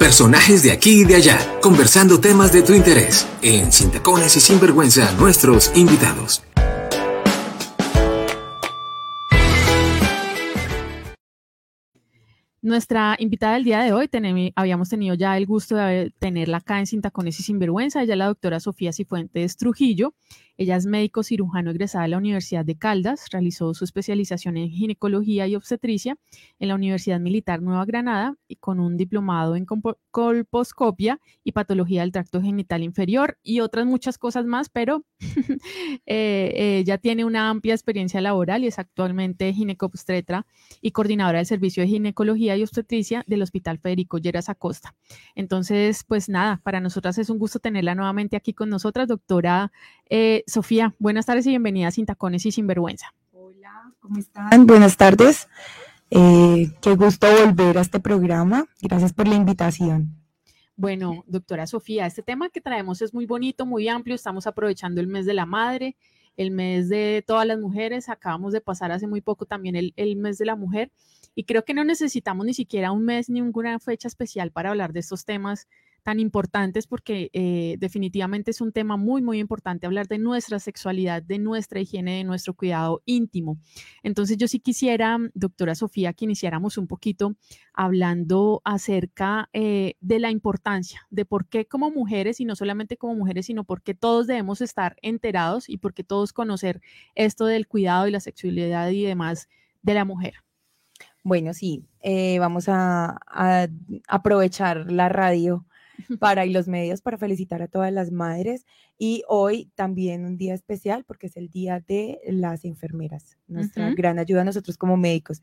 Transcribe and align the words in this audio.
Personajes 0.00 0.62
de 0.62 0.72
aquí 0.72 1.02
y 1.02 1.04
de 1.04 1.16
allá, 1.16 1.38
conversando 1.60 2.18
temas 2.18 2.54
de 2.54 2.62
tu 2.62 2.72
interés. 2.72 3.28
En 3.42 3.70
Sin 3.70 3.90
Tacones 3.90 4.34
y 4.34 4.40
Sinvergüenza, 4.40 5.12
nuestros 5.18 5.70
invitados. 5.76 6.42
Nuestra 12.62 13.14
invitada 13.18 13.54
del 13.54 13.64
día 13.64 13.80
de 13.82 13.92
hoy, 13.92 14.08
habíamos 14.54 14.88
tenido 14.88 15.14
ya 15.16 15.36
el 15.36 15.44
gusto 15.44 15.76
de 15.76 16.12
tenerla 16.18 16.58
acá 16.58 16.78
en 16.78 16.86
Sin 16.86 17.02
Tacones 17.02 17.38
y 17.38 17.42
Sinvergüenza, 17.42 18.02
ella 18.02 18.14
es 18.14 18.18
la 18.18 18.26
doctora 18.26 18.58
Sofía 18.58 18.94
Cifuentes 18.94 19.58
Trujillo. 19.58 20.14
Ella 20.60 20.76
es 20.76 20.84
médico 20.84 21.22
cirujano 21.22 21.70
egresada 21.70 22.02
de 22.02 22.10
la 22.10 22.18
Universidad 22.18 22.66
de 22.66 22.76
Caldas, 22.76 23.30
realizó 23.32 23.72
su 23.72 23.84
especialización 23.84 24.58
en 24.58 24.68
ginecología 24.68 25.46
y 25.46 25.56
obstetricia 25.56 26.18
en 26.58 26.68
la 26.68 26.74
Universidad 26.74 27.18
Militar 27.18 27.62
Nueva 27.62 27.86
Granada 27.86 28.36
y 28.46 28.56
con 28.56 28.78
un 28.78 28.98
diplomado 28.98 29.56
en 29.56 29.64
colposcopia 30.10 31.18
y 31.42 31.52
patología 31.52 32.02
del 32.02 32.12
tracto 32.12 32.42
genital 32.42 32.82
inferior 32.82 33.38
y 33.42 33.60
otras 33.60 33.86
muchas 33.86 34.18
cosas 34.18 34.44
más, 34.44 34.68
pero 34.68 35.06
eh, 36.04 36.78
ella 36.80 36.98
tiene 36.98 37.24
una 37.24 37.48
amplia 37.48 37.72
experiencia 37.72 38.20
laboral 38.20 38.62
y 38.62 38.66
es 38.66 38.78
actualmente 38.78 39.54
ginecobstetra 39.54 40.46
y 40.82 40.90
coordinadora 40.90 41.38
del 41.38 41.46
servicio 41.46 41.82
de 41.82 41.88
ginecología 41.88 42.58
y 42.58 42.62
obstetricia 42.62 43.24
del 43.26 43.40
Hospital 43.40 43.78
Federico 43.78 44.18
Lleras 44.18 44.50
Acosta. 44.50 44.94
Entonces, 45.34 46.04
pues 46.04 46.28
nada, 46.28 46.60
para 46.62 46.80
nosotras 46.80 47.16
es 47.16 47.30
un 47.30 47.38
gusto 47.38 47.60
tenerla 47.60 47.94
nuevamente 47.94 48.36
aquí 48.36 48.52
con 48.52 48.68
nosotras, 48.68 49.08
doctora 49.08 49.72
eh, 50.10 50.42
Sofía, 50.46 50.94
buenas 50.98 51.26
tardes 51.26 51.46
y 51.46 51.50
bienvenida 51.50 51.90
Sin 51.90 52.04
Tacones 52.04 52.44
y 52.44 52.52
Sin 52.52 52.66
Vergüenza. 52.66 53.14
Hola, 53.32 53.94
¿cómo 54.00 54.18
están? 54.18 54.66
Buenas 54.66 54.96
tardes. 54.96 55.48
Eh, 56.10 56.72
qué 56.82 56.96
gusto 56.96 57.28
volver 57.46 57.78
a 57.78 57.80
este 57.80 58.00
programa. 58.00 58.66
Gracias 58.82 59.12
por 59.12 59.28
la 59.28 59.36
invitación. 59.36 60.16
Bueno, 60.74 61.24
doctora 61.28 61.66
Sofía, 61.66 62.06
este 62.06 62.22
tema 62.22 62.48
que 62.48 62.60
traemos 62.60 63.02
es 63.02 63.14
muy 63.14 63.26
bonito, 63.26 63.66
muy 63.66 63.88
amplio. 63.88 64.16
Estamos 64.16 64.46
aprovechando 64.46 65.00
el 65.00 65.06
mes 65.06 65.26
de 65.26 65.34
la 65.34 65.46
madre, 65.46 65.96
el 66.36 66.50
mes 66.50 66.88
de 66.88 67.22
todas 67.24 67.46
las 67.46 67.58
mujeres. 67.58 68.08
Acabamos 68.08 68.52
de 68.52 68.60
pasar 68.60 68.90
hace 68.90 69.06
muy 69.06 69.20
poco 69.20 69.46
también 69.46 69.76
el, 69.76 69.92
el 69.96 70.16
mes 70.16 70.38
de 70.38 70.46
la 70.46 70.56
mujer. 70.56 70.90
Y 71.36 71.44
creo 71.44 71.64
que 71.64 71.74
no 71.74 71.84
necesitamos 71.84 72.44
ni 72.44 72.54
siquiera 72.54 72.90
un 72.90 73.04
mes 73.04 73.30
ni 73.30 73.40
ninguna 73.40 73.78
fecha 73.78 74.08
especial 74.08 74.50
para 74.50 74.70
hablar 74.70 74.92
de 74.92 75.00
estos 75.00 75.24
temas 75.24 75.68
tan 76.02 76.20
importantes 76.20 76.86
porque 76.86 77.30
eh, 77.32 77.76
definitivamente 77.78 78.50
es 78.50 78.60
un 78.60 78.72
tema 78.72 78.96
muy, 78.96 79.22
muy 79.22 79.38
importante 79.38 79.86
hablar 79.86 80.08
de 80.08 80.18
nuestra 80.18 80.58
sexualidad, 80.58 81.22
de 81.22 81.38
nuestra 81.38 81.80
higiene, 81.80 82.18
de 82.18 82.24
nuestro 82.24 82.54
cuidado 82.54 83.02
íntimo. 83.04 83.58
Entonces 84.02 84.36
yo 84.36 84.48
sí 84.48 84.60
quisiera, 84.60 85.18
doctora 85.34 85.74
Sofía, 85.74 86.12
que 86.12 86.24
iniciáramos 86.24 86.78
un 86.78 86.86
poquito 86.86 87.36
hablando 87.72 88.60
acerca 88.64 89.48
eh, 89.52 89.94
de 90.00 90.18
la 90.18 90.30
importancia, 90.30 91.06
de 91.10 91.24
por 91.24 91.46
qué 91.46 91.66
como 91.66 91.90
mujeres, 91.90 92.40
y 92.40 92.44
no 92.44 92.56
solamente 92.56 92.96
como 92.96 93.14
mujeres, 93.14 93.46
sino 93.46 93.64
porque 93.64 93.94
todos 93.94 94.26
debemos 94.26 94.60
estar 94.60 94.96
enterados 95.02 95.68
y 95.68 95.78
porque 95.78 96.04
todos 96.04 96.32
conocer 96.32 96.80
esto 97.14 97.46
del 97.46 97.66
cuidado 97.66 98.06
y 98.06 98.10
la 98.10 98.20
sexualidad 98.20 98.90
y 98.90 99.04
demás 99.04 99.48
de 99.82 99.94
la 99.94 100.04
mujer. 100.04 100.34
Bueno, 101.22 101.52
sí, 101.52 101.84
eh, 102.02 102.38
vamos 102.38 102.68
a, 102.68 103.20
aprovechar 104.08 104.90
la 104.90 105.08
radio 105.08 105.66
para 106.18 106.46
y 106.46 106.50
los 106.50 106.68
medios 106.68 107.02
para 107.02 107.18
felicitar 107.18 107.62
a 107.62 107.68
todas 107.68 107.92
las 107.92 108.10
madres 108.10 108.66
y 108.98 109.22
hoy 109.28 109.70
también 109.74 110.24
un 110.24 110.36
día 110.36 110.54
especial 110.54 111.04
porque 111.04 111.28
es 111.28 111.36
el 111.36 111.48
día 111.48 111.80
de 111.80 112.20
las 112.26 112.64
enfermeras, 112.64 113.38
nuestra 113.46 113.90
gran 113.92 114.18
ayuda 114.18 114.42
a 114.42 114.44
nosotros 114.44 114.76
como 114.76 114.96
médicos. 114.96 115.42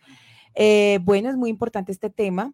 Eh, 0.56 1.00
bueno, 1.04 1.30
es 1.30 1.38
muy 1.38 1.50
importante 1.50 1.92
este 1.92 2.10
tema, 2.10 2.54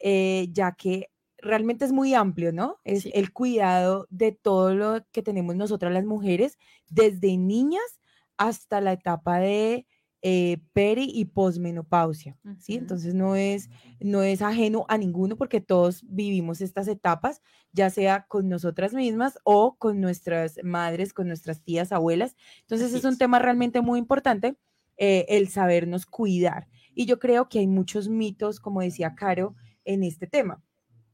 eh, 0.00 0.48
ya 0.50 0.72
que 0.72 1.10
realmente 1.38 1.84
es 1.84 1.92
muy 1.92 2.14
amplio, 2.14 2.52
¿no? 2.52 2.80
Es 2.84 3.06
el 3.12 3.32
cuidado 3.32 4.06
de 4.10 4.32
todo 4.32 4.74
lo 4.74 5.06
que 5.12 5.22
tenemos 5.22 5.54
nosotras 5.56 5.92
las 5.92 6.04
mujeres, 6.04 6.58
desde 6.88 7.36
niñas 7.36 8.00
hasta 8.36 8.80
la 8.80 8.92
etapa 8.92 9.38
de 9.38 9.86
eh, 10.26 10.56
peri 10.72 11.10
y 11.12 11.26
posmenopausia, 11.26 12.38
¿sí? 12.58 12.76
Entonces 12.76 13.12
no 13.12 13.36
es, 13.36 13.68
no 14.00 14.22
es 14.22 14.40
ajeno 14.40 14.86
a 14.88 14.96
ninguno 14.96 15.36
porque 15.36 15.60
todos 15.60 16.02
vivimos 16.08 16.62
estas 16.62 16.88
etapas, 16.88 17.42
ya 17.72 17.90
sea 17.90 18.24
con 18.26 18.48
nosotras 18.48 18.94
mismas 18.94 19.38
o 19.44 19.76
con 19.76 20.00
nuestras 20.00 20.58
madres, 20.64 21.12
con 21.12 21.28
nuestras 21.28 21.62
tías, 21.62 21.92
abuelas. 21.92 22.36
Entonces 22.62 22.94
es 22.94 23.04
un 23.04 23.18
tema 23.18 23.38
realmente 23.38 23.82
muy 23.82 23.98
importante 23.98 24.56
eh, 24.96 25.26
el 25.28 25.48
sabernos 25.48 26.06
cuidar. 26.06 26.68
Y 26.94 27.04
yo 27.04 27.18
creo 27.18 27.50
que 27.50 27.58
hay 27.58 27.66
muchos 27.66 28.08
mitos, 28.08 28.60
como 28.60 28.80
decía 28.80 29.14
Caro, 29.14 29.54
en 29.84 30.04
este 30.04 30.26
tema. 30.26 30.62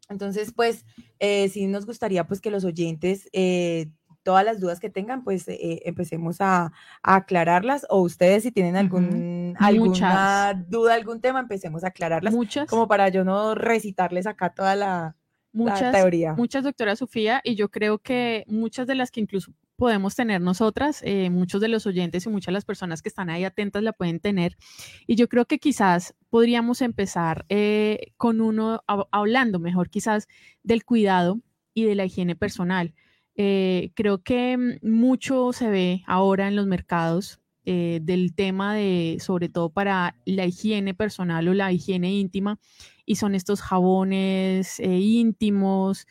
Entonces, 0.08 0.52
pues, 0.54 0.84
eh, 1.18 1.48
sí 1.48 1.66
nos 1.66 1.84
gustaría 1.84 2.28
pues 2.28 2.40
que 2.40 2.52
los 2.52 2.64
oyentes 2.64 3.28
eh, 3.32 3.90
todas 4.22 4.44
las 4.44 4.60
dudas 4.60 4.80
que 4.80 4.90
tengan, 4.90 5.24
pues 5.24 5.48
eh, 5.48 5.82
empecemos 5.84 6.36
a, 6.40 6.72
aclararlas 7.02 7.86
o 7.88 8.00
ustedes 8.00 8.42
si 8.42 8.52
tienen 8.52 8.76
algún, 8.76 9.54
alguna 9.58 10.54
duda, 10.68 10.94
algún 10.94 11.20
tema, 11.20 11.40
empecemos 11.40 11.84
a 11.84 11.88
aclararlas. 11.88 12.34
Muchas. 12.34 12.68
Como 12.68 12.88
para 12.88 13.08
yo 13.08 13.24
no 13.24 13.54
recitarles 13.54 14.26
acá 14.26 14.50
toda 14.50 14.76
la, 14.76 15.16
muchas, 15.52 15.92
teoría. 15.92 16.34
Muchas, 16.34 16.64
doctora 16.64 16.96
Sofía, 16.96 17.40
y 17.44 17.54
yo 17.54 17.70
creo 17.70 17.98
que 17.98 18.44
muchas 18.46 18.86
de 18.86 18.94
las 18.94 19.10
que 19.10 19.20
incluso 19.20 19.52
podemos 19.76 20.14
tener 20.14 20.42
nosotras, 20.42 21.00
eh, 21.04 21.30
muchos 21.30 21.60
de 21.62 21.68
los 21.68 21.86
oyentes 21.86 22.26
y 22.26 22.28
muchas 22.28 22.48
de 22.48 22.52
las 22.52 22.66
personas 22.66 23.00
que 23.00 23.08
están 23.08 23.30
ahí 23.30 23.44
atentas 23.44 23.82
la 23.82 23.94
pueden 23.94 24.20
tener. 24.20 24.58
Y 25.06 25.16
yo 25.16 25.26
creo 25.26 25.46
que 25.46 25.58
quizás 25.58 26.14
podríamos 26.28 26.82
empezar 26.82 27.46
eh, 27.48 28.12
con 28.18 28.42
uno 28.42 28.84
hablando 29.10 29.58
mejor 29.58 29.88
quizás 29.88 30.28
del 30.62 30.84
cuidado 30.84 31.40
y 31.72 31.84
de 31.84 31.94
la 31.94 32.04
higiene 32.04 32.36
personal. 32.36 32.94
Eh, 33.42 33.92
creo 33.94 34.22
que 34.22 34.58
mm, 34.58 34.86
mucho 34.86 35.54
se 35.54 35.70
ve 35.70 36.02
ahora 36.06 36.46
en 36.46 36.56
los 36.56 36.66
mercados 36.66 37.40
eh, 37.64 38.00
del 38.02 38.34
tema 38.34 38.74
de, 38.74 39.16
sobre 39.18 39.48
todo 39.48 39.70
para 39.70 40.14
la 40.26 40.44
higiene 40.44 40.92
personal 40.92 41.48
o 41.48 41.54
la 41.54 41.72
higiene 41.72 42.12
íntima, 42.12 42.58
y 43.06 43.16
son 43.16 43.34
estos 43.34 43.62
jabones 43.62 44.78
eh, 44.78 44.88
íntimos. 44.88 46.06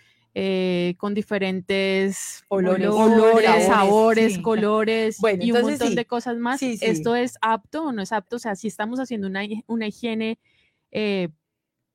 con 0.98 1.14
diferentes 1.14 2.46
olores, 2.48 3.66
sabores, 3.66 4.40
colores 4.40 5.20
y 5.40 5.52
un 5.52 5.62
montón 5.62 5.94
de 5.94 6.06
cosas 6.06 6.38
más. 6.38 6.64
¿Esto 6.64 7.16
es 7.16 7.36
apto 7.42 7.84
o 7.84 7.92
no 7.92 8.02
es 8.02 8.12
apto? 8.12 8.38
O 8.38 8.40
sea, 8.40 8.56
si 8.56 8.68
estamos 8.68 9.00
haciendo 9.00 9.28
una, 9.28 9.42
una 9.68 9.88
higiene 9.88 10.40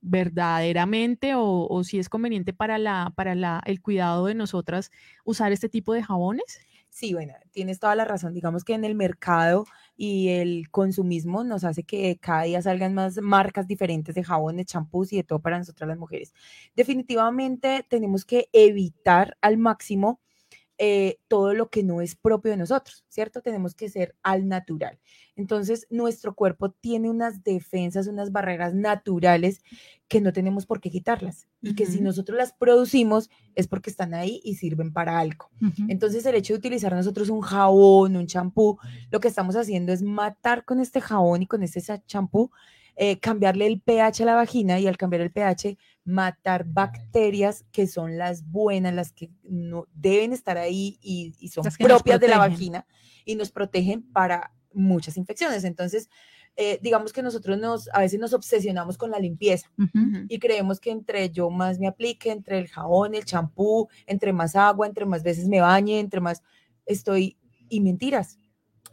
verdaderamente 0.05 1.33
o, 1.35 1.83
si 1.83 1.99
es 1.99 2.09
conveniente 2.09 2.53
para, 2.53 2.77
la, 2.77 3.11
para 3.15 3.35
la, 3.35 3.61
el 3.65 3.81
cuidado 3.81 4.27
de 4.27 4.35
nosotras 4.35 4.91
usar 5.23 5.51
este 5.51 5.69
tipo 5.69 5.93
de 5.93 6.03
jabones? 6.03 6.59
Sí, 6.89 7.13
bueno, 7.13 7.33
tienes 7.51 7.79
toda 7.79 7.93
la 7.95 8.05
razón. 8.05 8.33
Digamos 8.33 8.63
que 8.63 8.73
en 8.73 8.85
el 8.85 8.95
mercado 8.95 9.65
y 9.97 10.29
el 10.29 10.69
consumismo 10.71 11.43
nos 11.43 11.65
hace 11.65 11.83
que 11.83 12.17
cada 12.21 12.43
día 12.43 12.61
salgan 12.61 12.93
más 12.93 13.17
marcas 13.17 13.67
diferentes 13.67 14.15
de 14.15 14.23
jabones, 14.23 14.67
champús 14.67 15.11
y 15.11 15.17
de 15.17 15.23
todo 15.23 15.39
para 15.39 15.57
nosotras 15.57 15.89
las 15.89 15.97
mujeres. 15.97 16.33
Definitivamente 16.73 17.85
tenemos 17.89 18.23
que 18.23 18.47
evitar 18.53 19.37
al 19.41 19.57
máximo 19.57 20.21
eh, 20.77 21.19
todo 21.29 21.53
lo 21.53 21.69
que 21.69 21.83
no 21.83 22.01
es 22.01 22.15
propio 22.15 22.51
de 22.51 22.57
nosotros, 22.57 23.05
¿cierto? 23.07 23.41
Tenemos 23.41 23.75
que 23.75 23.89
ser 23.89 24.15
al 24.23 24.47
natural. 24.47 24.99
Entonces, 25.37 25.87
nuestro 25.89 26.35
cuerpo 26.35 26.71
tiene 26.71 27.09
unas 27.09 27.43
defensas, 27.43 28.07
unas 28.07 28.31
barreras 28.31 28.73
naturales 28.73 29.61
que 30.07 30.19
no 30.19 30.33
tenemos 30.33 30.65
por 30.65 30.81
qué 30.81 30.89
quitarlas 30.89 31.47
y 31.61 31.75
que 31.75 31.85
si 31.85 32.01
nosotros 32.01 32.37
las 32.37 32.53
producimos 32.53 33.29
es 33.55 33.67
porque 33.67 33.89
están 33.89 34.13
ahí 34.13 34.41
y 34.43 34.55
sirven 34.55 34.93
para 34.93 35.17
algo. 35.17 35.49
Entonces, 35.87 36.25
el 36.25 36.35
hecho 36.35 36.53
de 36.53 36.59
utilizar 36.59 36.93
nosotros 36.93 37.29
un 37.29 37.41
jabón, 37.41 38.15
un 38.15 38.27
champú, 38.27 38.77
lo 39.11 39.19
que 39.19 39.29
estamos 39.29 39.55
haciendo 39.55 39.93
es 39.93 40.01
matar 40.01 40.65
con 40.65 40.79
este 40.79 41.01
jabón 41.01 41.41
y 41.41 41.47
con 41.47 41.63
este 41.63 41.81
champú 42.05 42.51
eh, 42.95 43.19
cambiarle 43.19 43.67
el 43.67 43.81
pH 43.81 44.23
a 44.23 44.25
la 44.25 44.35
vagina 44.35 44.79
y 44.79 44.87
al 44.87 44.97
cambiar 44.97 45.21
el 45.21 45.31
pH 45.31 45.77
matar 46.05 46.65
bacterias 46.65 47.65
que 47.71 47.87
son 47.87 48.17
las 48.17 48.49
buenas, 48.49 48.93
las 48.93 49.11
que 49.11 49.31
no 49.43 49.87
deben 49.93 50.31
estar 50.31 50.57
ahí 50.57 50.97
y, 51.01 51.33
son 51.49 51.65
propias 51.79 52.19
de 52.19 52.27
la 52.27 52.37
vagina 52.37 52.85
y 53.25 53.35
nos 53.35 53.51
protegen 53.51 54.03
para 54.13 54.53
muchas 54.73 55.17
infecciones. 55.17 55.63
Entonces, 55.63 56.09
eh, 56.57 56.79
digamos 56.81 57.11
que 57.11 57.21
nosotros 57.21 57.57
nos, 57.57 57.89
a 57.91 57.99
veces 57.99 58.19
nos 58.19 58.33
obsesionamos 58.33 58.97
con 58.97 59.11
la 59.11 59.19
limpieza 59.19 59.69
y 60.29 60.39
creemos 60.39 60.79
que 60.79 60.91
entre 60.91 61.29
yo 61.29 61.49
más 61.49 61.79
me 61.79 61.87
aplique, 61.87 62.31
entre 62.31 62.59
el 62.59 62.69
jabón, 62.69 63.13
el 63.13 63.25
champú, 63.25 63.89
entre 64.05 64.31
más 64.31 64.55
agua, 64.55 64.87
entre 64.87 65.05
más 65.05 65.21
veces 65.21 65.49
me 65.49 65.59
bañe, 65.59 65.99
entre 65.99 66.21
más 66.21 66.43
estoy, 66.85 67.37
y 67.67 67.81
mentiras, 67.81 68.37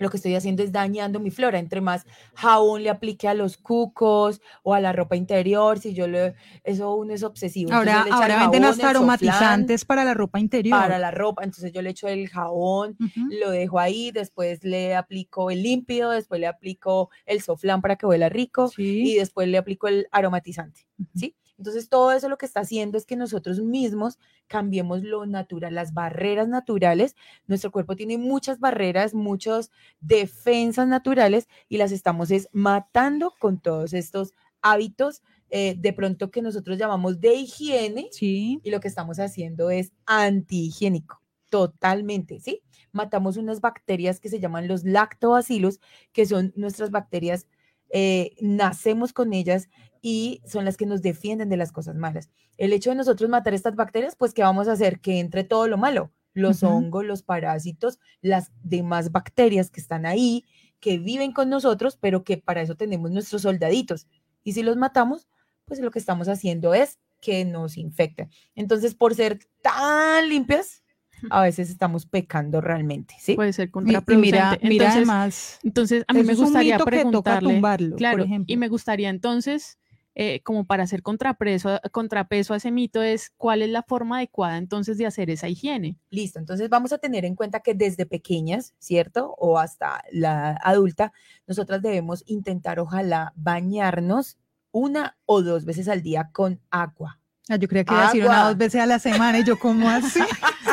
lo 0.03 0.11
que 0.11 0.19
estoy 0.19 0.35
haciendo 0.35 0.63
es 0.63 0.73
dañando 0.73 1.21
mi 1.21 1.31
flora. 1.31 1.59
Entre 1.59 1.81
más 1.81 2.05
jabón 2.35 2.83
le 2.83 2.91
aplique 2.91 3.29
a 3.29 3.35
los 3.35 3.57
cucos 3.57 4.41
o 4.63 4.75
a 4.75 4.81
la 4.81 4.93
ropa 4.93 5.17
interior, 5.17 5.79
si 5.79 5.95
yo 5.95 6.07
le, 6.07 6.35
eso 6.65 6.95
uno 6.95 7.15
es 7.15 7.23
obsesivo. 7.23 7.73
Ahora, 7.73 8.05
ahora 8.11 8.41
venden 8.41 8.65
hasta 8.65 8.91
aromatizantes 8.91 9.85
para 9.85 10.05
la 10.05 10.15
ropa 10.15 10.41
interior. 10.41 10.79
Para 10.79 10.99
la 10.99 11.11
ropa, 11.11 11.45
entonces 11.45 11.73
yo 11.73 11.83
le 11.83 11.91
echo 11.91 12.09
el 12.09 12.29
jabón, 12.29 12.97
lo 13.31 13.51
dejo 13.51 13.79
ahí, 13.79 14.11
después 14.11 14.65
le 14.65 14.95
aplico 14.95 15.51
el 15.51 15.63
límpido, 15.63 16.11
después 16.11 16.41
le 16.41 16.47
aplico 16.47 17.11
el 17.27 17.41
soflán 17.43 17.81
para 17.81 17.97
que 17.97 18.07
huela 18.07 18.29
rico 18.29 18.71
y 18.77 19.15
después 19.15 19.49
le 19.49 19.59
aplico 19.59 19.89
el 19.89 20.09
aromatizante, 20.11 20.87
¿sí? 21.15 21.37
Entonces, 21.63 21.89
todo 21.89 22.11
eso 22.11 22.29
lo 22.29 22.39
que 22.39 22.47
está 22.47 22.59
haciendo 22.59 22.99
es 22.99 23.07
que 23.07 23.15
nosotros 23.15 23.61
mismos 23.61 24.19
cambiemos 24.49 25.05
lo 25.05 25.27
natural, 25.27 25.77
las 25.77 25.95
barreras 25.95 26.49
naturales. 26.49 27.15
Nuestro 27.47 27.71
cuerpo 27.71 27.95
tiene 27.95 28.19
muchas 28.19 28.59
barreras, 28.59 29.15
muchas 29.15 29.71
defensas 30.01 30.89
naturales 30.89 31.47
y 31.69 31.77
las 31.77 31.93
estamos 31.93 32.33
es 32.33 32.49
matando 32.51 33.33
con 33.39 33.61
todos 33.61 33.93
estos 33.93 34.33
hábitos 34.61 35.23
eh, 35.51 35.77
de 35.79 35.93
pronto 35.93 36.33
que 36.33 36.43
nosotros 36.43 36.79
llamamos 36.79 37.21
de 37.21 37.35
higiene 37.35 38.09
sí. 38.11 38.59
y 38.65 38.71
lo 38.71 38.81
que 38.81 38.89
estamos 38.89 39.21
haciendo 39.21 39.71
es 39.71 39.93
antihigiénico, 40.05 41.23
totalmente, 41.49 42.41
¿sí? 42.41 42.63
Matamos 42.91 43.37
unas 43.37 43.61
bacterias 43.61 44.19
que 44.19 44.31
se 44.31 44.41
llaman 44.41 44.67
los 44.67 44.83
lactobacilos, 44.83 45.79
que 46.13 46.27
son 46.27 46.53
nuestras 46.57 46.91
bacterias, 46.91 47.47
eh, 47.93 48.35
nacemos 48.41 49.13
con 49.13 49.33
ellas 49.33 49.69
y 50.01 50.43
son 50.47 50.65
las 50.65 50.77
que 50.77 50.87
nos 50.87 51.03
defienden 51.03 51.49
de 51.49 51.57
las 51.57 51.73
cosas 51.73 51.95
malas. 51.95 52.31
El 52.57 52.73
hecho 52.73 52.91
de 52.91 52.97
nosotros 52.97 53.31
matar 53.31 53.55
estas 53.55 53.77
bacterias, 53.77 54.17
pues, 54.17 54.35
¿qué 54.35 54.43
vamos 54.43 54.67
a 54.67 54.73
hacer? 54.73 55.01
Que 55.01 55.21
entre 55.21 55.45
todo 55.45 55.69
lo 55.69 55.77
malo, 55.79 56.11
los 56.35 56.63
hongos, 56.63 57.05
los 57.05 57.23
parásitos, 57.23 57.99
las 58.21 58.51
demás 58.63 59.13
bacterias 59.13 59.71
que 59.71 59.81
están 59.81 60.07
ahí, 60.07 60.45
que 60.81 60.99
viven 60.99 61.33
con 61.33 61.51
nosotros, 61.51 61.97
pero 62.01 62.25
que 62.25 62.39
para 62.39 62.63
eso 62.63 62.75
tenemos 62.75 63.11
nuestros 63.11 63.43
soldaditos. 63.43 64.09
Y 64.43 64.55
si 64.55 64.63
los 64.63 64.77
matamos, 64.77 65.29
pues 65.67 65.79
lo 65.81 65.91
que 65.91 65.99
estamos 65.99 66.29
haciendo 66.29 66.75
es 66.75 66.99
que 67.21 67.45
nos 67.45 67.77
infecten. 67.77 68.31
Entonces, 68.55 68.95
por 68.95 69.15
ser 69.15 69.39
tan 69.63 70.29
limpias, 70.29 70.82
a 71.31 71.43
veces 71.43 71.71
estamos 71.71 72.07
pecando 72.07 72.61
realmente, 72.61 73.15
¿sí? 73.19 73.35
Puede 73.35 73.53
ser 73.53 73.71
contraproducente. 73.71 74.17
mira, 74.21 74.59
entonces, 74.61 74.97
además, 74.97 75.59
entonces 75.63 76.05
a 76.09 76.13
mí 76.13 76.23
me 76.23 76.35
gustaría 76.35 76.79
preguntarle, 76.79 77.55
tumbarlo, 77.55 77.97
claro, 77.97 78.27
y 78.47 78.57
me 78.57 78.69
gustaría 78.69 79.09
entonces, 79.11 79.79
eh, 80.15 80.41
como 80.43 80.65
para 80.65 80.83
hacer 80.85 81.03
contrapeso, 81.03 81.81
contrapeso 81.91 82.55
a 82.55 82.59
ese 82.59 82.71
mito, 82.71 83.03
es 83.03 83.31
cuál 83.37 83.63
es 83.63 83.71
la 83.71 83.83
forma 83.83 84.19
adecuada 84.19 84.59
entonces 84.59 84.99
de 84.99 85.07
hacer 85.07 85.31
esa 85.31 85.49
higiene. 85.49 85.97
Listo, 86.11 86.39
entonces 86.39 86.69
vamos 86.69 86.93
a 86.93 86.99
tener 86.99 87.25
en 87.25 87.35
cuenta 87.35 87.61
que 87.61 87.75
desde 87.75 88.05
pequeñas, 88.05 88.75
¿cierto? 88.79 89.35
O 89.39 89.59
hasta 89.59 90.05
la 90.11 90.59
adulta, 90.63 91.13
nosotras 91.47 91.81
debemos 91.81 92.25
intentar, 92.27 92.79
ojalá, 92.79 93.33
bañarnos 93.37 94.39
una 94.71 95.17
o 95.27 95.43
dos 95.43 95.65
veces 95.65 95.89
al 95.89 96.03
día 96.03 96.31
con 96.33 96.61
agua. 96.71 97.21
Ah, 97.49 97.57
yo 97.57 97.69
creía 97.69 97.85
que 97.85 97.93
iba 97.93 98.03
a 98.03 98.07
decir 98.07 98.25
una 98.25 98.45
o 98.45 98.49
dos 98.49 98.57
veces 98.57 98.81
a 98.81 98.87
la 98.87 98.99
semana 98.99 99.39
y 99.39 99.45
yo, 99.45 99.59
¿cómo 99.59 99.89
así? 99.89 100.21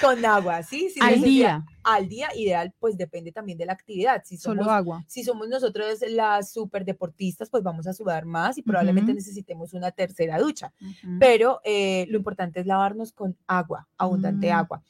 con 0.00 0.24
agua, 0.24 0.62
¿sí? 0.62 0.90
sí 0.90 1.00
al 1.02 1.20
día. 1.20 1.64
Al 1.82 2.08
día, 2.08 2.28
ideal, 2.34 2.72
pues 2.78 2.96
depende 2.96 3.30
también 3.30 3.58
de 3.58 3.66
la 3.66 3.74
actividad. 3.74 4.22
Si 4.24 4.38
somos, 4.38 4.64
Solo 4.64 4.70
agua. 4.70 5.04
Si 5.06 5.22
somos 5.22 5.48
nosotros 5.48 6.02
las 6.08 6.50
super 6.50 6.84
deportistas, 6.84 7.50
pues 7.50 7.62
vamos 7.62 7.86
a 7.86 7.92
sudar 7.92 8.24
más 8.24 8.56
y 8.56 8.62
probablemente 8.62 9.12
necesitemos 9.12 9.74
una 9.74 9.90
tercera 9.90 10.38
ducha. 10.38 10.72
Pero 11.20 11.60
eh, 11.64 12.06
lo 12.08 12.16
importante 12.16 12.60
es 12.60 12.66
lavarnos 12.66 13.12
con 13.12 13.36
agua, 13.46 13.86
abundante 13.98 14.34
Mm, 14.48 14.52
agua. 14.52 14.82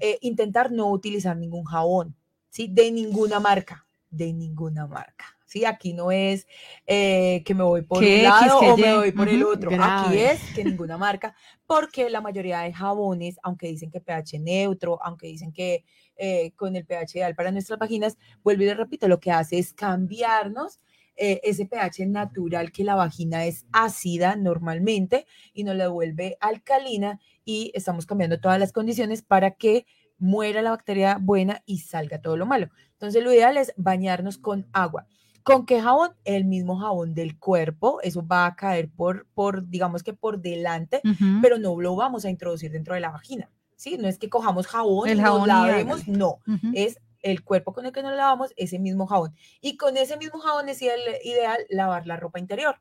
Eh, 0.00 0.18
intentar 0.22 0.72
no 0.72 0.90
utilizar 0.90 1.36
ningún 1.36 1.64
jabón, 1.64 2.16
¿sí? 2.48 2.68
De 2.68 2.90
ninguna 2.90 3.40
marca, 3.40 3.86
de 4.10 4.32
ninguna 4.32 4.86
marca. 4.86 5.37
¿Sí? 5.48 5.64
Aquí 5.64 5.94
no 5.94 6.12
es 6.12 6.46
eh, 6.86 7.42
que 7.44 7.54
me 7.54 7.64
voy 7.64 7.82
por 7.82 8.04
un 8.04 8.22
lado 8.22 8.58
o 8.58 8.76
me 8.76 8.96
voy 8.96 9.12
por 9.12 9.28
el 9.28 9.42
otro. 9.42 9.70
Aquí 9.80 10.18
es 10.18 10.40
que 10.54 10.62
ninguna 10.62 10.96
marca, 10.96 11.34
porque 11.66 12.08
la 12.10 12.20
mayoría 12.20 12.60
de 12.60 12.72
jabones, 12.72 13.38
aunque 13.42 13.66
dicen 13.66 13.90
que 13.90 14.00
pH 14.00 14.38
neutro, 14.38 15.00
aunque 15.02 15.26
dicen 15.26 15.52
que 15.52 15.84
eh, 16.16 16.52
con 16.54 16.76
el 16.76 16.84
pH 16.84 17.18
ideal 17.18 17.34
para 17.34 17.50
nuestras 17.50 17.78
vaginas, 17.78 18.18
vuelvo 18.44 18.62
y 18.62 18.66
le 18.66 18.74
repito, 18.74 19.08
lo 19.08 19.18
que 19.18 19.32
hace 19.32 19.58
es 19.58 19.72
cambiarnos 19.72 20.80
eh, 21.16 21.40
ese 21.42 21.66
pH 21.66 22.06
natural 22.06 22.70
que 22.70 22.84
la 22.84 22.94
vagina 22.94 23.44
es 23.44 23.66
ácida 23.72 24.36
normalmente 24.36 25.26
y 25.52 25.64
nos 25.64 25.74
la 25.74 25.88
vuelve 25.88 26.36
alcalina 26.40 27.18
y 27.44 27.72
estamos 27.74 28.06
cambiando 28.06 28.38
todas 28.38 28.60
las 28.60 28.72
condiciones 28.72 29.22
para 29.22 29.52
que 29.52 29.84
muera 30.18 30.62
la 30.62 30.70
bacteria 30.70 31.18
buena 31.20 31.62
y 31.66 31.78
salga 31.78 32.20
todo 32.20 32.36
lo 32.36 32.46
malo. 32.46 32.68
Entonces 32.92 33.22
lo 33.22 33.32
ideal 33.32 33.56
es 33.56 33.72
bañarnos 33.76 34.38
con 34.38 34.68
agua. 34.72 35.06
¿Con 35.54 35.66
qué 35.66 35.80
jabón? 35.80 36.10
El 36.24 36.44
mismo 36.44 36.78
jabón 36.78 37.14
del 37.14 37.38
cuerpo. 37.38 38.00
Eso 38.02 38.26
va 38.26 38.46
a 38.46 38.54
caer 38.56 38.88
por, 38.90 39.26
por 39.34 39.68
digamos 39.68 40.02
que 40.02 40.12
por 40.12 40.40
delante, 40.40 41.00
Uh 41.04 41.08
-huh. 41.08 41.38
pero 41.42 41.58
no 41.58 41.80
lo 41.80 41.96
vamos 41.96 42.24
a 42.24 42.30
introducir 42.30 42.70
dentro 42.70 42.94
de 42.94 43.00
la 43.00 43.10
vagina. 43.10 43.50
¿Sí? 43.76 43.96
No 43.98 44.08
es 44.08 44.18
que 44.18 44.28
cojamos 44.28 44.66
jabón 44.66 45.08
El 45.08 45.18
y 45.18 45.20
jabón 45.22 45.40
nos 45.40 45.46
y 45.46 45.50
lavemos, 45.50 46.00
hágale. 46.02 46.18
no. 46.18 46.28
Uh 46.46 46.52
-huh. 46.52 46.72
Es 46.74 46.98
el 47.22 47.42
cuerpo 47.42 47.72
con 47.72 47.84
el 47.86 47.92
que 47.92 48.02
nos 48.02 48.14
lavamos, 48.14 48.52
ese 48.56 48.78
mismo 48.78 49.06
jabón. 49.06 49.34
Y 49.60 49.76
con 49.76 49.96
ese 49.96 50.16
mismo 50.16 50.38
jabón 50.40 50.68
es 50.68 50.80
el 50.82 51.00
ideal 51.24 51.58
lavar 51.68 52.06
la 52.06 52.16
ropa 52.16 52.38
interior. 52.38 52.76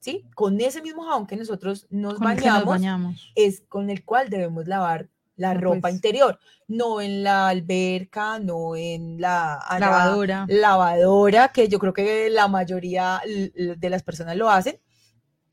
¿Sí? 0.00 0.24
Con 0.34 0.60
ese 0.60 0.82
mismo 0.82 1.02
jabón 1.04 1.26
que 1.26 1.36
nosotros 1.36 1.86
nos 1.90 2.18
que 2.18 2.24
bañamos, 2.24 2.60
nos 2.60 2.66
bañamos. 2.66 3.32
es 3.36 3.62
con 3.68 3.88
el 3.90 4.04
cual 4.04 4.28
debemos 4.28 4.66
lavar 4.68 5.08
la 5.36 5.50
Ah, 5.50 5.54
ropa 5.54 5.80
pues. 5.82 5.94
interior, 5.94 6.38
no 6.68 7.00
en 7.00 7.22
la 7.24 7.48
alberca, 7.48 8.38
no 8.38 8.76
en 8.76 9.20
la 9.20 9.58
Lavadora. 9.80 10.46
lavadora, 10.48 11.48
que 11.48 11.68
yo 11.68 11.78
creo 11.78 11.92
que 11.92 12.30
la 12.30 12.46
mayoría 12.48 13.20
de 13.24 13.90
las 13.90 14.02
personas 14.02 14.36
lo 14.36 14.48
hacen. 14.50 14.78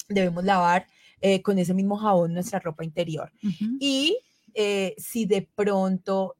Debemos 0.07 0.43
lavar 0.43 0.87
eh, 1.21 1.41
con 1.41 1.57
ese 1.59 1.73
mismo 1.73 1.97
jabón 1.97 2.33
nuestra 2.33 2.59
ropa 2.59 2.83
interior. 2.83 3.31
Y 3.79 4.17
eh, 4.53 4.93
si 4.97 5.25
de 5.25 5.47
pronto 5.55 6.35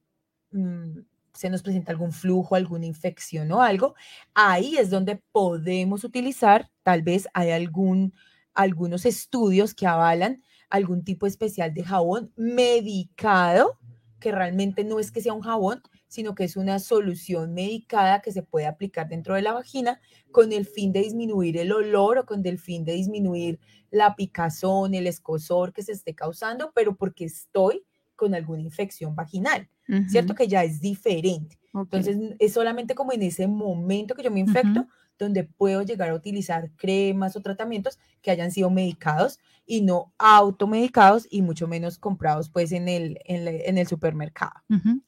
mm, 0.51 0.99
se 1.33 1.49
nos 1.49 1.61
presenta 1.63 1.91
algún 1.91 2.11
flujo, 2.11 2.55
alguna 2.55 2.85
infección 2.85 3.51
o 3.51 3.61
algo, 3.61 3.95
ahí 4.33 4.77
es 4.77 4.89
donde 4.89 5.15
podemos 5.31 6.03
utilizar, 6.03 6.69
tal 6.83 7.01
vez 7.03 7.27
hay 7.33 7.51
algún, 7.51 8.13
algunos 8.53 9.05
estudios 9.05 9.73
que 9.73 9.88
avalan 9.88 10.43
algún 10.71 11.03
tipo 11.03 11.27
especial 11.27 11.73
de 11.73 11.83
jabón 11.83 12.31
medicado, 12.35 13.77
que 14.19 14.31
realmente 14.31 14.83
no 14.83 15.00
es 15.00 15.12
que 15.12 15.21
sea 15.21 15.33
un 15.33 15.41
jabón, 15.41 15.81
sino 16.07 16.35
que 16.35 16.44
es 16.44 16.57
una 16.57 16.79
solución 16.79 17.53
medicada 17.53 18.21
que 18.21 18.31
se 18.31 18.44
puede 18.44 18.68
aplicar 18.68 19.07
dentro 19.07 19.35
de 19.35 19.41
la 19.41 19.53
vagina 19.53 20.00
con 20.31 20.51
el 20.51 20.65
fin 20.65 20.91
de 20.91 21.01
disminuir 21.01 21.57
el 21.57 21.71
olor 21.71 22.18
o 22.18 22.25
con 22.25 22.45
el 22.45 22.59
fin 22.59 22.83
de 22.83 22.94
disminuir 22.94 23.59
la 23.91 24.15
picazón, 24.15 24.94
el 24.94 25.07
escosor 25.07 25.73
que 25.73 25.83
se 25.83 25.94
esté 25.94 26.13
causando, 26.15 26.71
pero 26.74 26.95
porque 26.95 27.25
estoy 27.25 27.83
con 28.15 28.35
alguna 28.35 28.62
infección 28.62 29.15
vaginal, 29.15 29.67
¿cierto? 30.09 30.35
Que 30.35 30.47
ya 30.47 30.63
es 30.63 30.79
diferente. 30.79 31.59
Entonces, 31.74 32.17
es 32.39 32.53
solamente 32.53 32.94
como 32.94 33.13
en 33.13 33.24
ese 33.24 33.47
momento 33.47 34.13
que 34.13 34.24
yo 34.24 34.31
me 34.31 34.41
infecto, 34.41 34.88
donde 35.25 35.44
puedo 35.44 35.83
llegar 35.83 36.09
a 36.09 36.15
utilizar 36.15 36.71
cremas 36.75 37.35
o 37.35 37.41
tratamientos 37.41 38.00
que 38.21 38.31
hayan 38.31 38.51
sido 38.51 38.69
medicados 38.69 39.39
y 39.65 39.81
no 39.81 40.13
automedicados 40.18 41.27
y 41.29 41.41
mucho 41.41 41.67
menos 41.67 41.98
comprados 41.98 42.50
pues 42.50 42.72
en 42.72 42.88
el, 42.88 43.19
en 43.25 43.77
el 43.77 43.88
supermercado. 43.88 44.53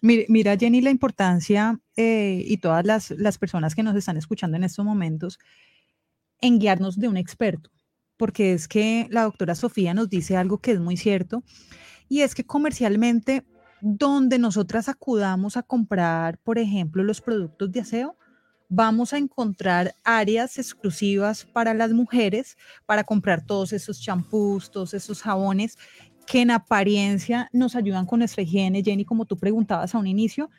Mira, 0.02 0.58
Jenny, 0.58 0.82
la 0.82 0.92
importancia 0.92 1.80
eh, 1.98 2.44
y 2.46 2.58
todas 2.58 2.86
las, 2.86 3.12
las 3.12 3.38
personas 3.38 3.76
que 3.76 3.84
nos 3.84 3.96
están 3.96 4.18
escuchando 4.18 4.56
en 4.56 4.64
estos 4.64 4.86
momentos 4.86 5.40
en 6.42 6.60
guiarnos 6.60 7.00
de 7.00 7.08
un 7.08 7.18
experto, 7.18 7.72
porque 8.18 8.54
es 8.54 8.68
que 8.68 9.08
la 9.10 9.24
doctora 9.24 9.56
Sofía 9.56 9.94
nos 9.94 10.10
dice 10.10 10.38
algo 10.38 10.60
que 10.60 10.72
es 10.72 10.80
muy 10.80 10.98
cierto, 10.98 11.44
y 12.08 12.22
es 12.22 12.36
que 12.36 12.44
comercialmente, 12.44 13.46
donde 13.82 14.38
nosotras 14.40 14.90
acudamos 14.90 15.58
a 15.58 15.64
comprar, 15.64 16.38
por 16.40 16.58
ejemplo, 16.58 17.04
los 17.04 17.22
productos 17.22 17.72
de 17.72 17.80
aseo, 17.80 18.18
vamos 18.70 19.14
a 19.14 19.18
encontrar 19.18 19.96
áreas 20.04 20.58
exclusivas 20.58 21.46
para 21.46 21.74
las 21.74 21.92
mujeres 21.92 22.58
para 22.86 23.04
comprar 23.04 23.46
todos 23.46 23.74
esos 23.74 24.02
champús, 24.02 24.72
todos 24.72 24.94
esos 24.94 25.22
jabones 25.22 25.78
que 26.26 26.42
en 26.42 26.52
apariencia 26.52 27.50
nos 27.52 27.76
ayudan 27.76 28.06
con 28.06 28.20
nuestra 28.20 28.44
higiene, 28.44 28.82
Jenny, 28.84 29.06
como 29.06 29.26
tú 29.26 29.38
preguntabas 29.38 29.94
a 29.94 29.98
un 29.98 30.08
inicio, 30.08 30.50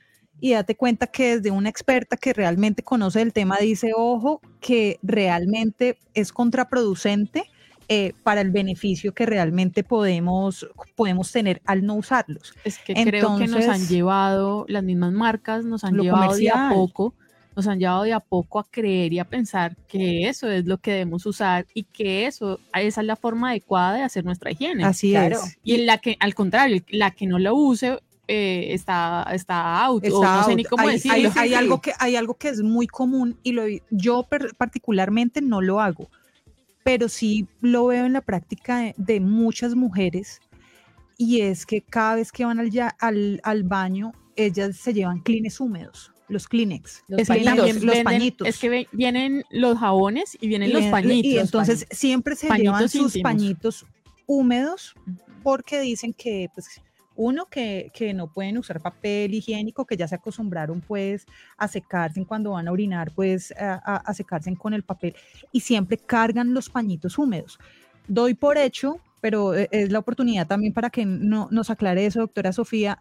y 0.40 0.52
date 0.52 0.76
cuenta 0.76 1.06
que 1.06 1.36
desde 1.36 1.50
una 1.50 1.68
experta 1.68 2.16
que 2.16 2.32
realmente 2.32 2.82
conoce 2.82 3.22
el 3.22 3.32
tema 3.32 3.56
dice, 3.58 3.92
ojo, 3.96 4.40
que 4.60 4.98
realmente 5.02 5.98
es 6.12 6.32
contraproducente 6.32 7.44
eh, 7.88 8.14
para 8.22 8.40
el 8.40 8.50
beneficio 8.50 9.14
que 9.14 9.26
realmente 9.26 9.84
podemos, 9.84 10.66
podemos 10.96 11.30
tener 11.30 11.62
al 11.66 11.84
no 11.84 11.94
usarlos. 11.94 12.52
Es 12.64 12.78
que 12.78 12.94
creo 12.94 13.36
que 13.38 13.46
nos 13.46 13.56
han 13.56 13.62
Entonces- 13.62 13.88
llevado, 13.90 14.64
las 14.68 14.82
mismas 14.82 15.12
marcas 15.12 15.64
nos 15.64 15.84
han 15.84 15.94
llevado 15.98 16.34
de 16.34 16.48
a 16.50 16.52
comercial. 16.52 16.74
poco, 16.74 17.14
nos 17.56 17.66
han 17.68 17.78
llevado 17.78 18.02
de 18.02 18.12
a 18.12 18.20
poco 18.20 18.58
a 18.58 18.64
creer 18.68 19.12
y 19.12 19.18
a 19.18 19.24
pensar 19.24 19.76
que 19.88 20.28
eso 20.28 20.50
es 20.50 20.66
lo 20.66 20.78
que 20.78 20.90
debemos 20.92 21.24
usar 21.26 21.66
y 21.74 21.84
que 21.84 22.26
eso, 22.26 22.58
esa 22.74 23.00
es 23.00 23.06
la 23.06 23.16
forma 23.16 23.50
adecuada 23.50 23.94
de 23.94 24.02
hacer 24.02 24.24
nuestra 24.24 24.50
higiene. 24.50 24.84
Así 24.84 25.10
Claro. 25.10 25.36
es. 25.44 25.58
Y 25.62 25.74
en 25.76 25.86
la 25.86 25.98
que, 25.98 26.16
al 26.20 26.34
contrario, 26.34 26.82
la 26.88 27.10
que 27.12 27.26
no 27.26 27.38
lo 27.38 27.54
use 27.54 27.98
eh, 28.26 28.68
está, 28.72 29.26
está 29.32 29.84
out, 29.84 30.02
o 30.04 30.06
Está 30.06 30.36
no 30.38 30.44
sé 30.46 30.56
ni 30.56 30.64
cómo 30.64 30.82
hay, 30.88 30.94
decirlo. 30.94 31.30
hay- 31.36 31.48
hay 31.48 31.54
algo 31.54 31.80
que, 31.80 31.92
hay 31.98 32.16
algo 32.16 32.34
que 32.34 32.48
es 32.48 32.62
muy 32.62 32.86
común 32.86 33.38
y 33.42 33.52
lo, 33.52 33.64
yo 33.90 34.22
per- 34.24 34.54
particularmente 34.56 35.42
no 35.42 35.60
lo 35.60 35.78
hago, 35.80 36.08
pero 36.82 37.08
sí 37.10 37.46
lo 37.60 37.86
veo 37.86 38.06
en 38.06 38.14
la 38.14 38.22
práctica 38.22 38.78
de, 38.78 38.94
de 38.96 39.20
muchas 39.20 39.74
mujeres 39.74 40.40
y 41.18 41.42
es 41.42 41.66
que 41.66 41.82
cada 41.82 42.14
vez 42.16 42.32
que 42.32 42.44
van 42.46 42.58
al, 42.58 42.70
ya- 42.70 42.96
al, 42.98 43.40
al 43.44 43.62
baño, 43.62 44.12
ellas 44.36 44.76
se 44.78 44.94
llevan 44.94 45.20
clines 45.20 45.60
húmedos, 45.60 46.10
los 46.34 46.46
Kleenex, 46.48 47.02
Los 47.08 47.20
Es 47.20 47.28
que 47.28 47.32
pañitos, 47.34 47.56
también 47.56 47.76
los 47.86 47.94
venden- 47.96 48.04
pañitos. 48.04 48.48
Es 48.48 48.58
que 48.58 48.86
vienen 48.92 49.44
los 49.50 49.78
jabones 49.78 50.36
y 50.40 50.48
vienen 50.48 50.68
Y 50.68 50.72
los 50.74 50.84
pañitos. 50.86 51.24
Y 51.32 51.38
entonces 51.38 51.78
pañitos. 51.80 51.98
siempre 51.98 52.36
se 52.36 52.48
llevan 52.50 52.88
sus 52.90 52.94
íntimos. 53.16 53.22
pañitos 53.22 53.86
húmedos 54.26 54.94
porque 55.42 55.80
dicen 55.80 56.12
que, 56.12 56.48
pues, 56.54 56.80
uno, 57.16 57.46
que, 57.46 57.90
que 57.94 58.12
no 58.12 58.26
pueden 58.32 58.58
usar 58.58 58.80
papel 58.80 59.32
higiénico, 59.34 59.84
que 59.86 59.96
ya 59.96 60.08
se 60.08 60.16
acostumbraron 60.16 60.80
pues 60.80 61.26
a 61.56 61.68
secarse 61.68 62.24
cuando 62.26 62.50
van 62.50 62.66
a 62.66 62.72
orinar, 62.72 63.12
pues 63.14 63.52
a, 63.52 63.74
a- 63.74 63.96
a 63.98 64.14
secarse 64.14 64.52
con 64.56 64.74
el 64.74 64.82
papel 64.82 65.14
y 65.52 65.60
siempre 65.60 65.96
cargan 65.96 66.52
los 66.54 66.68
pañitos 66.68 67.16
húmedos. 67.16 67.58
Doy 68.08 68.34
por 68.34 68.58
hecho, 68.58 68.98
pero 69.20 69.54
eh, 69.54 69.68
es 69.70 69.92
la 69.92 70.00
oportunidad 70.00 70.46
también 70.48 70.72
para 70.72 70.90
que 70.90 71.06
no, 71.06 71.46
nos 71.52 71.70
aclare 71.70 72.04
eso, 72.04 72.18
doctora 72.20 72.52
Sofía, 72.52 72.98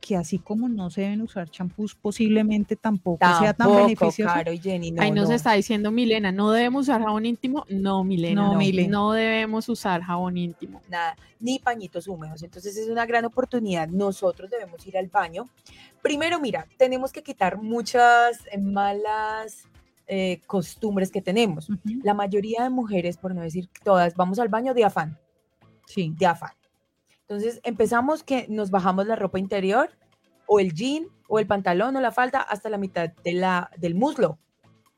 que 0.00 0.16
así 0.16 0.38
como 0.38 0.68
no 0.68 0.90
se 0.90 1.02
deben 1.02 1.22
usar 1.22 1.48
champús, 1.50 1.94
posiblemente 1.94 2.76
tampoco, 2.76 3.26
sea 3.38 3.52
tan 3.52 3.74
beneficioso. 3.74 4.32
Caro 4.32 4.52
y 4.52 4.58
Jenny, 4.58 4.90
no, 4.92 5.02
Ahí 5.02 5.10
nos 5.10 5.28
no. 5.28 5.34
está 5.34 5.52
diciendo 5.54 5.90
Milena, 5.90 6.32
¿no 6.32 6.50
debemos 6.50 6.82
usar 6.88 7.02
jabón 7.02 7.26
íntimo? 7.26 7.64
No, 7.68 8.04
Milena, 8.04 8.42
No, 8.42 8.58
no, 8.88 9.12
debemos 9.12 9.68
usar 9.68 10.02
jabón 10.02 10.36
íntimo. 10.38 10.80
nada, 10.88 11.16
ni 11.40 11.58
pañitos 11.58 12.06
húmedos. 12.08 12.42
Entonces 12.42 12.76
es 12.76 12.88
una 12.88 13.06
gran 13.06 13.24
oportunidad. 13.24 13.88
Nosotros 13.88 14.50
debemos 14.50 14.86
ir 14.86 14.96
al 14.96 15.08
baño. 15.08 15.48
Primero, 16.02 16.40
mira, 16.40 16.66
tenemos 16.76 17.12
que 17.12 17.22
quitar 17.22 17.58
muchas 17.60 18.38
eh, 18.50 18.58
malas 18.58 19.64
eh, 20.06 20.40
costumbres 20.46 21.10
que 21.10 21.20
tenemos. 21.20 21.68
La 22.02 22.14
mayoría 22.14 22.62
de 22.62 22.70
mujeres, 22.70 23.16
por 23.18 23.34
no 23.34 23.42
decir 23.42 23.68
todas, 23.84 24.14
vamos 24.14 24.38
al 24.38 24.48
baño 24.48 24.72
de 24.74 24.84
afán, 24.84 25.18
Sí. 25.86 26.14
de 26.16 26.24
afán. 26.26 26.52
Entonces 27.28 27.60
empezamos 27.62 28.22
que 28.22 28.46
nos 28.48 28.70
bajamos 28.70 29.06
la 29.06 29.14
ropa 29.14 29.38
interior 29.38 29.90
o 30.46 30.60
el 30.60 30.72
jean 30.72 31.08
o 31.28 31.38
el 31.38 31.46
pantalón 31.46 31.94
o 31.96 32.00
la 32.00 32.10
falda 32.10 32.40
hasta 32.40 32.70
la 32.70 32.78
mitad 32.78 33.10
de 33.22 33.32
la, 33.32 33.70
del 33.76 33.94
muslo. 33.94 34.38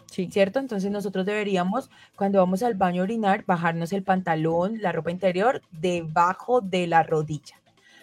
Sí. 0.06 0.28
¿cierto? 0.30 0.58
Entonces 0.58 0.90
nosotros 0.90 1.24
deberíamos, 1.26 1.90
cuando 2.16 2.38
vamos 2.38 2.62
al 2.62 2.74
baño 2.74 3.02
a 3.02 3.04
orinar, 3.04 3.44
bajarnos 3.46 3.92
el 3.92 4.02
pantalón, 4.02 4.80
la 4.80 4.92
ropa 4.92 5.10
interior, 5.10 5.62
debajo 5.70 6.60
de 6.60 6.86
la 6.86 7.02
rodilla. 7.02 7.60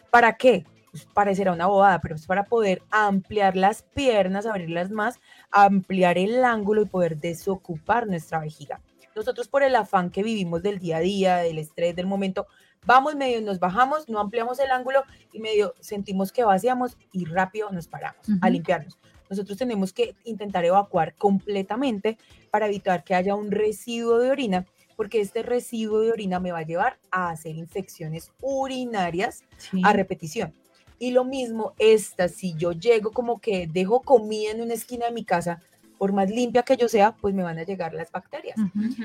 ¿Para 0.10 0.38
qué? 0.38 0.66
Pues 0.92 1.06
parecerá 1.06 1.52
una 1.52 1.68
bobada, 1.68 2.00
pero 2.00 2.16
es 2.16 2.26
para 2.26 2.46
poder 2.46 2.82
ampliar 2.92 3.58
las 3.58 3.84
piernas, 3.84 4.46
abrirlas 4.46 4.90
más, 4.90 5.20
ampliar 5.52 6.18
el 6.18 6.44
ángulo 6.46 6.82
y 6.82 6.86
poder 6.86 7.18
desocupar 7.18 8.08
nuestra 8.08 8.40
vejiga. 8.40 8.82
Nosotros 9.14 9.48
por 9.48 9.64
el 9.64 9.76
afán 9.76 10.10
que 10.10 10.24
vivimos 10.24 10.62
del 10.62 10.80
día 10.80 10.98
a 10.98 11.02
día, 11.02 11.38
del 11.38 11.58
estrés, 11.58 11.96
del 11.96 12.08
momento, 12.08 12.48
vamos 12.88 13.16
medio, 13.16 13.40
nos 13.42 13.60
bajamos, 13.60 14.10
no 14.10 14.20
ampliamos 14.20 14.58
el 14.60 14.72
ángulo 14.72 15.04
y 15.32 15.40
medio 15.40 15.76
sentimos 15.80 16.32
que 16.32 16.44
vaciamos 16.44 16.98
y 17.12 17.26
rápido 17.26 17.70
nos 17.72 17.88
paramos 17.88 18.26
a 18.42 18.50
limpiarnos 18.50 18.98
nosotros 19.30 19.58
tenemos 19.58 19.94
que 19.94 20.16
intentar 20.24 20.66
evacuar 20.66 21.16
completamente 21.16 22.18
para 22.52 22.68
evitar 22.68 23.04
que 23.04 23.16
haya 23.16 23.36
un 23.36 23.52
residuo 23.52 24.20
de 24.20 24.32
orina, 24.32 24.66
porque 24.96 25.22
este 25.22 25.44
residuo 25.44 26.00
de 26.00 26.12
orina 26.12 26.40
me 26.40 26.52
va 26.52 26.60
a 26.60 26.66
llevar 26.66 26.98
a 27.12 27.30
hacer 27.30 27.56
infecciones 27.56 28.32
urinarias 28.42 29.44
sí. 29.58 29.82
a 29.84 29.94
repetición. 29.94 30.54
Y 31.00 31.12
lo 31.12 31.24
mismo, 31.24 31.74
esta, 31.78 32.28
si 32.28 32.56
yo 32.56 32.72
llego 32.72 33.12
como 33.12 33.40
que 33.40 33.68
dejo 33.68 34.02
comida 34.02 34.52
en 34.52 34.62
una 34.62 34.74
esquina 34.74 35.06
de 35.06 35.12
mi 35.12 35.24
casa, 35.24 35.62
por 35.98 36.14
más 36.14 36.30
limpia 36.30 36.64
que 36.64 36.78
yo 36.78 36.88
sea, 36.88 37.16
pues 37.16 37.34
me 37.34 37.44
van 37.44 37.58
a 37.60 37.64
llegar 37.64 37.94
las 37.94 38.12
bacterias. 38.12 38.58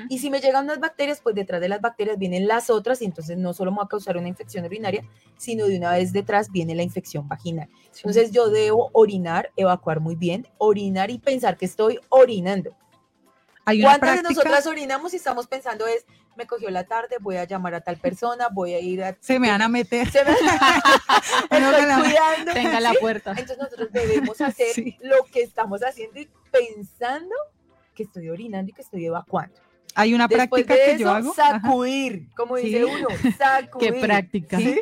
Y 0.09 0.19
si 0.19 0.29
me 0.29 0.39
llegan 0.39 0.65
unas 0.65 0.79
bacterias, 0.79 1.19
pues 1.21 1.35
detrás 1.35 1.61
de 1.61 1.69
las 1.69 1.81
bacterias 1.81 2.17
vienen 2.17 2.47
las 2.47 2.69
otras 2.69 3.01
y 3.01 3.05
entonces 3.05 3.37
no 3.37 3.53
solo 3.53 3.71
me 3.71 3.77
va 3.77 3.83
a 3.83 3.87
causar 3.87 4.17
una 4.17 4.27
infección 4.27 4.65
urinaria, 4.65 5.03
sino 5.37 5.67
de 5.67 5.77
una 5.77 5.91
vez 5.91 6.13
detrás 6.13 6.51
viene 6.51 6.75
la 6.75 6.83
infección 6.83 7.27
vaginal. 7.27 7.69
Entonces 7.95 8.31
yo 8.31 8.49
debo 8.49 8.89
orinar, 8.93 9.51
evacuar 9.55 9.99
muy 9.99 10.15
bien, 10.15 10.47
orinar 10.57 11.11
y 11.11 11.19
pensar 11.19 11.57
que 11.57 11.65
estoy 11.65 11.99
orinando. 12.09 12.75
Hay 13.65 13.81
¿Cuántas 13.81 14.17
de 14.17 14.23
nosotras 14.23 14.67
orinamos 14.67 15.13
y 15.13 15.17
estamos 15.17 15.47
pensando 15.47 15.87
es, 15.87 16.05
me 16.35 16.47
cogió 16.47 16.69
la 16.69 16.83
tarde, 16.85 17.17
voy 17.19 17.37
a 17.37 17.43
llamar 17.45 17.75
a 17.75 17.81
tal 17.81 17.97
persona, 17.97 18.47
voy 18.51 18.73
a 18.73 18.79
ir 18.79 19.03
a... 19.03 19.15
se 19.19 19.39
me 19.39 19.49
van 19.49 19.61
a 19.61 19.69
meter. 19.69 20.09
Se 20.11 20.23
me... 20.25 20.31
Estoy 21.51 21.85
la- 21.85 21.99
cuidando. 21.99 22.53
Tenga 22.53 22.79
la 22.79 22.91
¿sí? 22.91 22.97
puerta. 22.99 23.31
Entonces 23.31 23.57
nosotros 23.57 23.89
debemos 23.91 24.39
hacer 24.41 24.67
Sí. 24.73 24.97
lo 25.01 25.23
que 25.31 25.41
estamos 25.41 25.81
haciendo 25.81 26.19
y 26.19 26.29
pensando 26.51 27.35
que 27.95 28.03
estoy 28.03 28.29
orinando 28.29 28.71
y 28.71 28.73
que 28.73 28.81
estoy 28.81 29.05
evacuando. 29.05 29.55
Hay 29.95 30.13
una 30.13 30.27
Después 30.27 30.63
práctica 30.65 30.73
de 30.73 30.79
que 30.79 30.91
eso, 30.93 30.99
yo 31.03 31.09
hago. 31.11 31.33
Ajá. 31.37 31.61
sacudir, 31.61 32.27
como 32.35 32.57
Sí. 32.57 32.63
dice 32.65 32.85
uno, 32.85 33.07
sacudir. 33.37 33.93
Qué 33.93 33.99
práctica. 34.01 34.57
¿sí? 34.57 34.81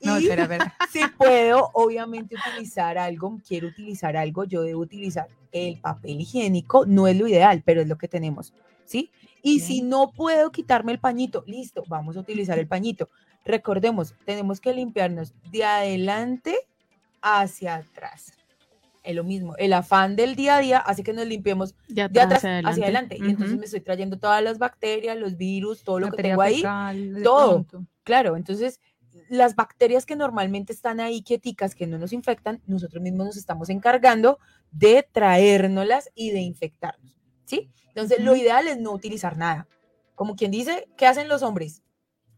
No, 0.00 0.18
Y 0.18 0.24
espera, 0.24 0.42
espera. 0.44 0.74
si 0.92 1.00
puedo, 1.08 1.70
obviamente, 1.74 2.34
utilizar 2.36 2.96
algo, 2.98 3.38
quiero 3.46 3.68
utilizar 3.68 4.16
algo, 4.16 4.44
yo 4.44 4.62
debo 4.62 4.80
utilizar 4.80 5.28
el 5.52 5.78
papel 5.80 6.20
higiénico, 6.20 6.84
no 6.86 7.06
es 7.06 7.16
lo 7.16 7.26
ideal, 7.26 7.62
pero 7.64 7.80
es 7.80 7.88
lo 7.88 7.96
que 7.98 8.08
tenemos, 8.08 8.52
¿sí? 8.86 9.10
Y 9.42 9.60
si 9.60 9.82
no 9.82 10.12
puedo 10.12 10.50
quitarme 10.50 10.92
el 10.92 10.98
pañito, 10.98 11.44
listo, 11.46 11.84
vamos 11.88 12.16
a 12.16 12.20
utilizar 12.20 12.58
el 12.58 12.66
pañito. 12.68 13.08
Recordemos, 13.44 14.14
tenemos 14.24 14.60
que 14.60 14.74
limpiarnos 14.74 15.34
de 15.50 15.64
adelante 15.64 16.56
hacia 17.22 17.76
atrás. 17.76 18.32
Es 19.04 19.14
lo 19.14 19.22
mismo, 19.22 19.54
el 19.56 19.72
afán 19.72 20.16
del 20.16 20.34
día 20.34 20.56
a 20.56 20.60
día 20.60 20.78
hace 20.78 21.04
que 21.04 21.12
nos 21.12 21.26
limpiemos 21.26 21.76
De 21.86 22.08
de 22.08 22.20
atrás 22.20 22.44
hacia 22.44 22.58
hacia 22.58 22.84
adelante. 22.84 23.16
Y 23.16 23.30
entonces 23.30 23.56
me 23.56 23.66
estoy 23.66 23.80
trayendo 23.80 24.18
todas 24.18 24.42
las 24.42 24.58
bacterias, 24.58 25.16
los 25.16 25.36
virus, 25.36 25.84
todo 25.84 26.00
lo 26.00 26.10
que 26.10 26.24
tengo 26.24 26.42
ahí. 26.42 26.56
fecal, 26.56 27.20
todo. 27.22 27.66
Claro, 28.02 28.36
entonces 28.36 28.80
las 29.28 29.54
bacterias 29.54 30.06
que 30.06 30.16
normalmente 30.16 30.72
están 30.72 31.00
ahí 31.00 31.22
quieticas, 31.22 31.74
que 31.74 31.86
no 31.86 31.98
nos 31.98 32.12
infectan, 32.12 32.60
nosotros 32.66 33.02
mismos 33.02 33.26
nos 33.26 33.36
estamos 33.36 33.70
encargando 33.70 34.38
de 34.70 35.06
traérnoslas 35.10 36.10
y 36.14 36.30
de 36.30 36.40
infectarnos, 36.40 37.15
¿sí? 37.46 37.70
Entonces 37.88 38.20
lo 38.20 38.36
ideal 38.36 38.68
es 38.68 38.78
no 38.78 38.92
utilizar 38.92 39.36
nada. 39.38 39.66
Como 40.14 40.36
quien 40.36 40.50
dice, 40.50 40.88
¿qué 40.96 41.06
hacen 41.06 41.28
los 41.28 41.42
hombres? 41.42 41.82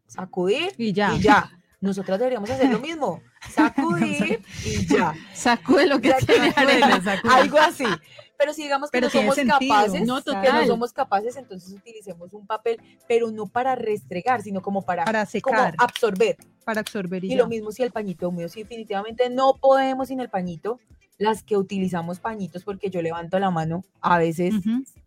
Sacudir 0.07 0.73
Y 0.79 0.93
ya. 0.93 1.15
y 1.15 1.21
ya. 1.21 1.51
Nosotras 1.81 2.19
deberíamos 2.19 2.51
hacer 2.51 2.71
lo 2.71 2.81
mismo, 2.81 3.23
sacudir 3.51 4.43
y 4.65 4.87
ya. 4.87 5.15
Sacude 5.33 5.87
lo 5.87 6.01
que 6.01 6.09
Ya 6.09 6.19
tiene 6.19 6.53
arena. 6.57 7.01
Algo 7.31 7.59
así. 7.59 7.85
Pero 8.39 8.55
si 8.55 8.63
digamos 8.63 8.91
que 8.91 8.99
Pero 8.99 9.09
no 9.09 9.13
somos 9.13 9.35
sentido. 9.35 9.59
capaces, 9.59 10.07
No, 10.07 10.23
que 10.23 10.53
no 10.53 10.67
somos 10.67 10.93
capaces, 10.93 11.37
entonces 11.37 11.73
utilicemos 11.75 12.33
un 12.33 12.47
papel, 12.47 12.81
pero 13.09 13.31
no 13.33 13.47
para 13.49 13.75
restregar, 13.75 14.43
sino 14.43 14.63
como 14.63 14.83
para, 14.83 15.05
Para 15.05 15.21
como 15.27 15.31
secar, 15.31 15.75
absorber. 15.77 16.37
para 16.65 16.81
absorber 16.81 17.25
y, 17.25 17.35
lo 17.35 17.49
mismo 17.49 17.73
si 17.73 17.83
el 17.83 17.91
pañito 17.91 18.29
húmedo, 18.29 18.49
si 18.49 18.63
definitivamente 18.63 19.29
no 19.29 19.55
podemos 19.61 20.09
sin 20.09 20.21
el 20.21 20.29
pañito, 20.31 20.79
las 21.19 21.43
que 21.43 21.57
utilizamos 21.57 22.21
pañitos, 22.21 22.63
porque 22.63 22.91
yo 22.91 23.03
levanto 23.03 23.41
la 23.41 23.51
mano, 23.51 23.85
a 24.01 24.19
veces 24.19 24.55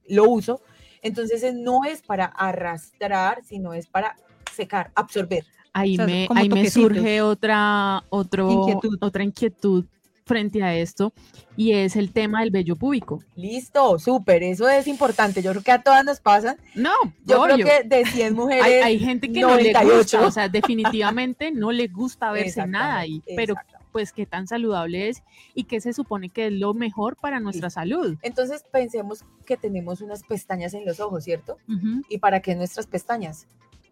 lo 0.10 0.30
uso, 0.30 0.62
entonces 1.02 1.42
eh, 1.44 1.54
no 1.54 1.86
es 1.86 2.02
para 2.02 2.26
arrastrar, 2.26 3.42
sino 3.46 3.74
es 3.74 3.88
para 3.88 4.18
secar, 4.54 4.92
absorber. 4.94 5.46
Ahí 5.74 5.94
O 5.94 5.96
sea, 5.98 6.06
me, 6.06 6.28
ahí 6.36 6.50
me 6.50 6.70
surge 6.70 7.22
otra, 7.22 8.04
otro, 8.10 8.52
Inquietud. 8.52 8.98
otra 9.00 9.24
inquietud 9.24 9.86
frente 10.32 10.64
a 10.64 10.74
esto 10.76 11.12
y 11.58 11.74
es 11.74 11.98
el 11.98 12.14
tema 12.14 12.40
del 12.40 12.52
vello 12.52 12.78
púbico. 12.78 13.22
Listo, 13.36 14.00
súper, 14.00 14.44
eso 14.44 14.70
es 14.70 14.88
importante. 14.88 15.42
Yo 15.42 15.52
creo 15.52 15.64
que 15.64 15.72
a 15.72 15.82
todas 15.84 16.06
nos 16.06 16.22
pasan. 16.22 16.56
No, 16.74 16.92
Yo 17.26 17.42
obvio. 17.42 17.56
creo 17.66 17.68
que 17.82 17.88
de 17.88 18.06
100 18.06 18.34
mujeres. 18.36 18.64
hay, 18.64 18.74
hay 18.76 19.00
gente 19.00 19.32
que 19.32 19.42
no 19.42 19.58
le 19.58 19.74
98. 19.74 19.98
gusta, 19.98 20.26
o 20.26 20.32
sea, 20.32 20.48
definitivamente 20.48 21.52
no 21.52 21.72
le 21.74 21.88
gusta 21.88 22.32
verse 22.32 22.66
nada 22.66 23.00
ahí, 23.00 23.22
pero 23.36 23.56
pues 23.92 24.14
qué 24.14 24.26
tan 24.26 24.48
saludable 24.48 25.10
es 25.10 25.22
y 25.54 25.66
qué 25.66 25.82
se 25.82 25.92
supone 25.92 26.30
que 26.30 26.48
es 26.48 26.54
lo 26.54 26.74
mejor 26.74 27.18
para 27.18 27.42
nuestra 27.42 27.70
salud. 27.70 28.16
Entonces 28.22 28.64
pensemos 28.72 29.26
que 29.46 29.58
tenemos 29.58 30.00
unas 30.00 30.24
pestañas 30.24 30.74
en 30.74 30.86
los 30.86 31.02
ojos, 31.02 31.26
¿cierto? 31.26 31.58
Ujú. 31.68 32.02
¿Y 32.08 32.20
para 32.20 32.42
qué 32.42 32.56
nuestras 32.56 32.88
pestañas? 32.88 33.48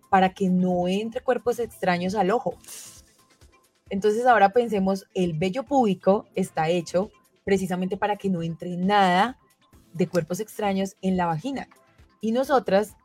Para 0.09 0.29
que 0.33 0.47
no 0.49 0.87
entre 0.87 1.19
cuerpos 1.21 1.59
extraños 1.59 2.15
al 2.15 2.31
ojo. 2.31 2.55
Entonces 3.89 4.25
ahora 4.25 4.49
pensemos, 4.49 5.05
el 5.13 5.33
vello 5.33 5.63
púbico 5.63 6.27
está 6.35 6.69
hecho 6.69 7.09
precisamente 7.43 7.97
para 7.97 8.17
que 8.17 8.29
no 8.29 8.43
entre 8.43 8.75
nada 8.77 9.37
de 9.93 10.07
cuerpos 10.07 10.39
extraños 10.39 10.95
en 11.01 11.17
la 11.17 11.25
vagina. 11.25 11.67
Y 12.21 12.31
nosotras, 12.31 12.95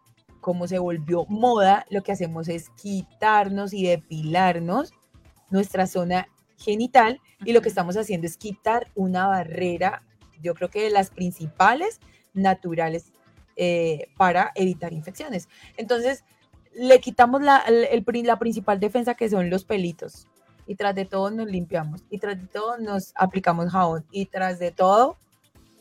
como 0.41 0.67
se 0.67 0.79
volvió 0.79 1.25
moda, 1.27 1.87
lo 1.89 2.03
que 2.03 2.13
hacemos 2.13 2.49
es 2.49 2.69
quitarnos 2.71 3.73
y 3.73 3.87
depilarnos 3.87 4.93
nuestra 5.51 5.87
zona 5.87 6.29
genital 6.59 7.21
y 7.45 7.53
lo 7.53 7.63
que 7.63 7.69
estamos 7.69 7.97
haciendo 7.97 8.27
es 8.27 8.37
quitar 8.37 8.89
una 8.95 9.27
barrera, 9.27 10.03
yo 10.43 10.55
creo 10.55 10.69
que 10.69 10.83
de 10.83 10.91
las 10.91 11.11
principales 11.11 12.01
naturales 12.35 13.13
eh, 13.57 14.09
para 14.17 14.53
evitar 14.55 14.93
infecciones. 14.93 15.49
Entonces, 15.77 16.25
le 16.75 17.01
quitamos 17.01 17.41
la, 17.41 17.59
el- 17.59 18.05
principal 18.39 18.81
defensa 18.81 19.15
que 19.15 19.29
son 19.31 19.49
los 19.49 19.65
pelitos. 19.65 20.27
Y 20.67 20.75
tras 20.77 20.95
de 20.95 21.05
todo 21.05 21.31
nos 21.31 21.47
limpiamos. 21.47 22.01
Y 22.11 22.19
tras 22.19 22.41
de 22.41 22.47
todo 22.47 22.79
nos 22.79 23.13
aplicamos 23.17 23.71
jabón. 23.71 24.05
Y 24.11 24.27
tras 24.27 24.59
de 24.59 24.71
todo, 24.71 25.17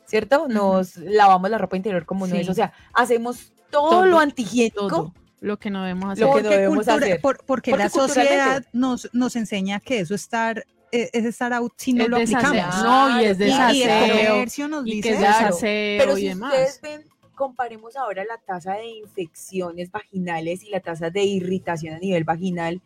¿cierto? 0.06 0.48
Nos 0.48 0.98
lavamos 0.98 1.50
la 1.50 1.58
ropa 1.58 1.78
interior 1.78 2.06
como 2.06 2.28
no 2.28 2.36
es. 2.36 2.46
Sí. 2.46 2.52
O 2.52 2.54
sea, 2.54 2.74
hacemos 2.94 3.52
todo, 3.72 3.90
Todo, 3.90 4.06
lo 4.06 4.20
antihigiénico. 4.20 4.88
Todo 4.88 5.14
lo 5.42 5.58
que 5.58 5.70
no 5.70 5.82
debemos 5.84 6.12
hacer. 6.12 6.22
Lo 6.26 6.28
que 6.28 6.32
Porque, 6.34 6.44
no 6.44 6.52
debemos 6.52 6.76
cultura- 6.86 6.96
hacer. 7.06 7.22
por- 7.22 7.38
porque 7.46 7.72
Porque 7.72 7.84
la 7.84 7.90
sociedad 7.90 8.66
nos, 8.74 9.10
nos 9.14 9.36
enseña 9.36 9.80
que 9.80 10.00
eso 10.00 10.16
estar 10.16 10.64
es, 10.92 11.10
es 11.12 11.26
estar 11.26 11.52
out 11.54 11.74
si 11.78 11.92
no 11.94 12.04
Es 12.04 12.10
lo 12.10 12.18
desaseo. 12.20 12.50
aplicamos. 12.50 12.84
No, 12.84 13.22
y 13.22 13.26
es 13.26 13.38
Claro, 13.38 13.74
Y- 13.74 13.78
y, 13.78 13.82
el 13.84 13.88
desaseo. 13.90 14.28
comercio 14.34 14.68
nos 14.68 14.86
Y 14.88 14.92
dice 14.92 15.02
que 15.02 15.14
es 15.16 15.20
Claro, 15.20 15.46
desaseo 15.48 16.00
Pero 16.00 16.18
y 16.18 16.22
si 16.22 16.28
demás. 16.28 16.54
ustedes 16.54 16.82
ven, 16.82 17.02
comparemos 17.36 17.96
ahora 17.98 18.24
la 18.26 18.38
tasa 18.38 18.74
de 18.76 18.86
infecciones 18.88 19.90
vaginales 19.90 20.62
y 20.64 20.70
la 20.70 20.82
tasa 20.82 21.10
de 21.10 21.24
irritación 21.24 21.96
a 21.96 22.00
nivel 22.00 22.24
vaginal 22.26 22.80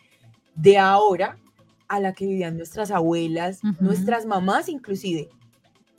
de 0.56 0.78
ahora 0.78 1.38
a 1.88 2.00
la 2.00 2.14
que 2.14 2.26
vivían 2.26 2.58
nuestras 2.58 2.92
abuelas, 2.92 3.60
nuestras 3.80 4.26
mamás 4.26 4.70
inclusive. 4.70 5.30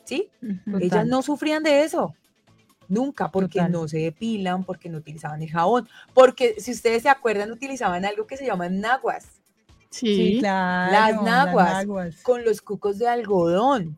¿Sí? 0.04 0.28
Ellas 0.80 1.06
no 1.06 1.22
sufrían 1.22 1.62
de 1.62 1.82
eso. 1.82 2.14
Nunca, 2.88 3.30
porque 3.30 3.58
Total. 3.58 3.72
no 3.72 3.86
se 3.88 3.98
depilan, 3.98 4.64
porque 4.64 4.88
no 4.88 4.96
utilizaban 4.98 5.42
el 5.42 5.50
jabón, 5.50 5.86
porque 6.14 6.54
si 6.58 6.72
ustedes 6.72 7.02
se 7.02 7.10
acuerdan, 7.10 7.52
utilizaban 7.52 8.06
algo 8.06 8.26
que 8.26 8.36
se 8.38 8.46
llaman 8.46 8.80
naguas, 8.80 9.26
Sí, 9.90 10.36
claro, 10.40 10.92
Las 10.92 11.22
naguas. 11.22 11.72
naguas. 11.72 12.22
con 12.22 12.44
los 12.44 12.60
cucos 12.60 12.98
de 12.98 13.08
algodón. 13.08 13.96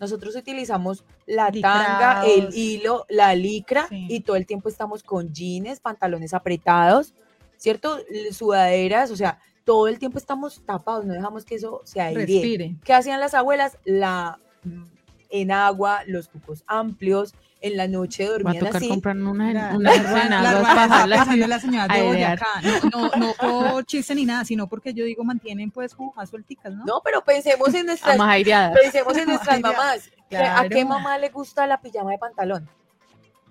Nosotros 0.00 0.34
utilizamos 0.36 1.04
la 1.26 1.50
Licrados. 1.50 1.86
tanga, 1.86 2.26
el 2.26 2.54
hilo, 2.54 3.06
la 3.08 3.34
licra 3.34 3.86
Sí. 3.88 4.06
y 4.08 4.20
todo 4.20 4.36
el 4.36 4.46
tiempo 4.46 4.68
estamos 4.68 5.02
con 5.02 5.32
jeans, 5.32 5.80
pantalones 5.80 6.32
apretados, 6.34 7.12
¿cierto? 7.56 7.98
Sudaderas, 8.32 9.10
o 9.10 9.16
sea, 9.16 9.38
todo 9.64 9.86
el 9.88 9.98
tiempo 9.98 10.18
estamos 10.18 10.62
tapados, 10.66 11.04
no 11.04 11.12
dejamos 11.14 11.44
que 11.44 11.54
eso 11.56 11.80
se 11.84 12.00
aire. 12.00 12.20
Respire. 12.26 12.76
¿Qué 12.84 12.92
hacían 12.94 13.20
las 13.20 13.34
abuelas? 13.34 13.78
La 13.84 14.38
mm, 14.64 14.84
en 15.30 15.50
agua, 15.52 16.00
los 16.06 16.28
cucos 16.28 16.62
amplios, 16.66 17.34
en 17.62 17.76
la 17.76 17.86
noche 17.86 18.24
va 18.24 18.30
a 18.30 18.32
dormían 18.32 18.58
tocar 18.58 18.76
así. 18.76 18.88
comprar 18.88 19.16
una, 19.16 19.52
La, 19.52 19.76
una 19.76 19.90
la 19.94 21.06
la 21.06 21.06
las 21.46 21.62
señoras 21.62 21.88
de. 21.96 22.02
Boyacá. 22.02 22.46
No, 22.92 23.08
no, 23.16 23.32
no 23.40 23.70
por 23.72 23.84
chiste 23.86 24.14
ni 24.16 24.24
nada, 24.26 24.44
sino 24.44 24.66
porque 24.66 24.92
yo 24.92 25.04
digo 25.04 25.22
mantienen 25.24 25.70
pues 25.70 25.94
jujas 25.94 26.28
suelticas, 26.28 26.74
¿no? 26.74 26.84
No, 26.84 27.00
pero 27.04 27.22
pensemos 27.24 27.72
en 27.72 27.86
nuestras, 27.86 28.18
más 28.18 28.30
aireadas. 28.30 28.76
pensemos 28.82 29.16
en 29.16 29.26
nuestras 29.28 29.60
mamás. 29.60 30.10
¿Qué- 30.28 30.36
¿A 30.38 30.68
qué 30.68 30.84
mamá 30.84 31.18
le 31.18 31.28
gusta 31.30 31.66
la 31.68 31.80
pijama 31.80 32.10
de 32.10 32.18
pantalón? 32.18 32.68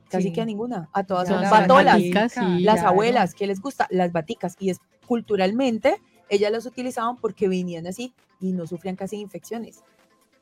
Casi 0.09 0.23
Sí. 0.25 0.33
que 0.33 0.41
a 0.41 0.45
ninguna. 0.45 0.89
A 0.91 1.03
todas 1.03 1.29
son 1.29 1.41
las 1.41 1.49
batolas. 1.49 1.93
baticas, 1.95 2.33
sí. 2.33 2.59
Las 2.59 2.75
claro. 2.75 2.89
abuelas, 2.89 3.33
¿qué 3.33 3.47
les 3.47 3.61
gusta? 3.61 3.87
Las 3.91 4.11
baticas. 4.11 4.57
Y 4.59 4.71
es 4.71 4.79
culturalmente, 5.11 5.99
ellas 6.29 6.53
las 6.53 6.65
utilizaban 6.65 7.17
porque 7.17 7.49
venían 7.49 7.85
así 7.85 8.13
y 8.39 8.53
no 8.53 8.65
sufrían 8.65 8.95
casi 8.95 9.17
infecciones. 9.17 9.83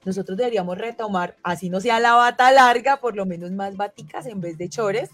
Nosotros 0.05 0.37
deberíamos 0.37 0.77
retomar, 0.77 1.37
así 1.41 1.71
no 1.71 1.81
sea 1.81 1.99
la 1.99 2.13
bata 2.13 2.51
larga, 2.51 2.97
por 2.97 3.15
lo 3.15 3.25
menos 3.25 3.49
más 3.49 3.77
baticas 3.77 4.27
en 4.27 4.41
vez 4.41 4.59
de 4.59 4.69
chores, 4.69 5.09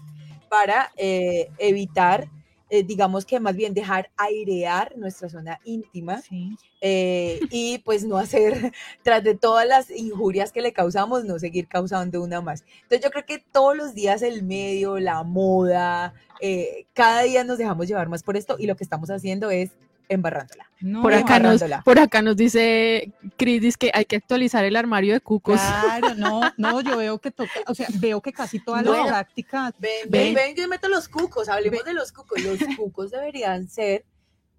para 0.50 0.92
eh, 0.98 1.48
evitar, 1.56 2.28
eh, 2.70 2.82
digamos 2.82 3.24
que 3.24 3.38
más 3.40 3.54
bien 3.56 3.74
dejar 3.74 4.10
airear 4.16 4.96
nuestra 4.96 5.28
zona 5.28 5.60
íntima 5.64 6.20
Sí. 6.22 6.56
eh, 6.80 7.40
y 7.50 7.78
pues 7.78 8.04
no 8.04 8.16
hacer, 8.16 8.72
tras 9.02 9.22
de 9.24 9.34
todas 9.34 9.66
las 9.66 9.90
injurias 9.90 10.52
que 10.52 10.62
le 10.62 10.72
causamos, 10.72 11.24
no 11.24 11.38
seguir 11.38 11.68
causando 11.68 12.22
una 12.22 12.40
más. 12.40 12.64
Entonces 12.82 13.00
yo 13.04 13.10
creo 13.10 13.24
que 13.26 13.38
todos 13.52 13.76
los 13.76 13.94
días 13.94 14.22
el 14.22 14.42
medio, 14.42 14.98
la 14.98 15.22
moda, 15.22 16.14
eh, 16.40 16.86
cada 16.92 17.22
día 17.22 17.44
nos 17.44 17.58
dejamos 17.58 17.86
llevar 17.88 18.08
más 18.08 18.22
por 18.22 18.36
esto 18.36 18.56
y 18.58 18.66
lo 18.66 18.76
que 18.76 18.84
estamos 18.84 19.10
haciendo 19.10 19.50
es 19.50 19.70
embarrándola. 20.08 20.70
No, 20.80 21.02
Por 21.02 21.14
acá, 21.14 21.38
nos, 21.38 21.62
por 21.84 21.98
acá 21.98 22.22
nos 22.22 22.36
dice 22.36 23.12
Cris 23.36 23.60
dice 23.62 23.76
que 23.78 23.90
hay 23.94 24.04
que 24.04 24.16
actualizar 24.16 24.64
el 24.64 24.76
armario 24.76 25.14
de 25.14 25.20
cucos. 25.20 25.60
Claro, 25.60 26.14
no, 26.16 26.40
no, 26.56 26.80
yo 26.82 26.96
veo 26.98 27.18
que 27.18 27.30
toca, 27.30 27.50
o 27.66 27.74
sea, 27.74 27.88
veo 27.98 28.20
que 28.20 28.32
casi 28.32 28.58
todas 28.62 28.84
No. 28.84 28.92
las 28.92 29.06
prácticas 29.08 29.72
Ven, 29.78 29.92
Ven. 30.08 30.34
ven, 30.34 30.54
yo 30.56 30.68
meto 30.68 30.88
los 30.88 31.08
cucos, 31.08 31.48
hablemos 31.48 31.84
de 31.84 31.94
los 31.94 32.12
cucos. 32.12 32.40
Los 32.42 32.58
cucos 32.76 33.10
deberían 33.10 33.68
ser 33.68 34.04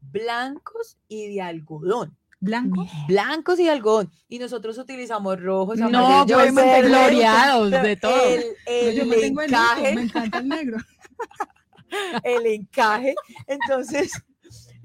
blancos 0.01 0.97
y 1.07 1.33
de 1.35 1.41
algodón. 1.41 2.17
blancos. 2.39 2.87
Blancos 3.07 3.59
y 3.59 3.63
de 3.65 3.71
algodón. 3.71 4.11
Y 4.29 4.39
nosotros 4.39 4.77
utilizamos 4.77 5.41
rojos, 5.41 5.77
No, 5.77 5.87
amarillos, 5.87 6.51
pues 6.53 6.85
gloriados 6.87 7.71
de 7.71 7.95
todo. 7.95 8.23
El, 8.25 8.43
el 8.67 8.95
yo 8.95 9.05
me 9.05 9.15
tengo 9.17 9.41
el 9.41 9.49
encaje. 9.53 9.81
negro, 9.81 9.95
me 9.95 10.01
encanta 10.03 10.37
el 10.39 10.47
negro. 10.47 10.77
el 12.23 12.45
encaje. 12.45 13.15
Entonces, 13.47 14.11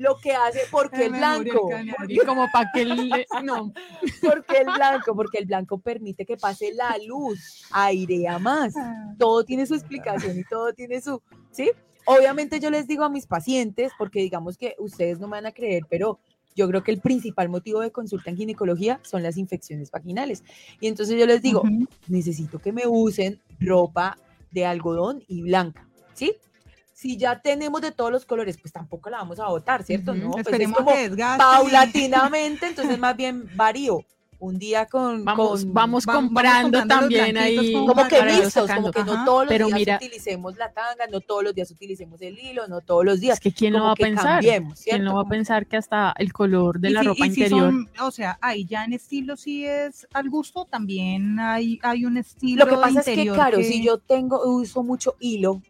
lo 0.03 0.17
que 0.17 0.33
hace, 0.33 0.61
¿por 0.71 0.91
qué 0.91 1.07
el 1.07 1.13
blanco? 1.13 1.71
Y 2.09 2.19
como 2.19 2.51
para 2.53 2.71
que 2.73 2.83
el, 2.83 3.11
no, 3.45 3.73
¿Por 4.23 4.45
qué 4.45 4.59
el 4.59 4.73
blanco? 4.75 5.15
Porque 5.15 5.38
el 5.38 5.47
blanco 5.47 5.79
permite 5.79 6.27
que 6.27 6.37
pase 6.37 6.73
la 6.75 6.97
luz, 7.07 7.65
airea 7.71 8.38
más. 8.38 8.75
Ah. 8.77 9.15
Todo 9.19 9.45
tiene 9.45 9.65
su 9.65 9.75
explicación 9.75 10.38
y 10.38 10.45
todo 10.45 10.73
tiene 10.73 11.01
su, 11.01 11.23
¿sí? 11.51 11.71
Obviamente 12.05 12.59
yo 12.59 12.71
les 12.71 12.88
digo 12.88 13.05
a 13.05 13.09
mis 13.09 13.27
pacientes, 13.27 13.93
porque 13.97 14.21
digamos 14.21 14.59
que 14.59 14.75
ustedes 14.79 15.21
no 15.21 15.29
me 15.29 15.37
van 15.37 15.47
a 15.47 15.53
creer, 15.53 15.85
pero 15.88 16.19
yo 16.57 16.69
creo 16.69 16.83
que 16.83 16.91
el 16.91 17.01
principal 17.01 17.49
motivo 17.49 17.81
de 17.81 17.93
consulta 17.93 18.31
en 18.31 18.37
ginecología 18.37 19.01
son 19.03 19.23
las 19.23 19.37
infecciones 19.37 19.91
vaginales. 19.91 20.43
Y 20.81 20.88
entonces 20.88 21.19
yo 21.19 21.27
les 21.27 21.43
digo, 21.43 21.62
necesito 22.09 22.59
que 22.59 22.73
me 22.73 22.87
usen 22.87 23.41
ropa 23.61 24.19
de 24.51 24.67
algodón 24.67 25.23
y 25.29 25.43
blanca, 25.43 25.88
¿sí? 26.12 26.35
Si 27.03 27.17
ya 27.17 27.41
tenemos 27.41 27.81
de 27.81 27.91
todos 27.91 28.12
los 28.12 28.25
colores, 28.25 28.57
pues 28.59 28.73
tampoco 28.73 29.11
la 29.11 29.17
vamos 29.19 29.41
a 29.41 29.49
botar, 29.49 29.83
¿cierto? 29.83 30.12
Ujú, 30.12 30.21
No, 30.21 30.31
pues 30.31 30.41
es 30.43 30.47
Esperemos 30.47 30.79
como 30.79 30.93
que 30.93 31.09
desgaste. 31.09 31.43
paulatinamente, 31.43 32.67
entonces 32.69 32.97
más 32.97 33.17
bien 33.17 33.49
varío. 33.57 34.05
Un 34.38 34.59
día 34.59 34.87
con, 34.87 35.25
vamos, 35.25 35.62
con- 35.65 35.73
vamos 35.73 36.05
comprando 36.05 36.85
también 36.87 37.37
ahí. 37.37 37.73
como 37.75 37.87
como 37.95 38.09
que 38.09 38.51
sacando. 38.51 38.91
como 38.91 38.91
que 38.93 39.05
no 39.05 39.25
todos 39.25 39.45
los 39.45 39.49
pero 39.49 39.67
días 39.67 39.79
mira- 39.79 39.97
utilicemos 39.97 40.57
la 40.57 40.73
tanga, 40.73 41.07
no 41.11 41.21
todos 41.21 41.45
los 41.45 41.55
días 41.55 41.71
utilicemos 41.71 42.21
el 42.23 42.37
hilo, 42.38 42.67
no 42.67 42.81
todos 42.81 43.05
los 43.05 43.21
días. 43.21 43.35
Es 43.35 43.41
que 43.41 43.53
quién 43.53 43.73
lo 43.73 43.79
como 43.81 43.87
va 43.88 43.93
a 43.93 43.97
pensar. 43.97 44.41
¿Quién 44.41 45.05
no 45.05 45.15
va 45.15 45.23
a 45.23 45.29
pensar 45.29 45.67
que 45.67 45.77
hasta 45.77 46.12
el 46.19 46.33
color 46.33 46.81
de 46.81 46.91
Y 46.91 46.93
la 46.93 47.01
si- 47.03 47.07
ropa 47.07 47.27
y 47.27 47.31
si 47.31 47.41
interior? 47.45 47.71
son- 47.71 47.91
o 48.01 48.11
sea, 48.11 48.38
ahí 48.41 48.65
ya 48.65 48.85
en 48.85 48.93
estilo 48.95 49.37
sí 49.37 49.65
es 49.65 50.09
al 50.12 50.29
gusto, 50.29 50.65
también 50.65 51.38
hay, 51.38 51.79
hay 51.83 52.05
un 52.05 52.17
estilo 52.17 52.65
Lo 52.65 52.71
que 52.71 52.77
pasa 52.79 52.99
es 53.01 53.07
que, 53.07 53.27
claro, 53.33 53.59
que- 53.59 53.65
si 53.65 53.81
yo 53.85 53.99
tengo, 53.99 54.43
uso 54.45 54.83
mucho 54.83 55.15
hilo, 55.21 55.62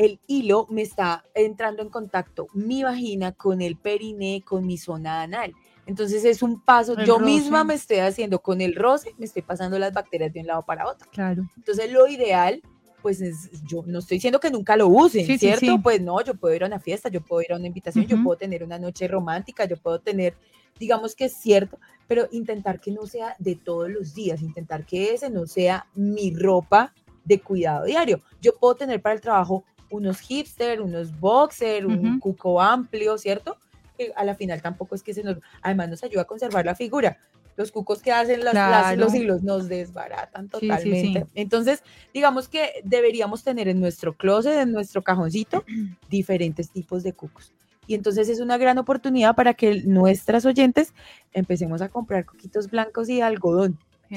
el 0.00 0.18
hilo 0.26 0.66
me 0.70 0.80
está 0.80 1.24
entrando 1.34 1.82
en 1.82 1.90
contacto 1.90 2.46
mi 2.54 2.82
vagina 2.82 3.32
con 3.32 3.60
el 3.60 3.76
periné, 3.76 4.42
con 4.42 4.66
mi 4.66 4.78
zona 4.78 5.20
anal. 5.20 5.52
Entonces 5.84 6.24
es 6.24 6.42
un 6.42 6.62
paso, 6.64 6.96
El 6.96 7.04
yo 7.04 7.18
roce. 7.18 7.24
misma 7.26 7.64
me 7.64 7.74
estoy 7.74 7.98
haciendo 7.98 8.38
con 8.38 8.62
el 8.62 8.74
roce, 8.76 9.14
me 9.18 9.26
estoy 9.26 9.42
pasando 9.42 9.78
las 9.78 9.92
bacterias 9.92 10.32
de 10.32 10.40
un 10.40 10.46
lado 10.46 10.62
para 10.62 10.88
otro. 10.88 11.06
Claro. 11.10 11.42
Entonces 11.54 11.92
lo 11.92 12.06
ideal, 12.06 12.62
pues 13.02 13.20
es, 13.20 13.50
yo 13.68 13.82
no 13.86 13.98
estoy 13.98 14.16
diciendo 14.16 14.40
que 14.40 14.50
nunca 14.50 14.74
lo 14.74 14.88
usen, 14.88 15.26
Sí, 15.26 15.36
¿cierto? 15.36 15.66
sí. 15.66 15.78
Pues 15.82 16.00
no, 16.00 16.22
yo 16.24 16.34
puedo 16.34 16.54
ir 16.54 16.64
a 16.64 16.68
una 16.68 16.80
fiesta, 16.80 17.10
yo 17.10 17.20
puedo 17.20 17.42
ir 17.42 17.52
a 17.52 17.56
una 17.56 17.66
invitación, 17.66 18.06
yo 18.06 18.22
puedo 18.22 18.38
tener 18.38 18.64
una 18.64 18.78
noche 18.78 19.06
romántica, 19.06 19.66
yo 19.66 19.76
puedo 19.76 19.98
tener, 20.00 20.34
digamos 20.78 21.14
que 21.14 21.26
es 21.26 21.34
cierto, 21.34 21.78
pero 22.08 22.26
intentar 22.32 22.80
que 22.80 22.90
no 22.90 23.04
sea 23.06 23.36
de 23.38 23.54
todos 23.56 23.90
los 23.90 24.14
días, 24.14 24.40
intentar 24.40 24.86
que 24.86 25.12
ese 25.12 25.28
no 25.28 25.46
sea 25.46 25.86
mi 25.94 26.34
ropa 26.34 26.94
de 27.22 27.38
cuidado 27.38 27.84
diario. 27.84 28.22
Yo 28.40 28.56
puedo 28.58 28.74
tener 28.76 29.02
para 29.02 29.14
el 29.14 29.20
trabajo 29.20 29.62
unos 29.90 30.20
hipster, 30.20 30.80
unos 30.80 31.18
boxer, 31.18 31.86
un 31.86 32.18
cuco 32.20 32.60
amplio, 32.60 33.18
¿cierto? 33.18 33.56
Que 33.98 34.12
a 34.16 34.24
la 34.24 34.34
final 34.34 34.62
tampoco 34.62 34.94
es 34.94 35.02
que 35.02 35.12
se 35.14 35.22
nos, 35.22 35.36
además 35.62 35.88
nos 35.90 36.02
ayuda 36.04 36.22
a 36.22 36.26
conservar 36.26 36.64
la 36.64 36.74
figura. 36.74 37.18
Los 37.56 37.72
cucos 37.72 38.00
que 38.00 38.12
hacen 38.12 38.42
las- 38.44 38.54
las- 38.54 38.68
Claro. 38.68 39.00
los 39.00 39.14
hilos 39.14 39.42
nos 39.42 39.68
desbaratan 39.68 40.48
Sí, 40.58 40.60
sí, 40.60 40.60
sí. 40.60 40.90
totalmente. 40.90 41.26
Entonces, 41.34 41.82
digamos 42.14 42.48
que 42.48 42.70
deberíamos 42.84 43.42
tener 43.42 43.68
en 43.68 43.80
nuestro 43.80 44.14
closet, 44.16 44.60
en 44.60 44.72
nuestro 44.72 45.02
cajoncito, 45.02 45.64
diferentes 46.08 46.70
tipos 46.70 47.02
de 47.02 47.12
cucos. 47.12 47.52
Y 47.86 47.94
entonces 47.94 48.28
es 48.28 48.38
una 48.40 48.56
gran 48.56 48.78
oportunidad 48.78 49.34
para 49.34 49.52
que 49.54 49.82
nuestras 49.82 50.46
oyentes 50.46 50.94
empecemos 51.32 51.82
a 51.82 51.88
comprar 51.88 52.24
coquitos 52.24 52.70
blancos 52.70 53.08
y 53.08 53.16
de 53.16 53.24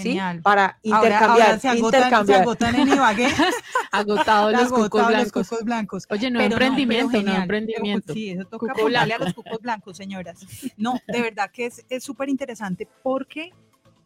Genial. 0.01 0.41
Para 0.41 0.79
intercambiar, 0.81 1.29
ahora 1.29 1.59
se 1.59 1.69
agotan, 1.69 1.91
se 1.91 1.97
intercambiar. 1.97 2.41
agotan 2.41 2.75
en 2.75 2.87
Ibagué. 2.89 3.27
Agotados 3.91 4.51
los 4.51 4.61
cucos 4.71 5.01
agotados 5.01 5.11
los 5.11 5.21
blancos. 5.21 5.47
cucos 5.49 5.63
blancos. 5.65 6.07
Oye, 6.09 6.31
no 6.31 6.39
Pero 6.39 6.49
no, 6.49 6.55
emprendimiento, 6.55 7.05
no 7.05 7.17
genial. 7.19 7.41
emprendimiento. 7.43 8.13
Sí, 8.13 8.29
eso 8.31 8.45
toca 8.45 8.71
apuntarle 8.71 9.13
a 9.13 9.19
los 9.19 9.33
cucos 9.33 9.59
blancos, 9.61 9.97
señoras. 9.97 10.39
No, 10.77 10.99
de 11.07 11.21
verdad 11.21 11.51
que 11.51 11.67
es 11.67 11.85
es 11.89 12.03
súper 12.03 12.29
interesante 12.29 12.87
porque 13.03 13.51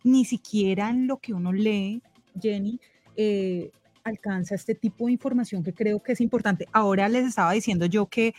ni 0.04 0.26
siquiera 0.26 0.90
en 0.90 1.08
lo 1.08 1.18
que 1.18 1.34
uno 1.34 1.54
lee, 1.54 2.02
Jenny, 2.42 2.80
eh, 3.16 3.72
alcanza 4.04 4.56
este 4.56 4.76
tipo 4.76 5.06
de 5.06 5.14
información 5.14 5.64
que 5.64 5.74
creo 5.74 6.02
que 6.04 6.12
es 6.14 6.22
importante. 6.22 6.68
Ahora 6.72 7.08
les 7.10 7.26
estaba 7.26 7.52
diciendo 7.54 7.86
yo 7.86 8.08
que 8.08 8.34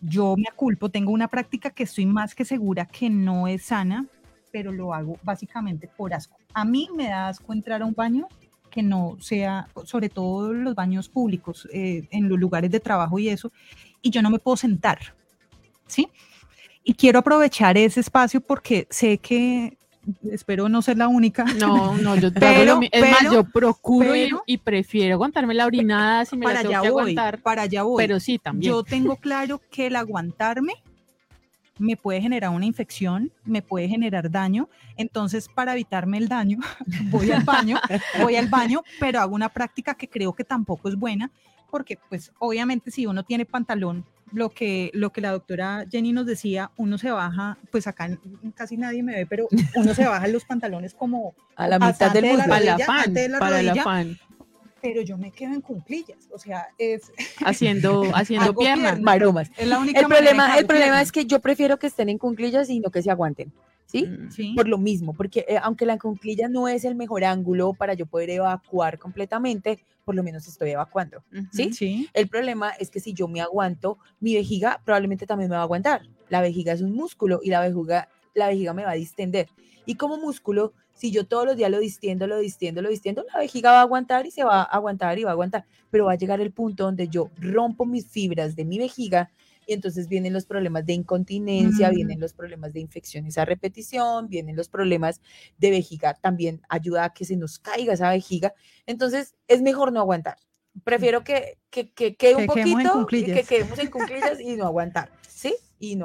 yo 0.00 0.36
me 0.36 0.44
aculpo, 0.50 0.90
tengo 0.90 1.12
una 1.12 1.28
práctica 1.28 1.70
que 1.70 1.82
estoy 1.82 2.06
más 2.06 2.34
que 2.34 2.44
segura 2.44 2.86
que 2.86 3.10
no 3.10 3.48
es 3.48 3.62
sana, 3.64 4.06
pero 4.52 4.72
lo 4.72 4.94
hago 4.94 5.18
básicamente 5.22 5.88
por 5.96 6.14
asco. 6.14 6.36
A 6.54 6.64
mí 6.64 6.88
me 6.94 7.08
da 7.08 7.28
asco 7.28 7.52
entrar 7.52 7.82
a 7.82 7.84
un 7.86 7.94
baño 7.94 8.26
que 8.70 8.82
no 8.82 9.16
sea, 9.20 9.66
sobre 9.84 10.08
todo 10.08 10.52
los 10.52 10.74
baños 10.74 11.08
públicos, 11.08 11.66
eh, 11.72 12.06
en 12.10 12.28
los 12.28 12.38
lugares 12.38 12.70
de 12.70 12.80
trabajo 12.80 13.18
y 13.18 13.28
eso, 13.28 13.50
y 14.02 14.10
yo 14.10 14.20
no 14.22 14.30
me 14.30 14.38
puedo 14.38 14.56
sentar, 14.56 14.98
¿sí? 15.86 16.08
Y 16.84 16.94
quiero 16.94 17.18
aprovechar 17.18 17.76
ese 17.78 18.00
espacio 18.00 18.40
porque 18.40 18.86
sé 18.90 19.18
que, 19.18 19.76
espero 20.30 20.68
no 20.68 20.80
ser 20.82 20.96
la 20.98 21.08
única, 21.08 21.44
No, 21.58 21.96
no, 21.96 22.14
yo 22.16 22.32
te 22.32 22.40
Pero- 22.40 22.80
Es 22.90 23.00
más, 23.10 23.18
pero- 23.20 23.32
yo 23.32 23.44
procuro 23.44 24.14
y- 24.14 24.24
pero- 24.26 24.42
y, 24.46 24.58
prefiero 24.58 25.14
aguantarme 25.14 25.54
la 25.54 25.66
orinada 25.66 26.24
si 26.26 26.36
me 26.36 26.44
para 26.44 26.56
la 26.56 26.62
tengo 26.62 26.74
allá 26.74 26.82
que 26.82 26.90
voy, 26.90 27.00
aguantar. 27.02 27.42
para 27.42 27.62
allá 27.62 27.82
voy. 27.82 28.02
Pero 28.02 28.20
sí, 28.20 28.38
también. 28.38 28.70
Yo 28.72 28.82
tengo 28.84 29.16
claro 29.16 29.60
que 29.70 29.86
el 29.88 29.96
aguantarme 29.96 30.74
me 31.78 31.96
puede 31.96 32.20
generar 32.20 32.50
una 32.50 32.66
infección, 32.66 33.32
me 33.44 33.62
puede 33.62 33.88
generar 33.88 34.30
daño. 34.30 34.68
Entonces, 34.96 35.48
para 35.48 35.72
evitarme 35.72 36.18
el 36.18 36.28
daño, 36.28 36.58
voy 37.10 37.30
al 37.30 37.44
baño, 37.44 37.78
voy 38.20 38.36
al 38.36 38.48
baño, 38.48 38.82
pero 39.00 39.20
hago 39.20 39.34
una 39.34 39.48
práctica 39.48 39.94
que 39.94 40.08
creo 40.08 40.32
que 40.32 40.44
tampoco 40.44 40.88
es 40.88 40.96
buena, 40.96 41.30
porque 41.70 41.98
pues 42.08 42.32
obviamente 42.38 42.90
si 42.90 43.06
uno 43.06 43.22
tiene 43.22 43.44
pantalón, 43.44 44.04
lo 44.32 44.50
que, 44.50 44.90
lo 44.92 45.10
que 45.10 45.20
la 45.20 45.30
doctora 45.30 45.86
Jenny 45.90 46.12
nos 46.12 46.26
decía, 46.26 46.70
uno 46.76 46.98
se 46.98 47.10
baja, 47.10 47.56
pues 47.70 47.86
acá 47.86 48.10
casi 48.54 48.76
nadie 48.76 49.02
me 49.02 49.14
ve, 49.14 49.26
pero 49.26 49.48
uno 49.74 49.94
se 49.94 50.06
baja 50.06 50.28
los 50.28 50.44
pantalones 50.44 50.94
como 50.94 51.34
a 51.56 51.68
la 51.68 51.78
mitad 51.78 52.12
del 52.12 52.26
muslo. 52.26 52.44
Para 52.46 53.62
la 53.62 53.74
para 53.74 54.04
pero 54.80 55.02
yo 55.02 55.18
me 55.18 55.30
quedo 55.30 55.54
en 55.54 55.60
cunclillas, 55.60 56.28
o 56.32 56.38
sea, 56.38 56.68
es 56.78 57.12
haciendo 57.44 58.04
haciendo 58.14 58.54
piernas, 58.54 59.00
maromas. 59.00 59.50
Es 59.56 59.68
la 59.68 59.78
única 59.78 60.00
el 60.00 60.06
problema, 60.06 60.58
el 60.58 60.66
problema 60.66 61.02
es 61.02 61.12
que 61.12 61.26
yo 61.26 61.40
prefiero 61.40 61.78
que 61.78 61.86
estén 61.86 62.08
en 62.08 62.18
cunclillas 62.18 62.70
y 62.70 62.80
no 62.80 62.90
que 62.90 63.02
se 63.02 63.10
aguanten. 63.10 63.52
¿Sí? 63.86 64.04
Mm. 64.04 64.30
¿Sí? 64.30 64.52
Por 64.54 64.68
lo 64.68 64.76
mismo, 64.76 65.14
porque 65.14 65.46
eh, 65.48 65.56
aunque 65.62 65.86
la 65.86 65.96
cunclilla 65.96 66.46
no 66.46 66.68
es 66.68 66.84
el 66.84 66.94
mejor 66.94 67.24
ángulo 67.24 67.72
para 67.72 67.94
yo 67.94 68.04
poder 68.04 68.28
evacuar 68.28 68.98
completamente, 68.98 69.82
por 70.04 70.14
lo 70.14 70.22
menos 70.22 70.46
estoy 70.46 70.72
evacuando, 70.72 71.22
¿sí? 71.52 71.72
¿sí? 71.72 72.06
El 72.12 72.28
problema 72.28 72.70
es 72.72 72.90
que 72.90 73.00
si 73.00 73.14
yo 73.14 73.28
me 73.28 73.40
aguanto, 73.40 73.96
mi 74.20 74.34
vejiga 74.34 74.82
probablemente 74.84 75.26
también 75.26 75.48
me 75.48 75.56
va 75.56 75.62
a 75.62 75.64
aguantar. 75.64 76.02
La 76.28 76.42
vejiga 76.42 76.74
es 76.74 76.82
un 76.82 76.92
músculo 76.92 77.40
y 77.42 77.48
la 77.48 77.60
vejiga, 77.60 78.08
la 78.34 78.48
vejiga 78.48 78.74
me 78.74 78.84
va 78.84 78.90
a 78.90 78.94
distender. 78.94 79.48
Y 79.86 79.94
como 79.94 80.18
músculo, 80.18 80.74
si 80.98 81.12
yo 81.12 81.26
todos 81.26 81.46
los 81.46 81.56
días 81.56 81.70
lo 81.70 81.78
distiendo, 81.78 82.26
lo 82.26 82.38
distiendo, 82.38 82.82
lo 82.82 82.88
distiendo, 82.88 83.24
la 83.32 83.38
vejiga 83.38 83.70
va 83.70 83.78
a 83.78 83.82
aguantar 83.82 84.26
y 84.26 84.30
se 84.32 84.42
va 84.42 84.62
a 84.62 84.64
aguantar 84.64 85.18
y 85.18 85.24
va 85.24 85.30
a 85.30 85.32
aguantar, 85.32 85.64
pero 85.90 86.06
va 86.06 86.12
a 86.12 86.16
llegar 86.16 86.40
el 86.40 86.50
punto 86.50 86.84
donde 86.84 87.08
yo 87.08 87.30
rompo 87.38 87.86
mis 87.86 88.06
fibras 88.06 88.56
de 88.56 88.64
mi 88.64 88.78
vejiga 88.78 89.30
y 89.66 89.74
entonces 89.74 90.08
vienen 90.08 90.32
los 90.32 90.44
problemas 90.44 90.86
de 90.86 90.94
incontinencia, 90.94 91.90
vienen 91.90 92.18
los 92.18 92.32
problemas 92.32 92.72
de 92.72 92.80
infecciones 92.80 93.38
a 93.38 93.44
repetición, 93.44 94.28
vienen 94.28 94.56
los 94.56 94.68
problemas 94.68 95.20
de 95.58 95.70
vejiga, 95.70 96.14
también 96.14 96.62
ayuda 96.68 97.04
a 97.04 97.12
que 97.12 97.24
se 97.24 97.36
nos 97.36 97.58
caiga 97.58 97.92
esa 97.92 98.10
vejiga, 98.10 98.54
entonces 98.86 99.36
es 99.46 99.62
mejor 99.62 99.92
no 99.92 100.00
aguantar. 100.00 100.38
Prefiero 100.84 101.22
que, 101.22 101.58
que, 101.70 101.92
que 101.92 102.16
quede 102.16 102.36
un 102.36 102.46
poquito 102.46 103.06
y 103.10 103.24
que 103.24 103.44
quedemos 103.44 103.78
en 103.78 103.90
cunclillas 103.90 104.40
y 104.40 104.56
no 104.56 104.66
aguantar, 104.66 105.12
¿sí? 105.28 105.54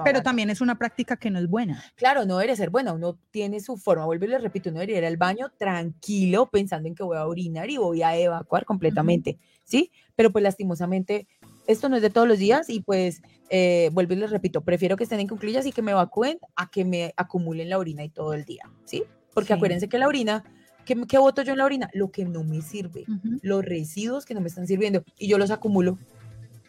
Pero 0.03 0.21
también 0.21 0.49
es 0.49 0.61
una 0.61 0.77
práctica 0.77 1.17
que 1.17 1.29
no 1.29 1.39
es 1.39 1.47
buena. 1.47 1.83
Claro, 1.95 2.25
no 2.25 2.37
debería 2.37 2.55
ser 2.55 2.69
buena, 2.69 2.93
uno 2.93 3.17
tiene 3.31 3.59
su 3.59 3.77
forma, 3.77 4.05
vuelvo 4.05 4.25
y 4.25 4.29
le 4.29 4.37
repito, 4.37 4.69
uno 4.69 4.79
debería 4.79 4.99
ir 4.99 5.05
al 5.05 5.17
baño 5.17 5.51
tranquilo 5.57 6.49
pensando 6.49 6.87
en 6.87 6.95
que 6.95 7.03
voy 7.03 7.17
a 7.17 7.25
orinar 7.25 7.69
y 7.69 7.77
voy 7.77 8.03
a 8.03 8.15
evacuar 8.17 8.65
completamente, 8.65 9.37
¿sí? 9.63 9.91
Pero 10.15 10.31
pues 10.31 10.43
lastimosamente 10.43 11.27
esto 11.67 11.89
no 11.89 11.95
es 11.95 12.01
de 12.01 12.09
todos 12.09 12.27
los 12.27 12.37
días 12.37 12.69
y 12.69 12.81
pues 12.81 13.21
eh, 13.49 13.89
vuelvo 13.93 14.13
y 14.13 14.17
les 14.17 14.31
repito, 14.31 14.61
prefiero 14.61 14.97
que 14.97 15.03
estén 15.03 15.19
en 15.19 15.27
cuclillas 15.27 15.65
y 15.65 15.71
que 15.71 15.81
me 15.81 15.91
evacúen 15.91 16.37
a 16.55 16.69
que 16.69 16.85
me 16.85 17.13
acumulen 17.17 17.69
la 17.69 17.77
orina 17.77 18.03
y 18.03 18.09
todo 18.09 18.33
el 18.33 18.45
día, 18.45 18.69
¿sí? 18.85 19.03
Porque 19.33 19.53
acuérdense 19.53 19.89
que 19.89 19.97
la 19.97 20.07
orina 20.07 20.43
¿Qué, 20.85 21.01
¿Qué, 21.07 21.17
voto 21.17 21.41
yo 21.43 21.53
en 21.53 21.59
la 21.59 21.65
orina? 21.65 21.89
Lo 21.93 22.11
que 22.11 22.25
no 22.25 22.43
me 22.43 22.61
sirve, 22.61 23.05
los 23.41 23.63
residuos 23.63 24.25
que 24.25 24.33
no 24.33 24.41
me 24.41 24.49
están 24.49 24.67
sirviendo 24.67 25.03
y 25.17 25.27
yo 25.27 25.37
los 25.37 25.49
acumulo. 25.49 25.97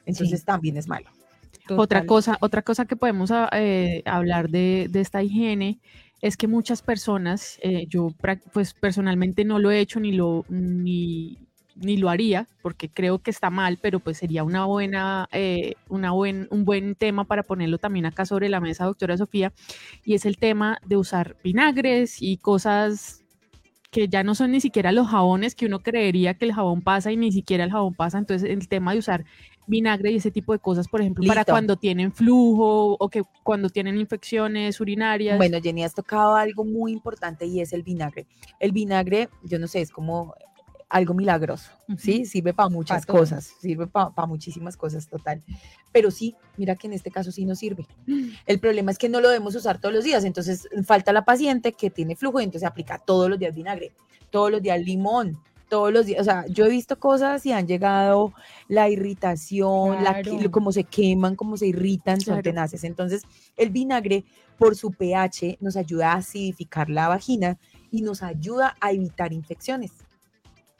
Entonces 0.06 0.44
también 0.44 0.76
es 0.76 0.86
malo. 0.86 1.10
Otra 1.70 2.06
cosa, 2.06 2.36
otra 2.40 2.62
cosa 2.62 2.84
que 2.84 2.96
podemos 2.96 3.30
ah, 3.30 3.48
eh, 3.52 4.02
hablar 4.06 4.48
de, 4.48 4.90
esta 4.94 5.22
higiene 5.22 5.80
es 6.20 6.36
que 6.36 6.46
muchas 6.46 6.82
personas, 6.82 7.58
eh, 7.62 7.86
yo 7.88 8.14
pues 8.52 8.74
personalmente 8.74 9.44
no 9.44 9.58
lo 9.58 9.70
he 9.70 9.80
hecho 9.80 10.00
ni 10.00 10.12
lo, 10.12 10.44
ni, 10.48 11.38
lo 11.76 12.08
haría 12.08 12.46
porque 12.62 12.88
creo 12.88 13.18
que 13.18 13.30
está 13.30 13.50
mal, 13.50 13.78
pero 13.80 14.00
pues 14.00 14.18
sería 14.18 14.44
una 14.44 14.64
buena, 14.64 15.28
eh, 15.32 15.74
una 15.88 16.12
buen, 16.12 16.48
un 16.50 16.64
buen 16.64 16.94
tema 16.94 17.24
para 17.24 17.42
ponerlo 17.42 17.78
también 17.78 18.06
acá 18.06 18.24
sobre 18.24 18.48
la 18.48 18.60
mesa, 18.60 18.84
doctora 18.84 19.16
Sofía, 19.16 19.52
y 20.04 20.14
es 20.14 20.24
el 20.24 20.38
tema 20.38 20.78
de 20.86 20.96
usar 20.96 21.36
vinagres 21.42 22.22
y 22.22 22.38
cosas 22.38 23.24
que 23.94 24.08
ya 24.08 24.24
no 24.24 24.34
son 24.34 24.50
ni 24.50 24.60
siquiera 24.60 24.90
los 24.90 25.06
jabones 25.06 25.54
que 25.54 25.66
uno 25.66 25.78
creería 25.78 26.34
que 26.34 26.46
el 26.46 26.52
jabón 26.52 26.82
pasa 26.82 27.12
y 27.12 27.16
ni 27.16 27.30
siquiera 27.30 27.62
el 27.62 27.70
jabón 27.70 27.94
pasa. 27.94 28.18
Entonces, 28.18 28.50
el 28.50 28.66
tema 28.66 28.92
de 28.92 28.98
usar 28.98 29.24
vinagre 29.66 30.10
y 30.10 30.16
ese 30.16 30.30
tipo 30.30 30.52
de 30.52 30.58
cosas, 30.58 30.88
por 30.88 31.00
ejemplo, 31.00 31.26
para 31.26 31.44
cuando 31.44 31.76
tienen 31.76 32.12
flujo 32.12 32.96
o 32.98 33.08
que 33.08 33.22
cuando 33.42 33.68
tienen 33.68 33.98
infecciones 33.98 34.80
urinarias. 34.80 35.36
Bueno, 35.36 35.58
Jenny, 35.62 35.84
has 35.84 35.94
tocado 35.94 36.36
algo 36.36 36.64
muy 36.64 36.92
importante 36.92 37.46
y 37.46 37.60
es 37.60 37.72
el 37.72 37.82
vinagre. 37.82 38.26
El 38.60 38.72
vinagre, 38.72 39.28
yo 39.42 39.58
no 39.58 39.66
sé, 39.66 39.80
es 39.80 39.90
como 39.90 40.34
algo 40.94 41.12
milagroso, 41.12 41.72
¿sí? 41.98 42.24
Sirve 42.24 42.54
para 42.54 42.68
muchas 42.68 43.04
cosas, 43.04 43.52
sirve 43.60 43.88
para 43.88 44.26
muchísimas 44.28 44.76
cosas, 44.76 45.08
total. 45.08 45.42
Pero 45.90 46.12
sí, 46.12 46.36
mira 46.56 46.76
que 46.76 46.86
en 46.86 46.92
este 46.92 47.10
caso 47.10 47.32
sí 47.32 47.44
no 47.44 47.56
sirve. 47.56 47.86
El 48.46 48.60
problema 48.60 48.92
es 48.92 48.98
que 48.98 49.08
no 49.08 49.20
lo 49.20 49.28
debemos 49.28 49.56
usar 49.56 49.80
todos 49.80 49.92
los 49.92 50.04
días, 50.04 50.24
entonces 50.24 50.68
falta 50.86 51.12
la 51.12 51.24
paciente 51.24 51.72
que 51.72 51.90
tiene 51.90 52.14
flujo 52.14 52.40
y 52.40 52.44
entonces 52.44 52.68
aplica 52.68 52.98
todos 52.98 53.28
los 53.28 53.40
días 53.40 53.54
vinagre, 53.54 53.92
todos 54.30 54.52
los 54.52 54.62
días 54.62 54.80
limón, 54.80 55.40
todos 55.68 55.92
los 55.92 56.06
días, 56.06 56.20
o 56.20 56.24
sea, 56.24 56.44
yo 56.48 56.66
he 56.66 56.68
visto 56.68 56.98
cosas 56.98 57.44
y 57.46 57.52
han 57.52 57.66
llegado 57.66 58.32
la 58.68 58.88
irritación, 58.88 60.02
la, 60.04 60.22
cómo 60.50 60.72
se 60.72 60.84
queman, 60.84 61.36
cómo 61.36 61.56
se 61.56 61.66
irritan, 61.66 62.20
son 62.20 62.42
tenaces. 62.42 62.84
Entonces, 62.84 63.22
el 63.56 63.70
vinagre, 63.70 64.24
por 64.58 64.76
su 64.76 64.92
pH, 64.92 65.58
nos 65.60 65.76
ayuda 65.76 66.12
a 66.12 66.16
acidificar 66.16 66.88
la 66.88 67.08
vagina 67.08 67.58
y 67.90 68.02
nos 68.02 68.22
ayuda 68.22 68.76
a 68.80 68.92
evitar 68.92 69.32
infecciones. 69.32 69.92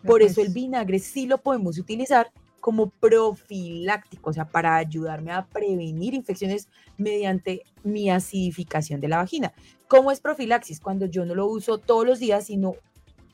Por 0.04 0.22
eso 0.22 0.42
el 0.42 0.52
vinagre 0.52 0.98
sí 0.98 1.26
lo 1.26 1.38
podemos 1.38 1.78
utilizar 1.78 2.30
como 2.60 2.88
profiláctico, 2.88 4.30
o 4.30 4.32
sea, 4.32 4.46
para 4.46 4.76
ayudarme 4.76 5.32
a 5.32 5.44
prevenir 5.44 6.14
infecciones 6.14 6.68
mediante 6.96 7.62
mi 7.82 8.10
acidificación 8.10 9.00
de 9.02 9.08
la 9.08 9.18
vagina. 9.18 9.52
¿Cómo 9.86 10.10
es 10.10 10.20
profilaxis? 10.20 10.80
Cuando 10.80 11.04
yo 11.06 11.26
no 11.26 11.34
lo 11.34 11.46
uso 11.46 11.76
todos 11.76 12.06
los 12.06 12.20
días, 12.20 12.46
sino 12.46 12.74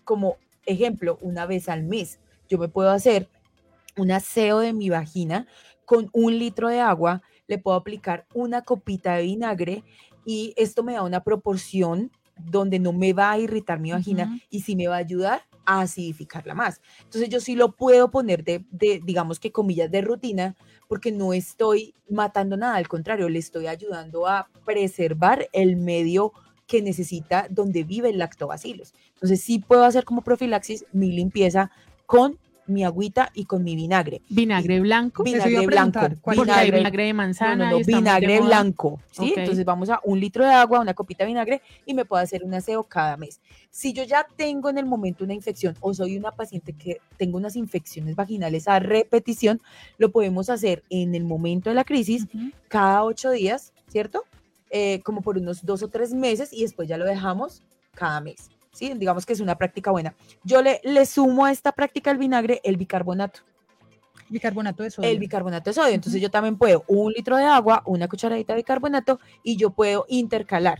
como 0.03 0.37
ejemplo, 0.66 1.18
una 1.20 1.46
vez 1.46 1.68
al 1.68 1.85
mes. 1.85 2.20
Yo 2.49 2.59
me 2.59 2.68
puedo 2.68 2.90
hacer 2.90 3.29
un 3.96 4.11
aseo 4.11 4.61
de 4.61 4.73
mi 4.73 4.88
vagina 4.88 5.46
con 5.85 6.09
un 6.12 6.38
litro 6.38 6.68
de 6.68 6.81
agua, 6.81 7.23
le 7.46 7.59
puedo 7.59 7.77
aplicar 7.77 8.27
una 8.33 8.62
copita 8.62 9.16
de 9.16 9.23
vinagre 9.23 9.85
y 10.25 10.55
esto 10.57 10.83
me 10.85 10.94
da 10.94 11.03
una 11.03 11.25
proporción 11.25 12.12
donde 12.37 12.79
no 12.79 12.92
me 12.92 13.12
va 13.12 13.33
a 13.33 13.38
irritar 13.38 13.81
mi 13.81 13.92
vagina 13.92 14.40
y 14.51 14.61
sí 14.61 14.77
me 14.77 14.87
va 14.87 14.96
a 14.96 14.99
ayudar 14.99 15.42
a 15.66 15.81
acidificarla 15.81 16.55
más. 16.55 16.81
Entonces 17.03 17.29
yo 17.29 17.40
sí 17.40 17.55
lo 17.55 17.73
puedo 17.77 18.11
poner 18.11 18.44
de, 18.44 18.64
de, 18.70 19.01
digamos 19.05 19.38
que 19.40 19.53
comillas, 19.53 19.90
de 19.90 20.01
rutina, 20.01 20.57
porque 20.88 21.12
no 21.12 21.33
estoy 21.33 21.94
matando 22.09 22.57
nada, 22.57 22.77
al 22.77 22.88
contrario, 22.88 23.29
le 23.29 23.38
estoy 23.38 23.66
ayudando 23.66 24.27
a 24.27 24.49
preservar 24.64 25.49
el 25.53 25.77
medio 25.77 26.33
que 26.70 26.83
necesita 26.83 27.48
donde 27.50 27.83
vive 27.83 28.11
el 28.11 28.18
lactobacilos. 28.18 28.94
Entonces 29.14 29.42
sí 29.42 29.59
puedo 29.59 29.83
hacer 29.83 30.04
como 30.04 30.22
profilaxis 30.22 30.85
mi 30.92 31.11
limpieza 31.11 31.72
con 32.06 32.38
mi 32.68 32.85
agüita 32.85 33.33
y 33.35 33.46
con 33.46 33.64
mi 33.64 33.74
vinagre. 33.74 34.22
¿Vinagre 34.28 34.78
blanco? 34.78 35.24
Vinagre 35.24 35.66
blanco. 35.66 36.09
Vinagre, 36.30 36.78
vinagre 36.78 37.04
de 37.06 37.12
manzana. 37.12 37.72
vinagre 37.85 38.40
blanco. 38.40 39.00
¿sí? 39.11 39.35
Entonces 39.37 39.64
vamos 39.64 39.90
a 39.90 39.98
un 40.04 40.20
litro 40.20 40.46
de 40.46 40.52
agua, 40.52 40.78
una 40.78 40.94
copita 40.94 41.24
de 41.24 41.28
vinagre 41.28 41.61
y 41.85 41.92
me 41.92 42.04
puedo 42.04 42.22
hacer 42.22 42.44
un 42.44 42.54
aseo 42.54 42.85
cada 42.85 43.16
mes. 43.16 43.40
Si 43.70 43.92
yo 43.92 44.04
ya 44.04 44.24
tengo 44.37 44.70
en 44.70 44.78
el 44.78 44.87
momento 44.87 45.24
una 45.24 45.35
infección 45.35 45.74
o 45.80 45.92
soy 45.92 46.16
una 46.16 46.30
paciente 46.30 46.72
que 46.72 46.98
tengo 47.16 47.37
unas 47.37 47.56
infecciones 47.56 48.14
vaginales 48.14 48.68
a 48.68 48.78
repetición, 48.78 49.61
lo 49.98 50.12
podemos 50.12 50.50
hacer 50.50 50.85
en 50.88 51.16
el 51.16 51.24
momento 51.24 51.68
de 51.68 51.74
la 51.74 51.83
crisis 51.83 52.28
cada 52.68 53.02
ocho 53.02 53.33
días, 53.33 53.72
¿cierto? 53.88 54.22
Eh, 54.70 55.00
como 55.02 55.20
por 55.20 55.37
unos 55.37 55.66
dos 55.66 55.83
o 55.83 55.88
tres 55.88 56.14
meses 56.14 56.52
y 56.52 56.62
después 56.62 56.88
ya 56.88 56.96
lo 56.96 57.04
dejamos 57.04 57.62
cada 57.94 58.20
mes. 58.20 58.50
¿sí? 58.72 58.92
Digamos 58.94 59.26
que 59.26 59.33
es 59.33 59.40
una 59.40 59.56
práctica 59.56 59.90
buena. 59.90 60.14
Yo 60.44 60.62
le, 60.62 60.80
le 60.85 61.06
sumo 61.06 61.44
a 61.44 61.50
esta 61.50 61.72
práctica 61.72 62.11
el 62.11 62.18
vinagre 62.18 62.61
el 62.62 62.76
bicarbonato. 62.76 63.40
Bicarbonato 64.28 64.85
de 64.85 64.90
sodio. 64.92 65.11
El 65.11 65.18
bicarbonato 65.18 65.70
de 65.70 65.74
sodio. 65.74 65.94
Entonces 65.94 66.22
yo 66.22 66.30
también 66.30 66.56
puedo 66.56 66.85
un 66.87 67.12
litro 67.12 67.37
de 67.37 67.44
agua, 67.44 67.83
una 67.85 68.06
cucharadita 68.06 68.52
de 68.52 68.59
bicarbonato 68.59 69.18
y 69.42 69.56
yo 69.56 69.70
puedo 69.70 70.06
intercalar 70.09 70.78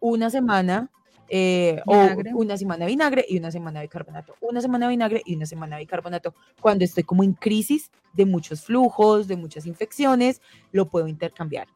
una 0.00 0.30
semana 0.30 0.90
eh, 1.28 1.80
o 1.86 1.94
una 2.34 2.56
semana 2.56 2.84
de 2.84 2.90
vinagre 2.90 3.24
y 3.28 3.38
una 3.38 3.50
semana 3.50 3.80
de 3.80 3.86
bicarbonato. 3.86 4.34
Una 4.40 4.62
semana 4.62 4.86
de 4.86 4.90
vinagre 4.90 5.22
y 5.26 5.36
una 5.36 5.46
semana 5.46 5.76
de 5.76 5.82
bicarbonato. 5.82 6.34
Cuando 6.60 6.84
estoy 6.84 7.02
como 7.04 7.22
en 7.22 7.34
crisis 7.34 7.90
de 8.14 8.24
muchos 8.24 8.64
flujos, 8.64 9.28
de 9.28 9.36
muchas 9.36 9.66
infecciones, 9.66 10.40
lo 10.72 10.88
puedo 10.88 11.06
intercambiar. 11.06 11.68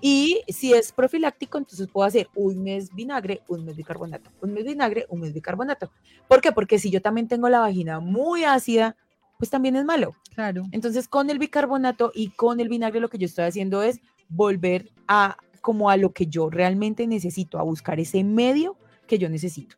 Y 0.00 0.42
si 0.48 0.72
es 0.72 0.92
profiláctico, 0.92 1.58
entonces 1.58 1.88
puedo 1.88 2.06
hacer 2.06 2.28
un 2.34 2.62
mes 2.62 2.94
vinagre, 2.94 3.42
un 3.48 3.64
mes 3.64 3.76
bicarbonato, 3.76 4.30
un 4.40 4.52
mes 4.52 4.64
vinagre, 4.64 5.06
un 5.08 5.20
mes 5.20 5.32
bicarbonato. 5.32 5.90
¿Por 6.28 6.40
qué? 6.40 6.52
Porque 6.52 6.78
si 6.78 6.90
yo 6.90 7.02
también 7.02 7.28
tengo 7.28 7.48
la 7.48 7.60
vagina 7.60 8.00
muy 8.00 8.44
ácida, 8.44 8.96
pues 9.38 9.50
también 9.50 9.76
es 9.76 9.84
malo. 9.84 10.14
Claro. 10.34 10.64
Entonces, 10.72 11.08
con 11.08 11.30
el 11.30 11.38
bicarbonato 11.38 12.12
y 12.14 12.30
con 12.30 12.60
el 12.60 12.68
vinagre 12.68 13.00
lo 13.00 13.08
que 13.08 13.18
yo 13.18 13.26
estoy 13.26 13.44
haciendo 13.44 13.82
es 13.82 14.00
volver 14.28 14.90
a 15.06 15.36
como 15.60 15.90
a 15.90 15.96
lo 15.96 16.12
que 16.12 16.26
yo 16.26 16.50
realmente 16.50 17.06
necesito, 17.06 17.58
a 17.58 17.62
buscar 17.62 18.00
ese 18.00 18.22
medio 18.24 18.76
que 19.06 19.18
yo 19.18 19.28
necesito. 19.28 19.76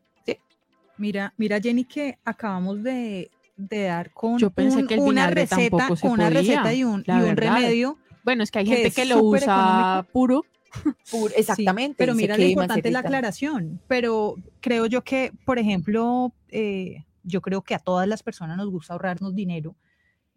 Mira, 0.97 1.33
mira 1.35 1.59
Jenny 1.59 1.83
que 1.85 2.19
acabamos 2.23 2.83
de, 2.83 3.31
dar 3.57 4.11
con 4.11 4.37
yo 4.37 4.51
pensé 4.51 4.85
que 4.85 4.93
el 4.93 4.99
una 4.99 5.27
receta, 5.31 5.87
una 6.03 6.29
receta 6.29 6.73
y 6.73 6.83
un, 6.83 7.03
y 7.07 7.11
un 7.11 7.35
remedio 7.35 7.97
bueno, 8.23 8.43
es 8.43 8.51
que 8.51 8.59
hay 8.59 8.65
gente 8.65 8.91
que 8.91 9.05
lo 9.05 9.23
usa 9.23 10.05
puro 10.11 10.43
exactamente. 11.35 11.95
pero 11.97 12.15
mira, 12.15 12.37
lo 12.37 12.43
importante 12.43 12.89
es 12.89 12.93
la 12.93 12.99
aclaración. 12.99 13.81
Pero 13.87 14.35
creo 14.59 14.85
yo 14.85 15.03
que, 15.03 15.31
por 15.45 15.59
ejemplo, 15.59 16.33
eh, 16.49 17.05
yo 17.23 17.41
creo 17.41 17.61
que 17.61 17.75
a 17.75 17.79
todas 17.79 18.07
las 18.07 18.23
personas 18.23 18.57
nos 18.57 18.69
gusta 18.69 18.93
ahorrarnos 18.93 19.35
dinero. 19.35 19.75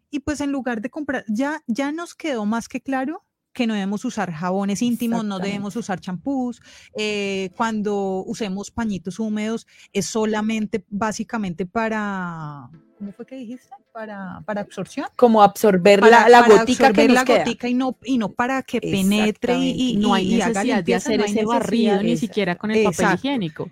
Y 0.09 0.19
pues 0.19 0.41
en 0.41 0.51
lugar 0.51 0.81
de 0.81 0.89
comprar, 0.89 1.25
ya, 1.27 1.61
ya 1.67 1.91
nos 1.91 2.15
quedó 2.15 2.45
más 2.45 2.69
que 2.69 2.81
claro 2.81 3.23
que 3.55 3.67
no 3.67 3.73
debemos 3.73 4.03
usar 4.03 4.31
jabones 4.31 4.81
íntimos, 4.81 5.23
no 5.23 5.39
debemos 5.39 5.75
usar 5.77 5.99
champús. 6.01 6.61
Eh, 6.95 7.51
cuando 7.55 8.23
usemos 8.25 8.69
pañitos 8.69 9.17
húmedos 9.17 9.65
es 9.93 10.05
solamente 10.05 10.83
básicamente 10.89 11.65
para, 11.65 12.69
¿cómo 12.97 13.11
fue 13.11 13.25
que 13.25 13.35
dijiste? 13.35 13.69
Para, 13.91 14.41
para 14.45 14.61
absorción. 14.61 15.07
Como 15.15 15.41
absorber 15.41 16.01
la, 16.01 16.27
la 16.29 16.47
gotica 16.47 16.91
que 16.91 17.07
la 17.07 17.23
gotica 17.23 17.67
y 17.67 17.73
no, 17.73 17.97
y 18.03 18.17
no 18.17 18.29
para 18.29 18.61
que 18.63 18.81
penetre 18.81 19.57
y, 19.57 19.97
no 19.97 20.13
hay 20.13 20.37
necesidad 20.37 20.83
de 20.83 20.95
hacer 20.95 21.21
ese 21.21 21.45
barrido 21.45 22.01
ni 22.01 22.17
siquiera 22.17 22.55
con 22.55 22.71
el 22.71 22.83
papel 22.83 23.15
higiénico 23.15 23.69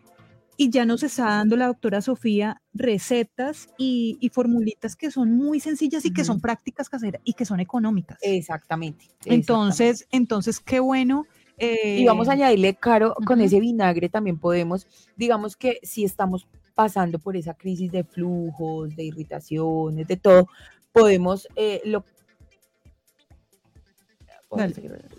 y 0.58 0.70
ya 0.70 0.86
nos 0.86 1.04
está 1.04 1.26
dando 1.26 1.56
la 1.56 1.68
doctora 1.68 2.02
Sofía 2.02 2.62
recetas 2.74 3.70
y, 3.78 4.30
formulitas 4.34 4.96
que 4.96 5.12
son 5.12 5.32
muy 5.36 5.60
sencillas 5.60 6.06
y 6.06 6.14
que 6.14 6.24
son 6.24 6.40
prácticas 6.40 6.90
caseras 6.90 7.22
y 7.24 7.34
que 7.34 7.46
son 7.46 7.60
económicas. 7.60 8.18
Exactamente. 8.22 9.06
Entonces, 9.26 10.08
entonces 10.12 10.60
qué 10.60 10.80
bueno. 10.80 11.26
y 11.58 12.06
vamos 12.06 12.28
a 12.28 12.32
eh, 12.32 12.36
añadirle, 12.36 12.76
Caro, 12.76 13.16
con 13.26 13.42
ese 13.42 13.60
vinagre 13.60 14.10
también 14.10 14.38
podemos, 14.38 14.88
digamos 15.16 15.56
que 15.56 15.80
si 15.84 16.04
estamos 16.04 16.48
pasando 16.74 17.20
por 17.20 17.36
esa 17.36 17.54
crisis 17.54 17.92
de 17.92 18.04
flujos, 18.04 18.96
de 18.96 19.04
irritaciones, 19.04 20.08
de 20.08 20.18
todo, 20.18 20.48
podemos, 20.92 21.48
eh, 21.56 21.82
lo, 21.86 22.04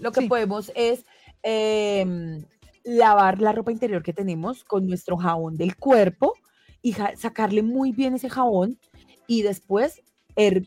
lo 0.00 0.12
que 0.12 0.22
podemos 0.22 0.72
es 0.74 1.04
em, 1.42 2.44
lavar 2.84 3.40
la 3.40 3.52
ropa 3.52 3.72
interior 3.72 4.02
que 4.02 4.12
tenemos 4.12 4.64
con 4.64 4.86
nuestro 4.86 5.16
jabón 5.16 5.56
del 5.56 5.76
cuerpo 5.76 6.34
y 6.82 6.92
sacarle 6.92 7.62
muy 7.62 7.92
bien 7.92 8.14
ese 8.14 8.28
jabón 8.28 8.78
y 9.26 9.42
después 9.42 10.02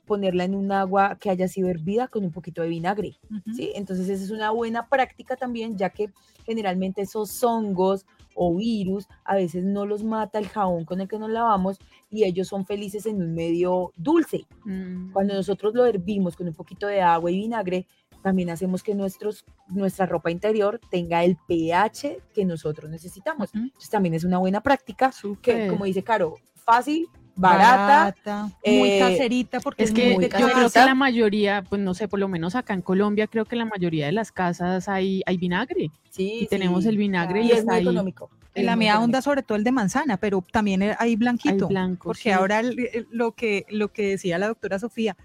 ponerla 0.05 0.45
en 0.45 0.55
un 0.55 0.71
agua 0.71 1.17
que 1.19 1.29
haya 1.29 1.47
sido 1.47 1.69
hervida 1.69 2.07
con 2.07 2.23
un 2.23 2.31
poquito 2.31 2.61
de 2.61 2.69
vinagre. 2.69 3.19
¿sí? 3.55 3.71
Entonces 3.75 4.07
esa 4.07 4.23
es 4.23 4.31
una 4.31 4.51
buena 4.51 4.87
práctica 4.87 5.35
también, 5.35 5.77
ya 5.77 5.89
que 5.89 6.09
generalmente 6.45 7.01
esos 7.01 7.43
hongos 7.43 8.05
o 8.37 8.55
virus 8.55 9.07
a 9.25 9.35
veces 9.35 9.63
no 9.63 9.85
los 9.85 10.03
mata 10.03 10.37
el 10.37 10.47
jabón 10.47 10.85
con 10.85 11.01
el 11.01 11.07
que 11.07 11.17
nos 11.17 11.31
lavamos 11.31 11.79
y 12.09 12.23
ellos 12.23 12.47
son 12.47 12.65
felices 12.65 13.05
en 13.07 13.21
un 13.21 13.33
medio 13.33 13.91
dulce. 13.97 14.45
Mm. 14.63 15.11
Cuando 15.11 15.33
nosotros 15.33 15.73
lo 15.73 15.85
hervimos 15.85 16.37
con 16.37 16.47
un 16.47 16.53
poquito 16.53 16.87
de 16.87 17.01
agua 17.01 17.31
y 17.31 17.37
vinagre, 17.37 17.87
también 18.21 18.49
hacemos 18.49 18.83
que 18.83 18.93
nuestros, 18.93 19.45
nuestra 19.67 20.05
ropa 20.05 20.29
interior 20.29 20.79
tenga 20.91 21.23
el 21.23 21.37
pH 21.47 22.19
que 22.33 22.45
nosotros 22.45 22.89
necesitamos. 22.89 23.49
Entonces 23.53 23.89
también 23.89 24.13
es 24.13 24.23
una 24.23 24.37
buena 24.37 24.61
práctica 24.61 25.11
que, 25.41 25.67
como 25.67 25.85
dice 25.85 26.03
Caro, 26.03 26.35
fácil, 26.53 27.07
barata, 27.37 28.51
muy 28.65 28.89
eh, 28.89 28.99
caserita, 28.99 29.59
porque 29.59 29.83
es, 29.83 29.91
que 29.91 30.11
yo 30.11 30.49
creo 30.49 30.69
que 30.69 30.79
la 30.79 30.95
mayoría, 30.95 31.63
pues 31.67 31.81
no 31.81 31.93
sé, 31.93 32.07
por 32.07 32.19
lo 32.19 32.27
menos 32.27 32.55
acá 32.55 32.73
en 32.73 32.81
Colombia, 32.81 33.27
creo 33.27 33.45
que 33.45 33.55
la 33.55 33.65
mayoría 33.65 34.07
de 34.07 34.11
las 34.11 34.31
casas 34.31 34.89
hay, 34.89 35.21
hay 35.25 35.37
vinagre. 35.37 35.91
Sí, 36.09 36.39
y 36.41 36.47
tenemos 36.47 36.85
el 36.85 36.97
vinagre 36.97 37.43
y, 37.43 37.51
es 37.51 37.65
muy 37.65 37.77
económico. 37.77 38.29
En 38.55 38.65
la 38.65 38.75
mía 38.75 38.99
onda 38.99 39.21
sobre 39.21 39.43
todo 39.43 39.55
el 39.55 39.63
de 39.63 39.71
manzana, 39.71 40.17
pero 40.17 40.43
también 40.51 40.83
hay 40.97 41.15
blanquito. 41.15 41.67
blanco, 41.67 42.09
porque 42.09 42.33
ahora 42.33 42.63
lo, 43.11 43.33
que, 43.33 43.65
lo 43.69 43.89
que 43.89 44.09
decía 44.09 44.39
la 44.39 44.47
doctora 44.47 44.79
Sofía, 44.79 45.15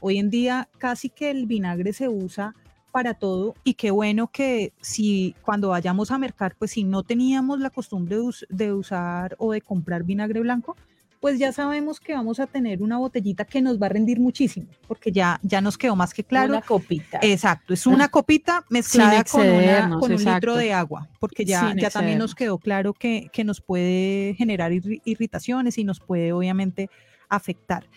Hoy 0.00 0.18
en 0.18 0.30
día 0.30 0.68
casi 0.78 1.10
que 1.10 1.30
el 1.30 1.46
vinagre 1.46 1.92
se 1.92 2.08
usa 2.08 2.54
para 2.92 3.14
todo 3.14 3.54
y 3.64 3.74
qué 3.74 3.90
bueno 3.90 4.28
que 4.28 4.72
si 4.80 5.34
cuando 5.42 5.70
vayamos 5.70 6.10
a 6.10 6.18
mercar, 6.18 6.54
pues 6.56 6.72
si 6.72 6.84
no 6.84 7.02
teníamos 7.02 7.60
la 7.60 7.70
costumbre 7.70 8.16
de, 8.48 8.72
usar 8.72 9.34
o 9.38 9.52
de 9.52 9.60
comprar 9.60 10.04
vinagre 10.04 10.40
blanco, 10.40 10.76
pues 11.20 11.38
ya 11.38 11.52
sabemos 11.52 12.00
que 12.00 12.12
vamos 12.14 12.40
a 12.40 12.46
tener 12.46 12.82
una 12.82 12.98
botellita 12.98 13.44
que 13.44 13.60
nos 13.60 13.80
va 13.80 13.86
a 13.86 13.88
rendir 13.90 14.20
muchísimo, 14.20 14.68
porque 14.86 15.10
ya, 15.10 15.40
ya 15.42 15.60
nos 15.60 15.76
quedó 15.76 15.96
más 15.96 16.14
que 16.14 16.24
claro. 16.24 16.52
Una 16.52 16.62
copita. 16.62 17.18
Exacto, 17.22 17.74
es 17.74 17.86
una 17.86 18.08
copita 18.08 18.64
mezclada 18.68 19.24
con, 19.24 19.46
un 19.46 20.24
litro 20.24 20.56
de 20.56 20.72
agua, 20.72 21.08
porque 21.18 21.44
ya, 21.44 21.74
ya 21.76 21.90
también 21.90 22.18
nos 22.18 22.34
quedó 22.34 22.58
claro 22.58 22.92
que, 22.92 23.30
nos 23.44 23.60
puede 23.60 24.34
generar 24.36 24.72
irritaciones 24.72 25.78
y 25.78 25.84
nos 25.84 26.00
puede 26.00 26.32
obviamente 26.32 26.90
afectar. 27.28 27.88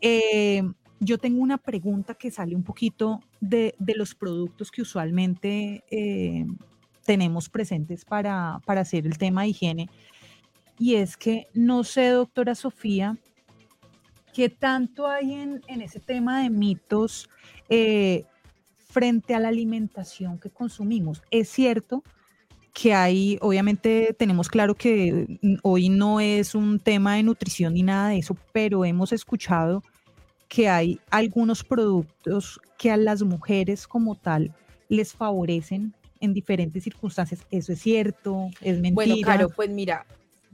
Eh, 0.00 0.62
yo 1.00 1.18
tengo 1.18 1.42
una 1.42 1.58
pregunta 1.58 2.14
que 2.14 2.30
sale 2.30 2.56
un 2.56 2.62
poquito 2.62 3.20
de, 3.40 3.74
los 3.78 4.14
productos 4.14 4.70
que 4.70 4.82
usualmente 4.82 5.84
eh, 5.90 6.46
tenemos 7.04 7.48
presentes 7.48 8.04
para, 8.04 8.60
hacer 8.66 9.06
el 9.06 9.18
tema 9.18 9.42
de 9.42 9.48
higiene. 9.48 9.88
Y 10.78 10.96
es 10.96 11.16
que 11.16 11.48
no 11.54 11.84
sé, 11.84 12.08
doctora 12.08 12.54
Sofía, 12.54 13.16
qué 14.32 14.48
tanto 14.50 15.06
hay 15.06 15.32
en, 15.32 15.62
ese 15.80 16.00
tema 16.00 16.42
de 16.42 16.50
mitos 16.50 17.28
eh, 17.68 18.24
frente 18.88 19.34
a 19.34 19.40
la 19.40 19.48
alimentación 19.48 20.38
que 20.38 20.50
consumimos. 20.50 21.22
Es 21.30 21.48
cierto 21.48 22.02
que 22.74 22.92
hay, 22.92 23.38
obviamente 23.40 24.14
tenemos 24.18 24.50
claro 24.50 24.74
que 24.74 25.38
hoy 25.62 25.88
no 25.88 26.20
es 26.20 26.54
un 26.54 26.78
tema 26.78 27.16
de 27.16 27.22
nutrición 27.22 27.72
ni 27.72 27.82
nada 27.82 28.10
de 28.10 28.18
eso, 28.18 28.36
pero 28.52 28.84
hemos 28.84 29.12
escuchado 29.12 29.82
que 30.48 30.68
hay 30.68 31.00
algunos 31.10 31.64
productos 31.64 32.60
que 32.78 32.90
a 32.90 32.98
las 32.98 33.22
mujeres 33.22 33.86
como 33.86 34.14
tal 34.14 34.54
les 34.88 35.14
favorecen 35.14 35.94
en 36.20 36.34
diferentes 36.34 36.84
circunstancias. 36.84 37.40
¿Eso 37.50 37.72
es 37.72 37.80
cierto? 37.80 38.50
¿Es 38.60 38.74
mentira? 38.80 38.94
Bueno, 38.94 39.16
claro, 39.22 39.48
pues 39.48 39.70
mira, 39.70 40.04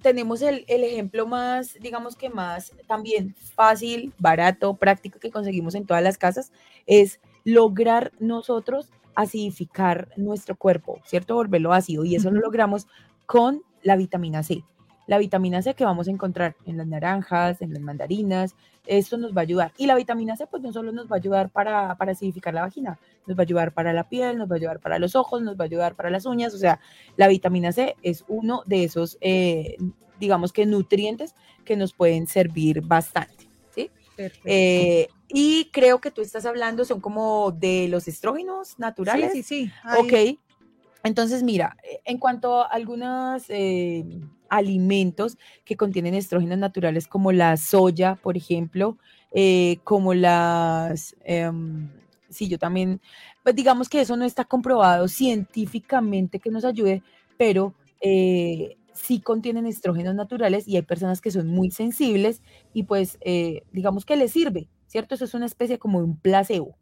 tenemos 0.02 0.42
el, 0.42 0.64
ejemplo 0.68 1.26
más, 1.26 1.74
digamos 1.80 2.16
que 2.16 2.28
más 2.28 2.72
también 2.86 3.34
fácil, 3.54 4.12
barato, 4.18 4.74
práctico 4.74 5.18
que 5.18 5.30
conseguimos 5.30 5.74
en 5.74 5.86
todas 5.86 6.02
las 6.02 6.18
casas, 6.18 6.52
es 6.86 7.20
lograr 7.44 8.12
nosotros 8.18 8.90
acidificar 9.14 10.08
nuestro 10.16 10.56
cuerpo, 10.56 11.00
¿cierto? 11.04 11.34
Volverlo 11.34 11.72
ácido. 11.72 12.04
Y 12.04 12.16
eso 12.16 12.30
lo 12.30 12.40
logramos 12.40 12.86
con 13.26 13.62
la 13.82 13.96
vitamina 13.96 14.42
C 14.42 14.64
la 15.06 15.18
vitamina 15.18 15.62
C 15.62 15.74
que 15.74 15.84
vamos 15.84 16.08
a 16.08 16.10
encontrar 16.10 16.56
en 16.66 16.76
las 16.76 16.86
naranjas, 16.86 17.62
en 17.62 17.72
las 17.72 17.82
mandarinas, 17.82 18.54
esto 18.86 19.16
nos 19.16 19.34
va 19.34 19.40
a 19.40 19.42
ayudar. 19.42 19.72
Y 19.76 19.86
la 19.86 19.94
vitamina 19.94 20.36
C 20.36 20.46
pues 20.46 20.62
no 20.62 20.72
solo 20.72 20.92
nos 20.92 21.06
va 21.06 21.16
a 21.16 21.18
ayudar 21.18 21.50
para, 21.50 21.96
para 21.96 22.12
acidificar 22.12 22.54
la 22.54 22.62
vagina, 22.62 22.98
nos 23.26 23.36
va 23.36 23.42
a 23.42 23.44
ayudar 23.44 23.72
para 23.72 23.92
la 23.92 24.08
piel, 24.08 24.38
nos 24.38 24.50
va 24.50 24.54
a 24.54 24.58
ayudar 24.58 24.80
para 24.80 24.98
los 24.98 25.14
ojos, 25.14 25.42
nos 25.42 25.56
va 25.56 25.64
a 25.64 25.66
ayudar 25.66 25.94
para 25.94 26.10
las 26.10 26.26
uñas, 26.26 26.54
o 26.54 26.58
sea, 26.58 26.80
la 27.16 27.28
vitamina 27.28 27.72
C 27.72 27.96
es 28.02 28.24
uno 28.28 28.62
de 28.66 28.84
esos, 28.84 29.18
eh, 29.20 29.76
digamos 30.18 30.52
que 30.52 30.66
nutrientes 30.66 31.34
que 31.64 31.76
nos 31.76 31.92
pueden 31.92 32.26
servir 32.26 32.80
bastante. 32.82 33.48
¿sí? 33.74 33.90
Eh, 34.44 35.08
y 35.28 35.70
creo 35.72 36.00
que 36.00 36.10
tú 36.10 36.20
estás 36.20 36.44
hablando, 36.44 36.84
son 36.84 37.00
como 37.00 37.52
de 37.52 37.88
los 37.88 38.08
estrógenos 38.08 38.78
naturales. 38.78 39.32
Sí, 39.32 39.42
sí, 39.42 39.66
sí. 39.66 39.72
Ok. 39.98 40.38
Entonces, 41.04 41.42
mira, 41.42 41.76
en 42.04 42.18
cuanto 42.18 42.60
a 42.60 42.66
algunas 42.66 43.46
eh, 43.48 44.04
alimentos 44.52 45.38
que 45.64 45.76
contienen 45.76 46.14
estrógenos 46.14 46.58
naturales 46.58 47.08
como 47.08 47.32
la 47.32 47.56
soya, 47.56 48.16
por 48.16 48.36
ejemplo, 48.36 48.98
eh, 49.32 49.78
como 49.82 50.12
las, 50.12 51.16
em, 51.24 51.88
sí, 52.28 52.48
yo 52.48 52.58
también, 52.58 53.00
pues 53.42 53.56
digamos 53.56 53.88
que 53.88 54.02
eso 54.02 54.14
no 54.16 54.26
está 54.26 54.44
comprobado 54.44 55.08
científicamente 55.08 56.38
que 56.38 56.50
nos 56.50 56.66
ayude, 56.66 57.02
pero 57.38 57.74
eh, 58.02 58.76
sí 58.92 59.20
contienen 59.20 59.66
estrógenos 59.66 60.14
naturales 60.14 60.68
y 60.68 60.76
hay 60.76 60.82
personas 60.82 61.22
que 61.22 61.30
son 61.30 61.48
muy 61.48 61.70
sensibles 61.70 62.42
y 62.74 62.82
pues 62.84 63.18
digamos 63.72 64.04
que 64.04 64.16
les 64.16 64.32
sirve, 64.32 64.68
¿cierto? 64.86 65.14
Eso 65.14 65.24
es 65.24 65.34
una 65.34 65.46
especie 65.46 65.78
como 65.78 65.98
un 65.98 66.18
placebo. 66.18 66.76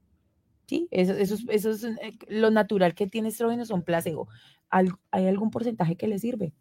¿sí? 0.66 0.88
Eso, 0.90 1.12
eso, 1.12 1.36
eso 1.48 1.70
es 1.70 1.86
lo 2.28 2.50
natural 2.50 2.94
que 2.94 3.06
tiene 3.06 3.28
estrógenos 3.28 3.68
son 3.68 3.82
placebo. 3.82 4.28
¿Hay 4.70 5.26
algún 5.26 5.50
porcentaje 5.50 5.96
que 5.96 6.08
le 6.08 6.18
sirve? 6.18 6.52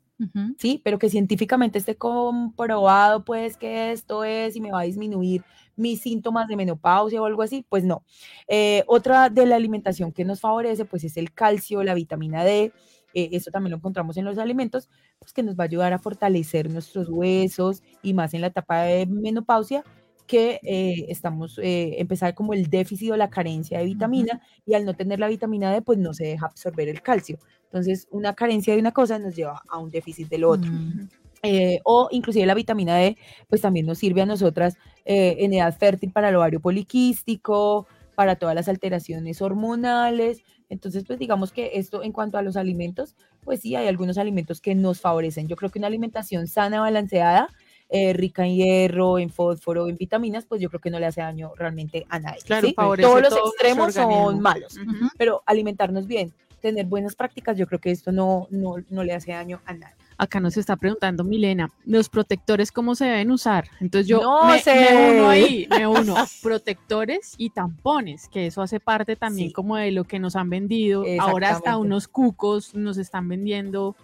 Sí, 0.57 0.81
pero 0.83 0.99
que 0.99 1.09
científicamente 1.09 1.77
esté 1.79 1.95
comprobado, 1.95 3.23
pues, 3.23 3.55
que 3.57 3.91
esto 3.93 4.25
es 4.25 4.55
y 4.57 4.61
me 4.61 4.71
va 4.71 4.81
a 4.81 4.83
disminuir 4.83 5.45
mis 5.77 6.01
síntomas 6.01 6.49
de 6.49 6.57
menopausia 6.57 7.21
o 7.21 7.25
algo 7.25 7.41
así, 7.43 7.65
pues 7.69 7.85
no. 7.85 8.03
Eh, 8.49 8.83
otra 8.87 9.29
de 9.29 9.45
la 9.45 9.55
alimentación 9.55 10.11
que 10.11 10.25
nos 10.25 10.41
favorece, 10.41 10.83
pues, 10.83 11.05
es 11.05 11.15
el 11.15 11.31
calcio, 11.33 11.81
la 11.83 11.93
vitamina 11.93 12.43
D. 12.43 12.73
Eh, 13.13 13.29
esto 13.31 13.51
también 13.51 13.71
lo 13.71 13.77
encontramos 13.77 14.17
en 14.17 14.25
los 14.25 14.37
alimentos, 14.37 14.89
pues, 15.19 15.31
que 15.31 15.43
nos 15.43 15.55
va 15.57 15.63
a 15.63 15.67
ayudar 15.67 15.93
a 15.93 15.99
fortalecer 15.99 16.69
nuestros 16.69 17.07
huesos 17.09 17.81
y 18.03 18.13
más 18.13 18.33
en 18.33 18.41
la 18.41 18.47
etapa 18.47 18.81
de 18.83 19.05
menopausia 19.05 19.83
que 20.29 20.59
eh, 20.61 21.07
estamos, 21.09 21.57
eh, 21.57 21.95
empezar 21.97 22.35
como 22.35 22.53
el 22.53 22.69
déficit 22.69 23.11
o 23.11 23.17
la 23.17 23.31
carencia 23.31 23.79
de 23.79 23.85
vitamina 23.85 24.39
y 24.63 24.75
al 24.75 24.85
no 24.85 24.93
tener 24.93 25.19
la 25.19 25.27
vitamina 25.27 25.73
D, 25.73 25.81
pues 25.81 25.97
no 25.97 26.13
se 26.13 26.25
deja 26.25 26.45
absorber 26.45 26.87
el 26.87 27.01
calcio. 27.01 27.39
Entonces, 27.63 28.07
una 28.11 28.35
carencia 28.35 28.75
de 28.75 28.79
una 28.79 28.91
cosa 28.91 29.17
nos 29.17 29.35
lleva 29.35 29.63
a 29.67 29.79
un 29.79 29.89
déficit 29.89 30.29
del 30.29 30.43
otro. 30.43 30.71
Mm. 30.71 31.09
Eh, 31.41 31.79
o 31.83 32.09
inclusive 32.11 32.45
la 32.45 32.53
vitamina 32.53 32.95
D, 32.95 33.17
pues 33.47 33.61
también 33.61 33.87
nos 33.87 33.97
sirve 33.97 34.21
a 34.21 34.27
nosotras 34.27 34.75
en 35.03 35.51
edad 35.51 35.75
fértil 35.75 36.11
para 36.11 36.29
el 36.29 36.35
ovario 36.35 36.59
poliquístico, 36.59 37.87
para 38.13 38.35
todas 38.35 38.53
las 38.53 38.69
alteraciones 38.69 39.41
hormonales. 39.41 40.43
Entonces, 40.69 41.05
pues 41.07 41.17
digamos 41.17 41.51
que 41.51 41.71
esto 41.73 42.03
en 42.03 42.11
cuanto 42.11 42.37
a 42.37 42.43
los 42.43 42.55
alimentos, 42.55 43.15
pues 43.43 43.61
sí, 43.61 43.75
hay 43.75 43.87
algunos 43.87 44.19
alimentos 44.19 44.61
que 44.61 44.75
nos 44.75 45.01
favorecen. 45.01 45.47
Yo 45.47 45.55
creo 45.55 45.71
que 45.71 45.79
una 45.79 45.87
alimentación 45.87 46.45
sana, 46.45 46.81
balanceada, 46.81 47.47
eh, 47.89 48.13
rica 48.13 48.45
en 48.45 48.55
hierro, 48.55 49.17
en 49.19 49.29
fósforo, 49.29 49.87
en 49.87 49.97
vitaminas, 49.97 50.45
pues 50.45 50.61
yo 50.61 50.69
creo 50.69 50.79
que 50.79 50.91
no 50.91 50.99
le 50.99 51.07
hace 51.07 51.21
daño 51.21 51.51
realmente 51.57 52.05
a 52.09 52.19
nadie. 52.19 52.41
Claro, 52.45 52.67
Todos 52.73 52.99
los 53.21 53.29
todo 53.29 53.49
extremos 53.49 53.93
son 53.93 54.39
malos, 54.41 54.77
Ujú. 54.77 55.07
pero 55.17 55.41
alimentarnos 55.45 56.05
bien, 56.07 56.31
tener 56.61 56.85
buenas 56.85 57.15
prácticas, 57.15 57.57
yo 57.57 57.65
creo 57.67 57.79
que 57.79 57.89
esto 57.91 58.11
no, 58.11 58.47
no, 58.51 58.75
no 58.89 59.03
le 59.03 59.13
hace 59.13 59.31
daño 59.31 59.59
a 59.65 59.73
nadie. 59.73 59.95
Acá 60.21 60.41
nos 60.41 60.57
está 60.57 60.75
preguntando 60.75 61.23
Milena, 61.23 61.71
los 61.85 62.09
protectores, 62.09 62.73
¿cómo 62.73 62.93
se 62.93 63.05
deben 63.05 63.31
usar? 63.31 63.69
Entonces 63.79 64.05
yo 64.05 64.21
No 64.21 64.49
me, 64.49 64.59
sé. 64.59 64.75
me 64.75 65.11
uno 65.13 65.29
ahí, 65.29 65.65
me 65.69 65.87
uno. 65.87 66.13
Protectores 66.43 67.35
y 67.37 67.51
tampones, 67.51 68.27
que 68.27 68.45
eso 68.47 68.61
hace 68.61 68.81
parte 68.81 69.15
también 69.15 69.47
Sí. 69.47 69.53
como 69.53 69.77
de 69.77 69.91
lo 69.91 70.03
que 70.03 70.19
nos 70.19 70.35
han 70.35 70.49
vendido. 70.49 71.05
Ahora 71.21 71.51
hasta 71.51 71.77
unos 71.77 72.09
cucos 72.09 72.75
nos 72.75 72.97
están 72.97 73.29
vendiendo, 73.29 73.95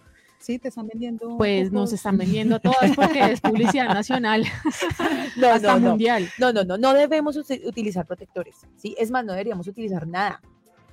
Sí, 0.45 0.60
te 0.60 0.67
están 0.67 0.86
vendiendo. 0.88 1.38
pues 1.38 1.71
nos 1.71 1.91
están 1.91 2.17
vendiendo 2.19 2.60
todas 2.60 2.95
porque 2.95 3.19
es 3.31 3.41
publicidad 3.41 3.88
nacional 3.88 4.43
No, 5.38 5.47
hasta 5.49 5.73
no, 5.73 5.79
no. 5.79 5.89
mundial. 5.89 6.29
No, 6.38 6.53
no, 6.53 6.63
no, 6.63 6.77
no 6.77 6.93
debemos 6.93 7.36
uti- 7.36 7.65
utilizar 7.65 8.05
protectores, 8.05 8.58
¿sí? 8.75 8.95
Es 8.99 9.10
más, 9.10 9.25
no 9.25 9.31
deberíamos 9.34 9.67
utilizar 9.67 10.05
nada, 10.08 10.41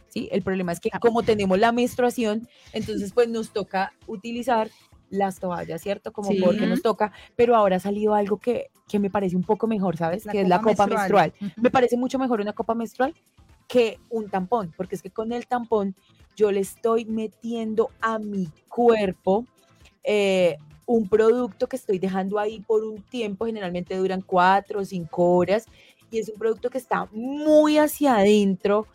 ¿sí? 0.08 0.26
El 0.32 0.40
problema 0.42 0.72
es 0.72 0.80
que 0.80 0.88
como 1.00 1.22
tenemos 1.22 1.58
la 1.58 1.70
menstruación, 1.70 2.48
entonces 2.72 3.12
pues 3.12 3.28
nos 3.28 3.52
toca 3.52 3.92
utilizar 4.06 4.70
las 5.10 5.38
toallas, 5.38 5.82
¿cierto? 5.82 6.12
Como 6.12 6.30
Sí. 6.30 6.40
porque 6.42 6.66
nos 6.66 6.80
toca, 6.80 7.12
pero 7.36 7.54
ahora 7.54 7.76
ha 7.76 7.80
salido 7.80 8.14
algo 8.14 8.38
que, 8.38 8.70
que 8.88 8.98
me 8.98 9.10
parece 9.10 9.36
un 9.36 9.42
poco 9.44 9.66
mejor, 9.66 9.98
¿sabes? 9.98 10.24
que 10.32 10.40
es 10.40 10.48
la 10.48 10.62
copa 10.62 10.86
menstrual. 10.86 11.34
Ujú. 11.38 11.50
Me 11.60 11.70
parece 11.70 11.98
mucho 11.98 12.18
mejor 12.18 12.40
una 12.40 12.54
copa 12.54 12.74
menstrual 12.74 13.14
que 13.68 13.98
un 14.08 14.30
tampón, 14.30 14.72
porque 14.78 14.94
es 14.94 15.02
que 15.02 15.10
con 15.10 15.32
el 15.32 15.46
tampón 15.46 15.94
yo 16.36 16.50
le 16.50 16.60
estoy 16.60 17.04
metiendo 17.04 17.90
a 18.00 18.18
mi 18.18 18.48
cuerpo 18.68 19.46
eh, 20.04 20.56
un 20.86 21.08
producto 21.08 21.68
que 21.68 21.76
estoy 21.76 21.98
dejando 21.98 22.38
ahí 22.38 22.60
por 22.60 22.84
un 22.84 23.02
tiempo, 23.02 23.46
generalmente 23.46 23.96
duran 23.96 24.20
cuatro 24.20 24.80
o 24.80 24.84
cinco 24.84 25.36
horas, 25.36 25.66
y 26.10 26.18
es 26.18 26.28
un 26.28 26.38
producto 26.38 26.70
que 26.70 26.78
está 26.78 27.08
muy 27.12 27.78
hacia 27.78 28.16
adentro, 28.16 28.86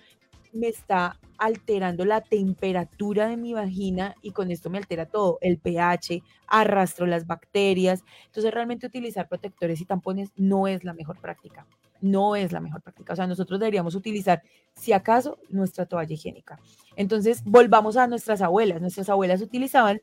me 0.54 0.67
está 0.67 1.19
alterando 1.38 2.06
la 2.06 2.21
temperatura 2.21 3.28
de 3.28 3.38
mi 3.38 3.54
vagina 3.54 4.15
y 4.21 4.32
con 4.32 4.52
esto 4.52 4.69
me 4.69 4.78
altera 4.78 5.06
todo, 5.06 5.38
el 5.41 5.58
pH, 5.58 6.23
arrastro 6.47 7.06
las 7.06 7.28
bacterias. 7.28 8.04
Entonces 8.26 8.54
realmente 8.54 8.88
utilizar 8.88 9.28
protectores 9.28 9.80
y 9.82 9.86
tampones 9.86 10.32
no 10.36 10.67
es 10.67 10.84
la 10.84 10.93
mejor 10.93 11.19
práctica. 11.19 11.65
No 12.01 12.36
es 12.36 12.51
la 12.51 12.60
mejor 12.60 12.81
práctica. 12.81 13.13
O 13.13 13.15
sea, 13.15 13.27
nosotros 13.27 13.60
deberíamos 13.60 13.95
utilizar, 13.95 14.41
si 14.73 14.93
acaso, 14.93 15.38
nuestra 15.49 15.86
toalla 15.86 16.13
higiénica. 16.13 16.60
Entonces, 16.95 17.43
volvamos 17.43 17.97
a 17.97 18.07
nuestras 18.07 18.41
abuelas. 18.41 18.81
Nuestras 18.81 19.10
abuelas 19.10 19.41
utilizaban, 19.41 20.01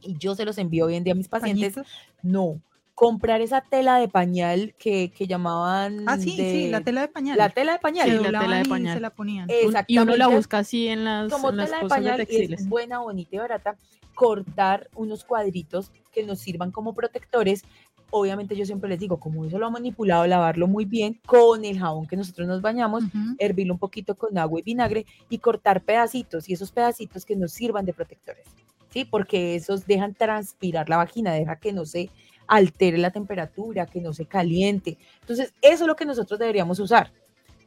y 0.00 0.16
yo 0.18 0.34
se 0.34 0.44
los 0.44 0.58
envío 0.58 0.86
hoy 0.86 0.94
en 0.96 1.04
día 1.04 1.12
a 1.12 1.16
mis 1.16 1.28
pacientes, 1.28 1.74
Pañitos. 1.74 1.92
no, 2.22 2.60
comprar 2.94 3.40
esa 3.40 3.60
tela 3.60 3.98
de 3.98 4.08
pañal 4.08 4.74
que, 4.78 5.10
que 5.12 5.26
llamaban... 5.28 6.02
Ah, 6.08 6.18
sí, 6.18 6.30
sí, 6.32 6.68
la 6.68 6.80
tela 6.80 7.02
de 7.02 7.08
pañal. 7.08 7.38
La 7.38 7.48
tela 7.48 7.72
de 7.74 7.78
pañal. 7.78 8.08
Sí, 8.10 8.16
Se 8.16 8.30
la 8.32 8.40
tela 8.40 8.56
de 8.56 8.62
y 8.62 8.68
pañal. 8.68 8.94
Se 8.94 9.00
la 9.00 9.10
ponían. 9.10 9.44
Un- 9.44 9.50
Y 9.52 9.54
uno 9.58 9.70
la 9.70 9.78
Exactamente. 10.14 10.36
busca 10.36 10.58
así 10.58 10.88
en 10.88 11.04
las, 11.04 11.32
como 11.32 11.50
en 11.50 11.56
las 11.58 11.66
tela 11.66 11.76
de 11.78 11.82
cosas 11.84 11.98
de 11.98 12.04
pañal 12.10 12.16
textiles. 12.26 12.60
es 12.60 12.68
buena, 12.68 12.98
bonita 12.98 13.36
y 13.36 13.38
barata, 13.38 13.76
cortar 14.14 14.88
unos 14.96 15.24
cuadritos 15.24 15.92
que 16.12 16.24
nos 16.24 16.40
sirvan 16.40 16.72
como 16.72 16.92
protectores. 16.92 17.62
Obviamente 18.10 18.56
yo 18.56 18.64
siempre 18.64 18.88
les 18.88 18.98
digo, 18.98 19.18
como 19.18 19.44
eso 19.44 19.58
lo 19.58 19.66
ha 19.66 19.70
manipulado, 19.70 20.26
lavarlo 20.26 20.66
muy 20.66 20.86
bien 20.86 21.20
con 21.26 21.64
el 21.64 21.78
jabón 21.78 22.06
que 22.06 22.16
nosotros 22.16 22.48
nos 22.48 22.62
bañamos, 22.62 23.04
hervirlo 23.38 23.74
un 23.74 23.78
poquito 23.78 24.14
con 24.14 24.38
agua 24.38 24.60
y 24.60 24.62
vinagre 24.62 25.04
y 25.28 25.38
cortar 25.38 25.82
pedacitos 25.82 26.48
y 26.48 26.54
esos 26.54 26.72
pedacitos 26.72 27.26
que 27.26 27.36
nos 27.36 27.52
sirvan 27.52 27.84
de 27.84 27.92
protectores, 27.92 28.46
¿sí? 28.90 29.04
Porque 29.04 29.56
esos 29.56 29.86
dejan 29.86 30.14
transpirar 30.14 30.88
la 30.88 30.96
vagina, 30.96 31.32
deja 31.32 31.56
que 31.56 31.72
no 31.72 31.84
se 31.84 32.08
altere 32.46 32.96
la 32.96 33.10
temperatura, 33.10 33.84
que 33.86 34.00
no 34.00 34.14
se 34.14 34.24
caliente. 34.24 34.96
Entonces, 35.20 35.52
eso 35.60 35.84
es 35.84 35.86
lo 35.86 35.94
que 35.94 36.06
nosotros 36.06 36.38
deberíamos 36.40 36.80
usar. 36.80 37.12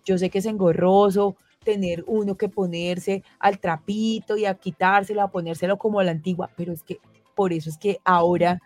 Yo 0.03 0.17
sé 0.17 0.31
que 0.31 0.39
es 0.39 0.45
engorroso 0.47 1.35
tener 1.63 2.03
uno 2.07 2.35
que 2.35 2.49
ponerse 2.49 3.23
al 3.37 3.59
trapito 3.59 4.35
y 4.35 4.45
a 4.45 4.55
quitárselo, 4.55 5.21
a 5.21 5.29
ponérselo 5.29 5.77
como 5.77 5.99
a 5.99 6.03
la 6.03 6.11
antigua, 6.11 6.49
pero 6.57 6.73
es 6.73 6.81
que 6.81 6.99
por 7.35 7.53
eso 7.53 7.69
es 7.69 7.77
que 7.77 7.99
ahora 8.03 8.59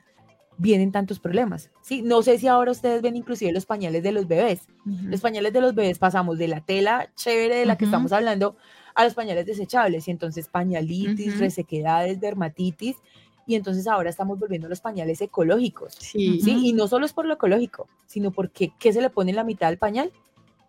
vienen 0.57 0.91
tantos 0.91 1.19
problemas. 1.19 1.69
Sí, 1.81 2.01
no 2.01 2.21
sé 2.21 2.37
si 2.37 2.47
ahora 2.47 2.71
ustedes 2.71 3.01
ven 3.01 3.15
inclusive 3.15 3.51
los 3.51 3.65
pañales 3.65 4.03
de 4.03 4.11
los 4.11 4.27
bebés. 4.27 4.67
Los 4.85 5.21
pañales 5.21 5.53
de 5.53 5.61
los 5.61 5.75
bebés 5.75 5.99
pasamos 5.99 6.37
de 6.37 6.47
la 6.47 6.61
tela 6.61 7.09
chévere 7.15 7.55
de 7.55 7.65
la 7.65 7.77
que 7.77 7.85
estamos 7.85 8.11
hablando 8.11 8.55
a 8.93 9.03
los 9.03 9.13
pañales 9.13 9.45
desechables 9.45 10.07
y 10.07 10.11
entonces 10.11 10.47
pañalitis, 10.47 11.39
resequedades, 11.39 12.19
dermatitis 12.19 12.95
y 13.47 13.55
entonces 13.55 13.87
ahora 13.87 14.09
estamos 14.09 14.39
volviendo 14.39 14.67
a 14.67 14.69
los 14.69 14.81
pañales 14.81 15.21
ecológicos. 15.21 15.93
Sí, 15.99 16.39
Sí, 16.41 16.67
y 16.67 16.73
no 16.73 16.87
solo 16.87 17.05
es 17.05 17.13
por 17.13 17.25
lo 17.25 17.33
ecológico, 17.33 17.87
sino 18.05 18.31
porque 18.31 18.71
¿qué 18.79 18.93
se 18.93 19.01
le 19.01 19.09
pone 19.09 19.31
en 19.31 19.35
la 19.35 19.43
mitad 19.43 19.67
del 19.67 19.77
pañal? 19.77 20.11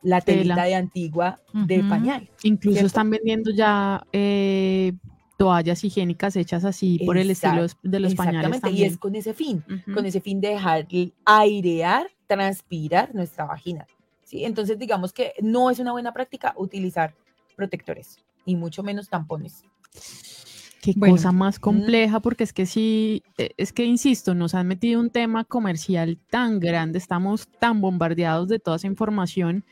La 0.02 0.20
telita 0.20 0.54
Tela. 0.54 0.64
de 0.66 0.74
antigua 0.74 1.40
de 1.52 1.82
pañal. 1.84 2.28
Incluso 2.42 2.74
¿cierto? 2.74 2.86
están 2.86 3.10
vendiendo 3.10 3.50
ya 3.50 4.04
eh, 4.12 4.92
toallas 5.36 5.84
higiénicas 5.84 6.36
hechas 6.36 6.64
así 6.64 6.98
por 7.04 7.18
el 7.18 7.30
estilo 7.30 7.66
de 7.82 8.00
los 8.00 8.14
pañales 8.14 8.38
Exactamente, 8.38 8.56
y 8.56 8.70
también. 8.70 8.92
es 8.92 8.98
con 8.98 9.14
ese 9.14 9.34
fin, 9.34 9.64
con 9.92 10.06
ese 10.06 10.20
fin 10.20 10.40
de 10.40 10.48
dejar 10.48 10.86
airear, 11.24 12.08
transpirar 12.26 13.14
nuestra 13.14 13.44
vagina. 13.44 13.86
¿sí? 14.24 14.44
Entonces, 14.44 14.78
digamos 14.78 15.12
que 15.12 15.32
no 15.40 15.70
es 15.70 15.78
una 15.78 15.92
buena 15.92 16.12
práctica 16.12 16.54
utilizar 16.56 17.14
protectores 17.54 18.18
y 18.44 18.56
mucho 18.56 18.82
menos 18.82 19.08
tampones. 19.08 19.64
Qué 20.80 20.92
Bueno, 20.94 21.14
cosa 21.14 21.32
más 21.32 21.58
compleja, 21.58 22.20
porque 22.20 22.44
es 22.44 22.52
que 22.52 22.64
sí, 22.64 23.22
eh, 23.38 23.50
es 23.56 23.72
que 23.72 23.84
insisto, 23.84 24.34
nos 24.34 24.54
han 24.54 24.68
metido 24.68 25.00
un 25.00 25.10
tema 25.10 25.44
comercial 25.44 26.18
tan 26.30 26.60
grande, 26.60 26.98
estamos 26.98 27.48
tan 27.58 27.80
bombardeados 27.80 28.48
de 28.48 28.58
toda 28.58 28.76
esa 28.76 28.86
información, 28.86 29.64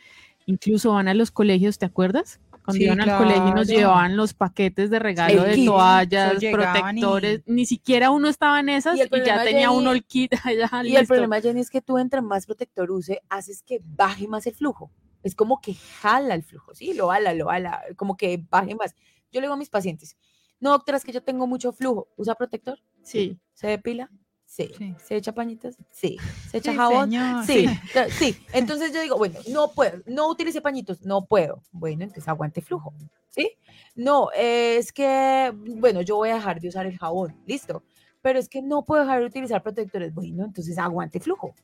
incluso 0.46 0.92
van 0.92 1.08
a 1.08 1.14
los 1.14 1.30
colegios, 1.30 1.78
¿te 1.78 1.86
acuerdas? 1.86 2.40
Cuando 2.64 2.78
Sí, 2.78 2.84
iban 2.84 3.00
al 3.02 3.16
colegio 3.18 3.48
y 3.48 3.52
nos 3.52 3.66
llevaban 3.68 4.16
los 4.16 4.32
paquetes 4.32 4.88
de 4.88 4.98
regalo 4.98 5.42
El 5.42 5.48
de 5.50 5.54
kit. 5.54 5.66
toallas, 5.66 6.42
y- 6.42 6.50
protectores, 6.50 7.42
ni 7.46 7.66
siquiera 7.66 8.10
uno 8.10 8.28
estaba 8.28 8.58
en 8.60 8.70
esas 8.70 8.96
Y 8.96 8.98
ya 9.00 9.08
tenía 9.44 9.68
Jenny, 9.68 9.76
uno 9.78 9.92
el 9.92 10.04
kit 10.04 10.32
allá 10.44 10.70
Y 10.82 10.96
el 10.96 11.06
problema, 11.06 11.40
Jenny, 11.40 11.60
es 11.60 11.68
que 11.70 11.82
tú 11.82 11.98
entre 11.98 12.22
más 12.22 12.46
protector 12.46 12.90
use, 12.90 13.20
haces 13.28 13.62
que 13.62 13.80
baje 13.84 14.26
más 14.26 14.46
el 14.46 14.54
flujo. 14.54 14.90
Es 15.22 15.34
como 15.34 15.60
que 15.60 15.74
jala 15.74 16.34
el 16.34 16.42
flujo, 16.42 16.74
¿sí? 16.74 16.94
Lo 16.94 17.08
jala, 17.08 17.34
lo 17.34 17.46
jala, 17.48 17.82
como 17.96 18.16
que 18.16 18.42
baje 18.50 18.74
más. 18.74 18.94
Yo 19.30 19.40
le 19.40 19.46
digo 19.46 19.54
a 19.54 19.58
mis 19.58 19.70
pacientes, 19.70 20.16
no, 20.60 20.70
doctora, 20.70 20.96
es 20.96 21.04
que 21.04 21.12
yo 21.12 21.22
tengo 21.22 21.46
mucho 21.46 21.72
flujo. 21.72 22.08
¿Usa 22.16 22.34
protector? 22.34 22.78
Sí. 23.02 23.38
¿Se 23.52 23.66
depila? 23.66 24.10
Sí. 24.46 24.70
Sí. 24.78 24.94
¿Se 25.04 25.16
echa 25.16 25.32
pañitos? 25.32 25.76
Sí. 25.90 26.16
¿Se 26.50 26.58
echa 26.58 26.70
Sí, 26.72 26.76
jabón? 26.76 27.10
señor, 27.10 27.44
Sí, 27.44 27.66
sí. 28.18 28.36
Entonces 28.52 28.92
yo 28.92 29.02
digo, 29.02 29.16
bueno, 29.16 29.38
no 29.48 29.72
puedo, 29.72 30.00
no 30.06 30.28
utilice 30.28 30.60
pañitos, 30.60 31.02
no 31.02 31.26
puedo. 31.26 31.62
Bueno, 31.72 32.04
entonces 32.04 32.28
aguante 32.28 32.60
flujo, 32.60 32.94
¿sí? 33.30 33.50
No, 33.96 34.28
es 34.36 34.92
que, 34.92 35.52
bueno, 35.76 36.02
yo 36.02 36.16
voy 36.16 36.30
a 36.30 36.34
dejar 36.34 36.60
de 36.60 36.68
usar 36.68 36.86
el 36.86 36.98
jabón, 36.98 37.36
listo. 37.46 37.82
Pero 38.22 38.38
es 38.38 38.48
que 38.48 38.62
no 38.62 38.84
puedo 38.84 39.02
dejar 39.02 39.20
de 39.20 39.26
utilizar 39.26 39.62
protectores. 39.62 40.14
Bueno, 40.14 40.44
entonces 40.44 40.78
aguante 40.78 41.20
flujo, 41.20 41.54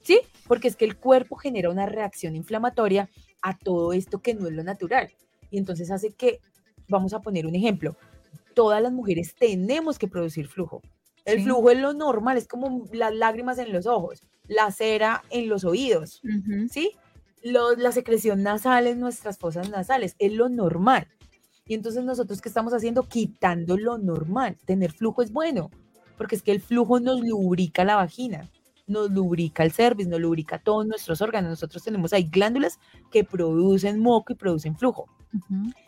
¿sí? 0.00 0.20
Porque 0.46 0.68
es 0.68 0.76
que 0.76 0.86
el 0.86 0.96
cuerpo 0.96 1.36
genera 1.36 1.68
una 1.68 1.84
reacción 1.84 2.36
inflamatoria 2.36 3.10
a 3.42 3.58
todo 3.58 3.92
esto 3.92 4.20
que 4.22 4.34
no 4.34 4.46
es 4.46 4.54
lo 4.54 4.62
natural. 4.62 5.10
Y 5.50 5.58
entonces 5.58 5.90
hace 5.90 6.12
que, 6.12 6.40
vamos 6.88 7.12
a 7.12 7.20
poner 7.20 7.46
un 7.46 7.54
ejemplo, 7.54 7.96
todas 8.54 8.80
las 8.82 8.92
mujeres 8.92 9.34
tenemos 9.34 9.98
que 9.98 10.08
producir 10.08 10.48
flujo. 10.48 10.80
El 11.24 11.38
Sí. 11.38 11.44
flujo 11.44 11.70
es 11.70 11.78
lo 11.78 11.92
normal, 11.92 12.36
es 12.38 12.48
como 12.48 12.86
las 12.92 13.14
lágrimas 13.14 13.58
en 13.58 13.72
los 13.72 13.86
ojos, 13.86 14.22
la 14.48 14.70
cera 14.70 15.22
en 15.30 15.48
los 15.48 15.64
oídos. 15.64 16.20
¿sí? 16.70 16.92
La 17.42 17.92
secreción 17.92 18.42
nasal 18.42 18.86
en 18.86 19.00
nuestras 19.00 19.38
fosas 19.38 19.70
nasales, 19.70 20.14
es 20.18 20.32
lo 20.32 20.48
normal. 20.48 21.06
Y 21.66 21.74
entonces 21.74 22.04
nosotros, 22.04 22.40
¿qué 22.40 22.48
estamos 22.48 22.72
haciendo? 22.74 23.04
Quitando 23.04 23.76
lo 23.78 23.96
normal. 23.96 24.56
Tener 24.64 24.92
flujo 24.92 25.22
es 25.22 25.32
bueno, 25.32 25.70
porque 26.18 26.34
es 26.36 26.42
que 26.42 26.52
el 26.52 26.60
flujo 26.60 26.98
nos 27.00 27.20
lubrica 27.20 27.84
la 27.84 27.96
vagina, 27.96 28.50
nos 28.86 29.10
lubrica 29.10 29.62
el 29.62 29.70
cervix, 29.70 30.08
nos 30.08 30.20
lubrica 30.20 30.58
todos 30.58 30.84
nuestros 30.86 31.20
órganos. 31.22 31.50
Nosotros 31.50 31.82
tenemos 31.84 32.12
ahí 32.12 32.24
glándulas 32.24 32.78
que 33.10 33.22
producen 33.24 34.00
moco 34.00 34.32
y 34.32 34.36
producen 34.36 34.76
flujo. 34.76 35.06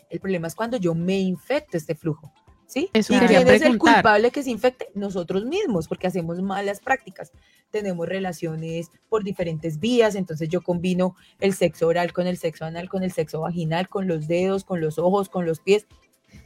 El 0.08 0.20
problema 0.20 0.46
es 0.46 0.54
cuando 0.54 0.76
yo 0.76 0.94
me 0.94 1.18
infecto 1.18 1.76
este 1.76 1.94
flujo. 1.96 2.32
¿Sí? 2.72 2.88
Eso 2.94 3.12
¿Y 3.14 3.18
quién 3.18 3.46
es 3.48 3.60
el 3.60 3.76
culpable 3.76 4.30
que 4.30 4.42
se 4.42 4.50
infecte? 4.50 4.88
Nosotros 4.94 5.44
mismos, 5.44 5.88
porque 5.88 6.06
hacemos 6.06 6.40
malas 6.40 6.80
prácticas. 6.80 7.30
Tenemos 7.70 8.08
relaciones 8.08 8.90
por 9.10 9.24
diferentes 9.24 9.78
vías, 9.78 10.14
entonces 10.14 10.48
yo 10.48 10.62
combino 10.62 11.14
el 11.38 11.52
sexo 11.52 11.86
oral 11.88 12.14
con 12.14 12.26
el 12.26 12.38
sexo 12.38 12.64
anal, 12.64 12.88
con 12.88 13.02
el 13.02 13.12
sexo 13.12 13.40
vaginal, 13.40 13.88
con 13.90 14.08
los 14.08 14.26
dedos, 14.26 14.64
con 14.64 14.80
los 14.80 14.98
ojos, 14.98 15.28
con 15.28 15.44
los 15.44 15.60
pies. 15.60 15.86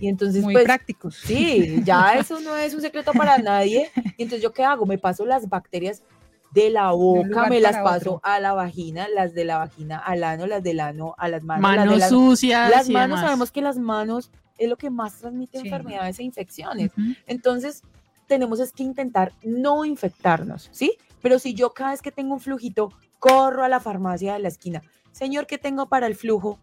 Y 0.00 0.08
entonces, 0.08 0.42
Muy 0.42 0.52
pues, 0.54 0.64
prácticos. 0.64 1.14
Sí, 1.14 1.80
ya 1.84 2.14
eso 2.18 2.40
no 2.40 2.56
es 2.56 2.74
un 2.74 2.80
secreto 2.80 3.12
para 3.12 3.38
nadie. 3.38 3.92
Y 4.16 4.24
entonces, 4.24 4.42
¿yo 4.42 4.52
qué 4.52 4.64
hago? 4.64 4.84
Me 4.84 4.98
paso 4.98 5.24
las 5.26 5.48
bacterias 5.48 6.02
de 6.50 6.70
la 6.70 6.90
boca, 6.90 7.28
lugar 7.28 7.50
me 7.50 7.60
las 7.60 7.76
paso 7.76 8.14
otro. 8.16 8.20
a 8.24 8.40
la 8.40 8.52
vagina, 8.52 9.06
las 9.14 9.32
de 9.32 9.44
la 9.44 9.58
vagina 9.58 9.98
al 9.98 10.24
ano, 10.24 10.48
las 10.48 10.64
del 10.64 10.80
ano 10.80 11.14
a 11.18 11.28
las 11.28 11.44
manos. 11.44 11.62
las 11.62 11.72
de 11.72 11.78
Manos 11.84 11.98
las- 12.00 12.08
sucias. 12.08 12.68
las 12.70 12.88
manos, 12.88 13.20
sabemos 13.20 13.52
que 13.52 13.60
las 13.62 13.78
manos 13.78 14.32
es 14.58 14.68
lo 14.68 14.76
que 14.76 14.90
más 14.90 15.18
transmite 15.18 15.58
enfermedades 15.58 16.18
e 16.18 16.22
infecciones. 16.22 16.92
Entonces, 17.26 17.82
tenemos 18.26 18.60
es 18.60 18.72
que 18.72 18.82
intentar 18.82 19.32
no 19.42 19.84
infectarnos, 19.84 20.68
¿sí? 20.72 20.96
Pero 21.22 21.38
si 21.38 21.54
yo 21.54 21.72
cada 21.72 21.90
vez 21.90 22.02
que 22.02 22.12
tengo 22.12 22.34
un 22.34 22.40
flujito, 22.40 22.92
corro 23.18 23.64
a 23.64 23.68
la 23.68 23.80
farmacia 23.80 24.34
de 24.34 24.40
la 24.40 24.48
esquina, 24.48 24.82
señor, 25.12 25.46
¿qué 25.46 25.58
tengo 25.58 25.88
para 25.88 26.06
el 26.06 26.14
flujo? 26.14 26.58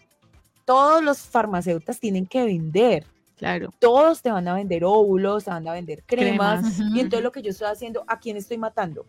Todos 0.66 1.04
los 1.04 1.20
farmacéuticos 1.20 2.00
tienen 2.00 2.26
que 2.26 2.46
vender. 2.46 3.06
Claro. 3.36 3.72
Todos 3.80 4.22
te 4.22 4.32
van 4.32 4.48
a 4.48 4.54
vender 4.54 4.86
óvulos, 4.86 5.46
te 5.46 5.50
van 5.50 5.68
a 5.68 5.74
vender 5.74 6.04
cremas. 6.06 6.80
Y 6.80 7.00
entonces 7.00 7.24
lo 7.24 7.32
que 7.32 7.42
yo 7.42 7.50
estoy 7.50 7.68
haciendo, 7.68 8.04
¿a 8.08 8.20
quién 8.20 8.38
estoy 8.38 8.58
matando? 8.58 9.06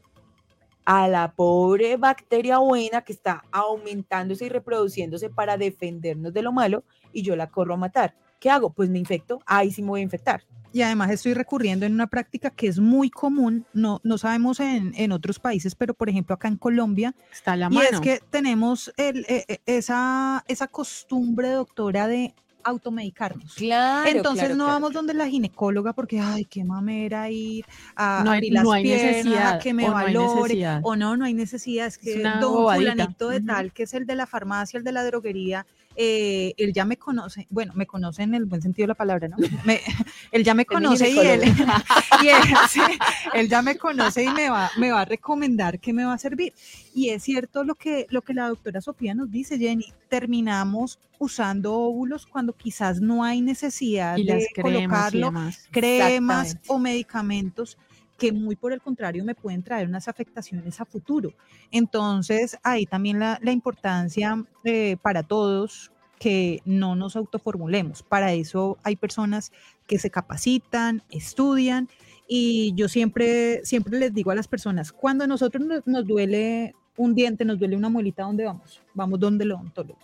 A 0.84 1.06
la 1.08 1.32
pobre 1.32 1.96
bacteria 1.96 2.58
buena 2.58 3.02
que 3.02 3.12
está 3.12 3.44
aumentándose 3.52 4.46
y 4.46 4.48
reproduciéndose 4.48 5.30
para 5.30 5.56
defendernos 5.56 6.32
de 6.32 6.42
lo 6.42 6.52
malo 6.52 6.82
y 7.12 7.22
yo 7.22 7.36
la 7.36 7.48
corro 7.48 7.74
a 7.74 7.76
matar. 7.76 8.16
¿Qué 8.44 8.50
hago? 8.50 8.74
Pues 8.74 8.90
me 8.90 8.98
infecto. 8.98 9.40
Ahí 9.46 9.70
sí 9.70 9.80
me 9.80 9.88
voy 9.88 10.00
a 10.00 10.02
infectar 10.02 10.42
y 10.70 10.82
además 10.82 11.10
estoy 11.12 11.32
recurriendo 11.34 11.86
en 11.86 11.94
una 11.94 12.08
práctica 12.08 12.50
que 12.50 12.66
es 12.66 12.80
muy 12.80 13.08
común, 13.08 13.64
no, 13.72 14.00
no 14.02 14.18
sabemos 14.18 14.58
en, 14.58 14.92
en 14.96 15.12
otros 15.12 15.38
países, 15.38 15.76
pero 15.76 15.94
por 15.94 16.10
ejemplo 16.10 16.34
acá 16.34 16.48
en 16.48 16.56
Colombia, 16.56 17.14
está 17.32 17.54
la 17.54 17.68
y 17.70 17.78
es 17.78 18.00
que 18.00 18.20
tenemos 18.28 18.92
el, 18.96 19.24
e, 19.28 19.44
e, 19.46 19.60
esa, 19.66 20.44
esa 20.48 20.66
costumbre, 20.66 21.50
doctora, 21.50 22.08
de 22.08 22.34
automedicarnos. 22.64 23.54
Claro. 23.54 24.10
Entonces 24.10 24.56
no 24.56 24.66
vamos 24.66 24.92
donde 24.92 25.14
la 25.14 25.28
ginecóloga 25.28 25.92
porque, 25.92 26.18
ay, 26.18 26.44
qué 26.44 26.64
mamera 26.64 27.30
ir 27.30 27.64
a 27.94 28.22
no 28.24 28.32
hay, 28.32 28.50
las 28.50 28.66
piernas, 28.82 29.62
que 29.62 29.72
me 29.72 29.88
valore, 29.88 30.80
o 30.82 30.96
no, 30.96 31.16
no 31.16 31.24
hay 31.24 31.34
necesidad, 31.34 31.86
es 31.86 31.98
que 31.98 32.16
es 32.16 32.40
don 32.40 32.74
fulanito 32.74 33.28
de 33.28 33.40
tal, 33.40 33.72
que 33.72 33.84
es 33.84 33.94
el 33.94 34.06
de 34.06 34.16
la 34.16 34.26
farmacia, 34.26 34.78
el 34.78 34.84
de 34.84 34.92
la 34.92 35.04
droguería, 35.04 35.66
eh, 35.96 36.54
él 36.56 36.72
ya 36.72 36.84
me 36.84 36.96
conoce, 36.96 37.46
bueno, 37.50 37.72
me 37.74 37.86
conoce 37.86 38.22
en 38.22 38.34
el 38.34 38.44
buen 38.46 38.60
sentido 38.60 38.84
de 38.84 38.88
la 38.88 38.94
palabra, 38.94 39.28
¿no? 39.28 39.36
él 40.32 40.44
ya 40.44 40.54
me 40.54 40.66
conoce 40.66 41.08
y, 41.08 41.18
él, 41.18 41.42
él, 43.34 43.48
ya 43.48 43.62
me 43.62 43.76
conoce 43.76 44.24
y 44.24 44.28
me 44.28 44.50
va, 44.50 44.70
me 44.76 44.90
va 44.90 45.02
a 45.02 45.04
recomendar 45.04 45.78
que 45.78 45.92
me 45.92 46.04
va 46.04 46.14
a 46.14 46.18
servir. 46.18 46.52
Y 46.94 47.10
es 47.10 47.22
cierto 47.22 47.64
lo 47.64 47.74
que, 47.74 48.06
lo 48.10 48.22
que 48.22 48.34
la 48.34 48.48
doctora 48.48 48.80
Sofía 48.80 49.14
nos 49.14 49.30
dice, 49.30 49.58
Jenny, 49.58 49.92
terminamos 50.08 50.98
usando 51.18 51.74
óvulos 51.74 52.26
cuando 52.26 52.52
quizás 52.52 53.00
no 53.00 53.24
hay 53.24 53.40
necesidad 53.40 54.16
de 54.16 54.48
colocarlo, 54.60 55.32
cremas 55.70 56.56
o 56.66 56.78
medicamentos 56.78 57.78
que 58.18 58.32
muy 58.32 58.56
por 58.56 58.72
el 58.72 58.80
contrario 58.80 59.24
me 59.24 59.34
pueden 59.34 59.62
traer 59.62 59.88
unas 59.88 60.08
afectaciones 60.08 60.80
a 60.80 60.84
futuro. 60.84 61.32
Entonces, 61.70 62.58
ahí 62.62 62.86
también 62.86 63.18
la, 63.18 63.38
importancia 63.50 64.44
eh, 64.64 64.96
para 65.02 65.22
todos 65.22 65.90
que 66.18 66.62
no 66.64 66.94
nos 66.96 67.16
autoformulemos. 67.16 68.02
Para 68.02 68.32
eso 68.32 68.78
hay 68.82 68.96
personas 68.96 69.52
que 69.86 69.98
se 69.98 70.10
capacitan, 70.10 71.02
estudian 71.10 71.88
y 72.26 72.72
yo 72.74 72.88
siempre, 72.88 73.64
siempre 73.64 73.98
les 73.98 74.14
digo 74.14 74.30
a 74.30 74.34
las 74.34 74.48
personas, 74.48 74.92
cuando 74.92 75.24
a 75.24 75.26
nosotros 75.26 75.66
nos, 75.84 76.06
duele 76.06 76.74
un 76.96 77.14
diente, 77.14 77.44
nos 77.44 77.58
duele 77.58 77.76
una 77.76 77.88
muelita, 77.88 78.22
¿dónde 78.22 78.44
vamos? 78.44 78.80
Vamos 78.94 79.20
donde 79.20 79.44
el 79.44 79.52
odontólogo. 79.52 79.98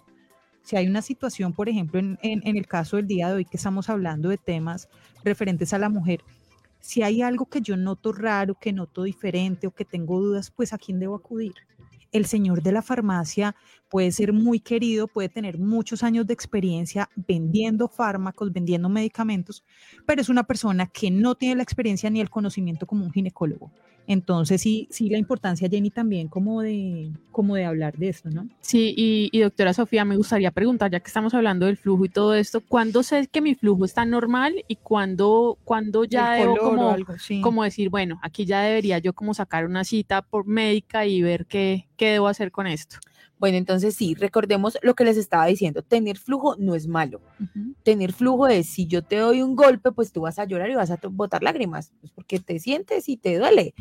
Si 0.63 0.77
hay 0.77 0.87
una 0.87 1.01
situación, 1.01 1.55
por 1.55 1.69
ejemplo, 1.69 1.99
en, 1.99 2.19
en 2.21 2.57
el 2.57 2.67
caso 2.67 2.97
del 2.97 3.07
día 3.07 3.29
de 3.29 3.37
hoy 3.37 3.45
que 3.45 3.57
estamos 3.57 3.89
hablando 3.89 4.29
de 4.29 4.37
temas 4.37 4.89
referentes 5.25 5.73
a 5.73 5.79
la 5.79 5.89
mujer, 5.89 6.21
si 6.81 7.03
hay 7.03 7.22
algo 7.22 7.47
que 7.47 7.61
yo 7.61 7.76
noto 7.76 8.12
raro, 8.12 8.55
que 8.55 8.72
noto 8.72 9.03
diferente 9.05 9.66
o 9.66 9.74
que 9.74 9.85
tengo 9.85 10.20
dudas, 10.20 10.51
pues 10.51 10.72
a 10.72 10.78
quién 10.78 10.99
debo 10.99 11.14
acudir. 11.14 11.55
El 12.12 12.26
señor 12.26 12.62
de 12.62 12.72
la 12.72 12.83
farmacia 12.83 13.55
puede 13.91 14.12
ser 14.12 14.32
muy 14.32 14.61
querido, 14.61 15.09
puede 15.09 15.28
tener 15.28 15.59
muchos 15.59 16.03
años 16.03 16.26
de 16.26 16.32
experiencia 16.32 17.11
vendiendo 17.14 17.88
fármacos, 17.88 18.53
vendiendo 18.53 18.88
medicamentos, 18.88 19.64
pero 20.07 20.22
es 20.22 20.28
una 20.28 20.45
persona 20.45 20.86
que 20.86 21.11
no 21.11 21.34
tiene 21.34 21.57
la 21.57 21.62
experiencia 21.62 22.09
ni 22.09 22.20
el 22.20 22.30
conocimiento 22.30 22.86
como 22.86 23.05
un 23.05 23.12
ginecólogo. 23.12 23.70
Entonces, 24.07 24.61
sí, 24.61 24.88
sí, 24.91 25.09
la 25.09 25.18
importancia, 25.18 25.68
Jenny, 25.68 25.91
también 25.91 26.26
como 26.26 26.62
de, 26.62 27.12
como 27.30 27.55
de 27.55 27.64
hablar 27.64 27.97
de 27.97 28.09
esto, 28.09 28.30
¿no? 28.30 28.49
Sí, 28.61 28.93
y, 28.97 29.38
doctora 29.41 29.72
Sofía, 29.72 30.05
me 30.05 30.16
gustaría 30.16 30.51
preguntar, 30.51 30.91
ya 30.91 31.01
que 31.01 31.07
estamos 31.07 31.32
hablando 31.34 31.66
del 31.66 31.76
flujo 31.76 32.07
y 32.07 32.09
todo 32.09 32.34
esto, 32.34 32.61
¿cuándo 32.61 33.03
sé 33.03 33.28
que 33.30 33.41
mi 33.41 33.55
flujo 33.55 33.84
está 33.84 34.05
normal 34.05 34.64
y 34.66 34.76
cuándo, 34.76 35.59
cuándo 35.64 36.05
ya 36.05 36.32
debo 36.32 36.57
como, 36.57 36.97
como 37.41 37.62
decir, 37.62 37.88
bueno, 37.88 38.18
aquí 38.22 38.47
ya 38.47 38.62
debería 38.62 38.99
yo 38.99 39.12
como 39.12 39.34
sacar 39.34 39.66
una 39.66 39.84
cita 39.84 40.22
por 40.22 40.47
médica 40.47 41.07
y 41.07 41.22
ver 41.22 41.47
qué, 41.47 41.86
qué 41.97 42.12
debo 42.12 42.26
hacer 42.26 42.51
con 42.51 42.66
esto? 42.66 42.97
Bueno, 43.41 43.57
entonces 43.57 43.97
sí, 43.97 44.14
recordemos 44.14 44.76
lo 44.82 44.95
que 44.95 45.03
les 45.03 45.16
estaba 45.16 45.47
diciendo, 45.47 45.80
tener 45.80 46.18
flujo 46.18 46.57
no 46.59 46.74
es 46.74 46.86
malo. 46.86 47.22
Tener 47.82 48.12
flujo 48.12 48.47
es, 48.49 48.66
si 48.68 48.86
yo 48.86 49.03
te 49.03 49.16
doy 49.16 49.41
un 49.41 49.57
golpe, 49.57 49.93
pues 49.93 50.12
tú 50.12 50.20
vas 50.20 50.38
a 50.38 50.45
llorar 50.45 50.68
y 50.68 50.74
vas 50.74 50.91
a 50.91 50.99
botar 51.11 51.43
lágrimas, 51.43 51.91
pues 52.01 52.12
porque 52.12 52.38
te 52.38 52.59
sientes 52.59 53.09
y 53.09 53.16
te 53.16 53.38
duele. 53.38 53.72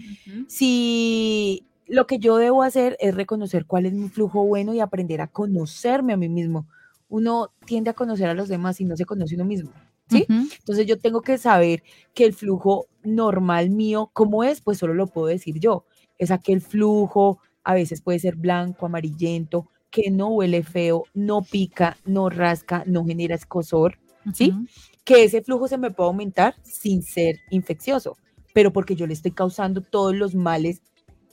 Si 0.48 1.66
lo 1.88 2.08
que 2.08 2.20
yo 2.20 2.38
debo 2.38 2.64
hacer 2.64 2.96
es 3.02 3.14
reconocer 3.14 3.66
cuál 3.66 3.86
es 3.86 3.92
mi 3.92 4.08
flujo 4.08 4.46
bueno 4.46 4.74
y 4.74 4.80
aprender 4.80 5.20
a 5.20 5.28
conocerme 5.28 6.14
a 6.14 6.18
mí 6.18 6.30
mismo. 6.30 6.66
Uno 7.10 7.52
tiende 7.66 7.90
a 7.90 7.94
conocer 7.94 8.30
a 8.30 8.34
los 8.34 8.48
demás 8.48 8.80
y 8.80 8.86
no 8.86 8.96
se 8.96 9.04
conoce 9.04 9.36
uno 9.36 9.44
mismo. 9.44 9.72
¿Sí? 10.10 10.26
Entonces 10.30 10.88
yo 10.88 10.98
tengo 10.98 11.22
que 11.22 11.38
saber 11.38 11.84
que 12.14 12.24
el 12.24 12.34
flujo 12.34 12.88
normal 13.04 13.72
mío, 13.72 14.10
¿cómo 14.14 14.44
es? 14.46 14.62
Pues 14.62 14.78
solo 14.78 14.94
lo 14.94 15.08
puedo 15.08 15.28
decir 15.28 15.60
yo. 15.60 15.86
Es 16.18 16.32
aquel 16.32 16.62
flujo 16.62 17.40
a 17.70 17.76
veces 17.76 18.02
puede 18.02 18.18
ser 18.18 18.36
blanco, 18.36 18.88
amarillento, 18.88 19.68
que 19.92 20.10
no 20.10 20.30
huele 20.30 20.64
feo, 20.64 21.04
no 21.14 21.44
pica, 21.44 21.98
no 22.04 22.32
rasca, 22.32 22.82
no 22.88 23.06
genera 23.06 23.36
escosor, 23.36 24.00
¿sí? 24.34 24.56
Que 25.04 25.24
ese 25.24 25.44
flujo 25.44 25.68
se 25.68 25.78
me 25.78 25.92
puede 25.92 26.08
aumentar 26.08 26.56
sin 26.64 27.04
ser 27.04 27.36
infeccioso, 27.52 28.18
pero 28.56 28.74
porque 28.74 28.96
yo 28.96 29.06
le 29.06 29.14
estoy 29.14 29.30
causando 29.30 29.82
todos 29.82 30.16
los 30.16 30.34
males, 30.34 30.82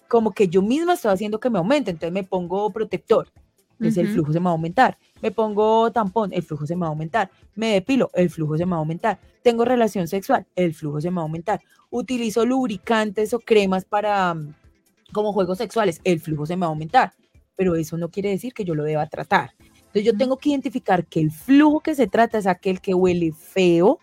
como 0.09 0.33
que 0.33 0.49
yo 0.49 0.61
misma 0.61 0.93
estoy 0.93 1.15
haciendo 1.15 1.41
que 1.41 1.49
me 1.49 1.57
aumente, 1.57 1.91
entonces 1.91 2.13
me 2.13 2.23
pongo 2.23 2.69
protector, 2.69 3.33
entonces 3.81 3.97
el 4.05 4.09
flujo 4.13 4.35
se 4.35 4.39
me 4.39 4.45
va 4.45 4.51
a 4.51 4.53
aumentar. 4.53 4.99
Me 5.23 5.31
pongo 5.31 5.91
tampón, 5.91 6.35
el 6.35 6.43
flujo 6.43 6.67
se 6.67 6.77
me 6.77 6.81
va 6.83 6.87
a 6.89 6.91
aumentar. 6.91 7.31
Me 7.55 7.69
depilo, 7.73 8.11
el 8.13 8.29
flujo 8.29 8.59
se 8.59 8.67
me 8.67 8.73
va 8.73 8.77
a 8.77 8.81
aumentar. 8.81 9.19
Tengo 9.43 9.65
relación 9.65 10.07
sexual, 10.07 10.47
el 10.55 10.75
flujo 10.75 11.01
se 11.01 11.11
me 11.11 11.17
va 11.17 11.23
a 11.23 11.25
aumentar. 11.25 11.61
Utilizo 11.89 12.45
lubricantes 12.45 13.33
o 13.33 13.39
cremas 13.39 13.87
para 13.87 14.35
como 15.13 15.33
juegos 15.33 15.59
sexuales, 15.59 16.01
el 16.05 16.21
flujo 16.21 16.47
se 16.47 16.57
me 16.57 16.61
va 16.61 16.67
a 16.67 16.71
aumentar, 16.71 17.13
pero 17.55 17.77
eso 17.77 17.97
no 17.97 18.11
quiere 18.11 18.31
decir 18.31 18.53
que 18.53 18.65
yo 18.65 18.75
lo 18.75 18.85
deba 18.85 19.07
tratar. 19.07 19.55
Entonces 19.59 20.05
yo 20.05 20.17
tengo 20.17 20.37
que 20.37 20.51
identificar 20.51 21.07
que 21.07 21.21
el 21.21 21.31
flujo 21.31 21.81
que 21.81 21.95
se 21.95 22.07
trata 22.07 22.39
es 22.39 22.47
aquel 22.47 22.81
que 22.81 22.95
huele 22.95 23.33
feo, 23.33 23.99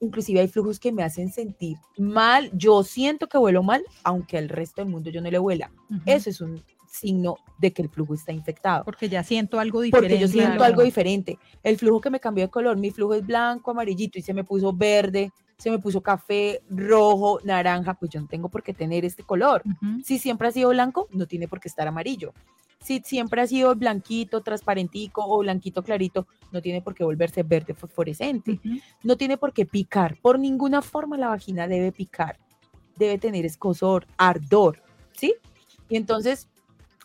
inclusive 0.00 0.40
hay 0.40 0.48
flujos 0.48 0.80
que 0.80 0.92
me 0.92 1.02
hacen 1.02 1.30
sentir 1.30 1.76
mal, 1.98 2.50
yo 2.54 2.82
siento 2.82 3.28
que 3.28 3.38
huelo 3.38 3.62
mal, 3.62 3.84
aunque 4.02 4.38
al 4.38 4.48
resto 4.48 4.80
del 4.80 4.90
mundo 4.90 5.10
yo 5.10 5.20
no 5.20 5.30
le 5.30 5.38
huela. 5.38 5.70
Eso 6.06 6.30
es 6.30 6.40
un 6.40 6.62
signo 6.90 7.36
de 7.58 7.72
que 7.72 7.82
el 7.82 7.88
flujo 7.88 8.14
está 8.14 8.32
infectado. 8.32 8.84
Porque 8.84 9.08
ya 9.08 9.22
siento 9.22 9.60
algo 9.60 9.80
diferente. 9.80 10.16
Porque 10.16 10.20
yo 10.20 10.28
siento 10.28 10.64
algo 10.64 10.82
diferente. 10.82 11.38
El 11.62 11.76
flujo 11.76 12.00
que 12.00 12.10
me 12.10 12.18
cambió 12.18 12.44
de 12.44 12.50
color, 12.50 12.76
mi 12.76 12.90
flujo 12.90 13.14
es 13.14 13.24
blanco, 13.24 13.70
amarillito 13.70 14.18
y 14.18 14.22
se 14.22 14.34
me 14.34 14.42
puso 14.42 14.72
verde, 14.72 15.30
se 15.60 15.70
me 15.70 15.78
puso 15.78 16.00
café, 16.00 16.62
rojo, 16.70 17.38
naranja, 17.44 17.94
pues 17.94 18.10
yo 18.10 18.20
no 18.20 18.26
tengo 18.26 18.48
por 18.48 18.62
qué 18.62 18.72
tener 18.72 19.04
este 19.04 19.22
color. 19.22 19.62
Si 20.02 20.18
siempre 20.18 20.48
ha 20.48 20.52
sido 20.52 20.70
blanco, 20.70 21.06
no 21.12 21.26
tiene 21.26 21.48
por 21.48 21.60
qué 21.60 21.68
estar 21.68 21.86
amarillo. 21.86 22.32
Si 22.80 23.00
siempre 23.00 23.42
ha 23.42 23.46
sido 23.46 23.74
blanquito, 23.74 24.40
transparentico 24.40 25.22
o 25.22 25.38
blanquito 25.40 25.82
clarito, 25.82 26.26
no 26.50 26.62
tiene 26.62 26.80
por 26.80 26.94
qué 26.94 27.04
volverse 27.04 27.42
verde 27.42 27.74
fosforescente. 27.74 28.58
No 29.02 29.18
tiene 29.18 29.36
por 29.36 29.52
qué 29.52 29.66
picar. 29.66 30.16
Por 30.22 30.38
ninguna 30.38 30.80
forma 30.80 31.18
la 31.18 31.28
vagina 31.28 31.68
debe 31.68 31.92
picar. 31.92 32.38
Debe 32.96 33.18
tener 33.18 33.44
escosor, 33.44 34.06
ardor, 34.16 34.82
¿sí? 35.12 35.34
Y 35.90 35.96
entonces 35.96 36.48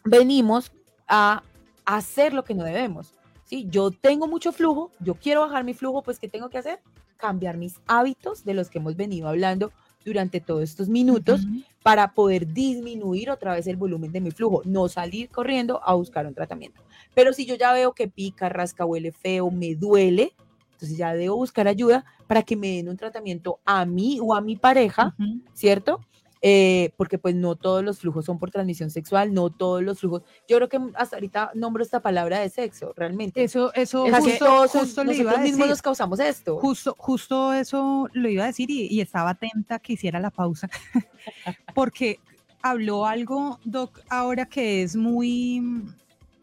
venimos 0.05 0.71
a 1.09 1.43
hacer 1.83 2.33
lo 2.33 2.45
que 2.45 2.53
no 2.53 2.63
debemos. 2.63 3.13
¿sí? 3.43 3.67
Yo 3.69 3.91
tengo 3.91 4.27
mucho 4.27 4.53
flujo, 4.53 4.91
yo 5.01 5.15
quiero 5.15 5.41
bajar 5.41 5.65
mi 5.65 5.73
flujo, 5.73 6.01
pues 6.01 6.19
¿qué 6.19 6.29
tengo 6.29 6.49
que 6.49 6.57
hacer? 6.57 6.79
Cambiar 7.17 7.57
mis 7.57 7.79
hábitos 7.87 8.43
de 8.43 8.53
los 8.53 8.69
que 8.69 8.79
hemos 8.79 8.95
venido 8.95 9.27
hablando 9.27 9.71
durante 10.03 10.39
todos 10.39 10.63
estos 10.63 10.87
minutos 10.87 11.41
para 11.81 12.13
poder 12.13 12.53
disminuir 12.53 13.31
otra 13.31 13.53
vez 13.53 13.67
el 13.67 13.75
volumen 13.75 14.11
de 14.11 14.21
mi 14.21 14.31
flujo, 14.31 14.61
no 14.65 14.87
salir 14.87 15.29
corriendo 15.29 15.81
a 15.83 15.95
buscar 15.95 16.27
un 16.27 16.33
tratamiento. 16.33 16.81
Pero 17.13 17.33
si 17.33 17.45
yo 17.45 17.55
ya 17.55 17.73
veo 17.73 17.93
que 17.93 18.07
pica, 18.07 18.47
rasca, 18.49 18.85
huele 18.85 19.11
feo, 19.11 19.49
me 19.49 19.75
duele, 19.75 20.33
entonces 20.73 20.97
ya 20.97 21.13
debo 21.13 21.35
buscar 21.35 21.67
ayuda 21.67 22.05
para 22.27 22.43
que 22.43 22.55
me 22.55 22.75
den 22.75 22.89
un 22.89 22.97
tratamiento 22.97 23.59
a 23.65 23.85
mí 23.85 24.19
o 24.21 24.35
a 24.35 24.41
mi 24.41 24.55
pareja, 24.55 25.15
¿cierto? 25.53 26.01
Eh, 26.47 26.91
porque 26.95 27.17
pues 27.17 27.33
no 27.33 27.55
todos 27.55 27.83
los 27.83 27.97
flujos 27.97 28.25
son 28.25 28.37
por 28.37 28.51
transmisión 28.51 28.91
sexual, 28.91 29.33
no 29.33 29.49
todos 29.49 29.81
los 29.81 29.99
flujos. 29.99 30.21
Yo 30.47 30.57
creo 30.57 30.69
que 30.69 30.79
hasta 30.93 31.15
ahorita 31.15 31.49
nombro 31.55 31.81
esta 31.81 32.01
palabra 32.01 32.39
de 32.39 32.49
sexo, 32.49 32.93
realmente. 32.95 33.43
Eso, 33.43 33.73
eso, 33.73 34.05
justo, 34.05 34.67
justo 34.67 35.03
lo 35.03 35.11
nosotros 35.11 35.39
mismos 35.39 35.69
nos 35.69 35.81
causamos 35.81 36.19
esto. 36.19 36.59
Justo, 36.59 36.93
justo 36.99 37.51
eso 37.51 38.07
lo 38.13 38.29
iba 38.29 38.43
a 38.43 38.47
decir 38.47 38.69
y, 38.69 39.01
estaba 39.01 39.31
atenta 39.31 39.79
que 39.79 39.93
hiciera 39.93 40.19
la 40.19 40.29
pausa, 40.29 40.69
porque 41.73 42.19
habló 42.61 43.07
algo, 43.07 43.59
Doc, 43.63 44.01
ahora 44.09 44.45
que 44.45 44.83
es 44.83 44.95
muy, 44.95 45.61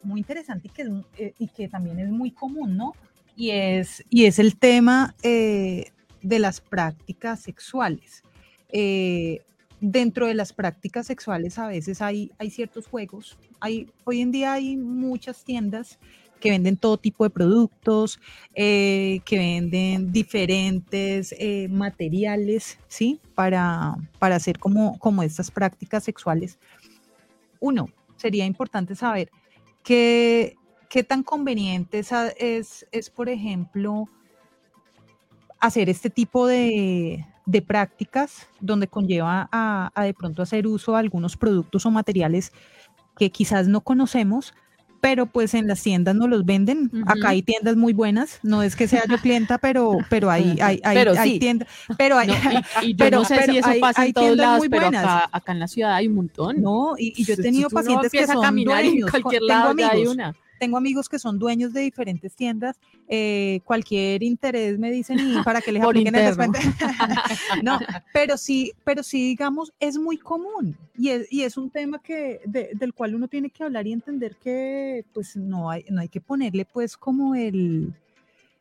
muy 0.02 0.18
interesante 0.18 0.66
y 0.66 0.70
que, 0.70 0.90
eh, 1.16 1.34
y 1.38 1.46
que 1.46 1.68
también 1.68 2.00
es 2.00 2.10
muy 2.10 2.32
común, 2.32 2.76
¿no? 2.76 2.94
y 3.36 3.50
es, 3.50 4.04
y 4.10 4.26
es 4.26 4.38
el 4.38 4.56
tema 4.56 5.14
eh, 5.22 5.90
de 6.22 6.38
las 6.38 6.60
prácticas 6.60 7.40
sexuales. 7.40 8.22
Eh, 8.68 9.42
dentro 9.82 10.28
de 10.28 10.34
las 10.34 10.52
prácticas 10.52 11.06
sexuales 11.08 11.58
a 11.58 11.66
veces 11.66 12.00
hay, 12.00 12.30
hay 12.38 12.50
ciertos 12.50 12.86
juegos. 12.86 13.36
Hay, 13.60 13.90
hoy 14.04 14.20
en 14.20 14.30
día 14.30 14.52
hay 14.52 14.76
muchas 14.76 15.44
tiendas 15.44 15.98
que 16.38 16.50
venden 16.50 16.76
todo 16.76 16.96
tipo 16.96 17.24
de 17.24 17.30
productos, 17.30 18.20
eh, 18.54 19.20
que 19.24 19.38
venden 19.38 20.12
diferentes 20.12 21.34
eh, 21.38 21.68
materiales, 21.68 22.78
¿sí? 22.86 23.20
Para, 23.34 23.96
para 24.18 24.36
hacer 24.36 24.58
como, 24.58 24.98
como 24.98 25.22
estas 25.24 25.50
prácticas 25.50 26.04
sexuales. 26.04 26.58
Uno, 27.58 27.88
sería 28.16 28.46
importante 28.46 28.94
saber 28.94 29.30
qué, 29.82 30.56
qué 30.88 31.02
tan 31.02 31.24
conveniente 31.24 31.98
es, 31.98 32.10
es, 32.38 32.86
es, 32.92 33.10
por 33.10 33.28
ejemplo, 33.28 34.08
hacer 35.58 35.88
este 35.88 36.10
tipo 36.10 36.46
de, 36.46 37.24
de 37.46 37.62
prácticas 37.62 38.46
donde 38.60 38.88
conlleva 38.88 39.48
a, 39.50 39.90
a, 39.94 40.04
de 40.04 40.14
pronto 40.14 40.42
hacer 40.42 40.66
uso 40.66 40.92
de 40.92 40.98
algunos 41.00 41.36
productos 41.36 41.86
o 41.86 41.90
materiales 41.90 42.52
que 43.16 43.30
quizás 43.30 43.68
no 43.68 43.80
conocemos, 43.80 44.54
pero 45.00 45.26
pues 45.26 45.54
en 45.54 45.66
las 45.66 45.82
tiendas 45.82 46.14
no 46.14 46.28
los 46.28 46.44
venden. 46.44 46.88
Acá 47.06 47.30
hay 47.30 47.42
tiendas 47.42 47.76
muy 47.76 47.92
buenas, 47.92 48.38
no 48.44 48.62
es 48.62 48.76
que 48.76 48.86
sea 48.86 49.02
yo 49.08 49.18
clienta, 49.18 49.58
pero, 49.58 49.98
pero 50.08 50.30
hay, 50.30 50.56
hay, 50.62 50.80
hay, 50.84 50.96
pero 50.96 51.12
hay 51.18 51.38
tiendas, 51.40 51.68
pero 51.98 52.16
hay, 52.16 52.30
y, 52.82 52.86
y 52.86 52.90
yo 52.92 52.96
pero, 52.98 53.18
no 53.18 53.24
sé 53.24 53.42
si 53.44 53.58
eso 53.58 53.70
pasa 53.80 54.06
en 54.06 54.12
todos 54.12 54.36
lados, 54.36 54.64
pero 54.70 54.86
acá, 54.86 55.28
acá, 55.32 55.52
en 55.52 55.58
la 55.58 55.66
ciudad 55.66 55.94
hay 55.94 56.06
un 56.06 56.14
montón. 56.14 56.62
No, 56.62 56.94
y, 56.96 57.12
y 57.16 57.24
yo 57.24 57.34
he 57.34 57.36
tenido 57.36 57.68
pacientes 57.68 58.12
no 58.14 58.20
que 58.20 58.26
son 58.26 58.42
caminar 58.42 58.84
dueños, 58.84 59.12
en 59.12 59.22
cualquier 59.22 59.42
lado 59.42 59.70
amigos, 59.70 59.92
hay 59.92 60.06
una 60.06 60.36
tengo 60.62 60.76
amigos 60.76 61.08
que 61.08 61.18
son 61.18 61.40
dueños 61.40 61.72
de 61.72 61.80
diferentes 61.80 62.36
tiendas, 62.36 62.78
eh, 63.08 63.58
cualquier 63.64 64.22
interés 64.22 64.78
me 64.78 64.92
dicen 64.92 65.18
y 65.18 65.42
para 65.42 65.60
que 65.60 65.72
les 65.72 65.82
apliquen 65.82 66.14
el 66.14 66.26
descuento. 66.26 66.60
no, 67.64 67.80
pero 68.12 68.36
sí, 68.36 68.72
pero 68.84 69.02
sí, 69.02 69.26
digamos, 69.26 69.72
es 69.80 69.98
muy 69.98 70.18
común 70.18 70.76
y 70.96 71.08
es, 71.08 71.32
y 71.32 71.42
es 71.42 71.56
un 71.56 71.68
tema 71.68 72.00
que, 72.00 72.42
de, 72.46 72.70
del 72.74 72.94
cual 72.94 73.16
uno 73.16 73.26
tiene 73.26 73.50
que 73.50 73.64
hablar 73.64 73.88
y 73.88 73.92
entender 73.92 74.36
que 74.36 75.04
pues 75.12 75.34
no 75.34 75.68
hay, 75.68 75.84
no 75.90 76.00
hay 76.00 76.08
que 76.08 76.20
ponerle 76.20 76.64
pues 76.64 76.96
como 76.96 77.34
el, 77.34 77.92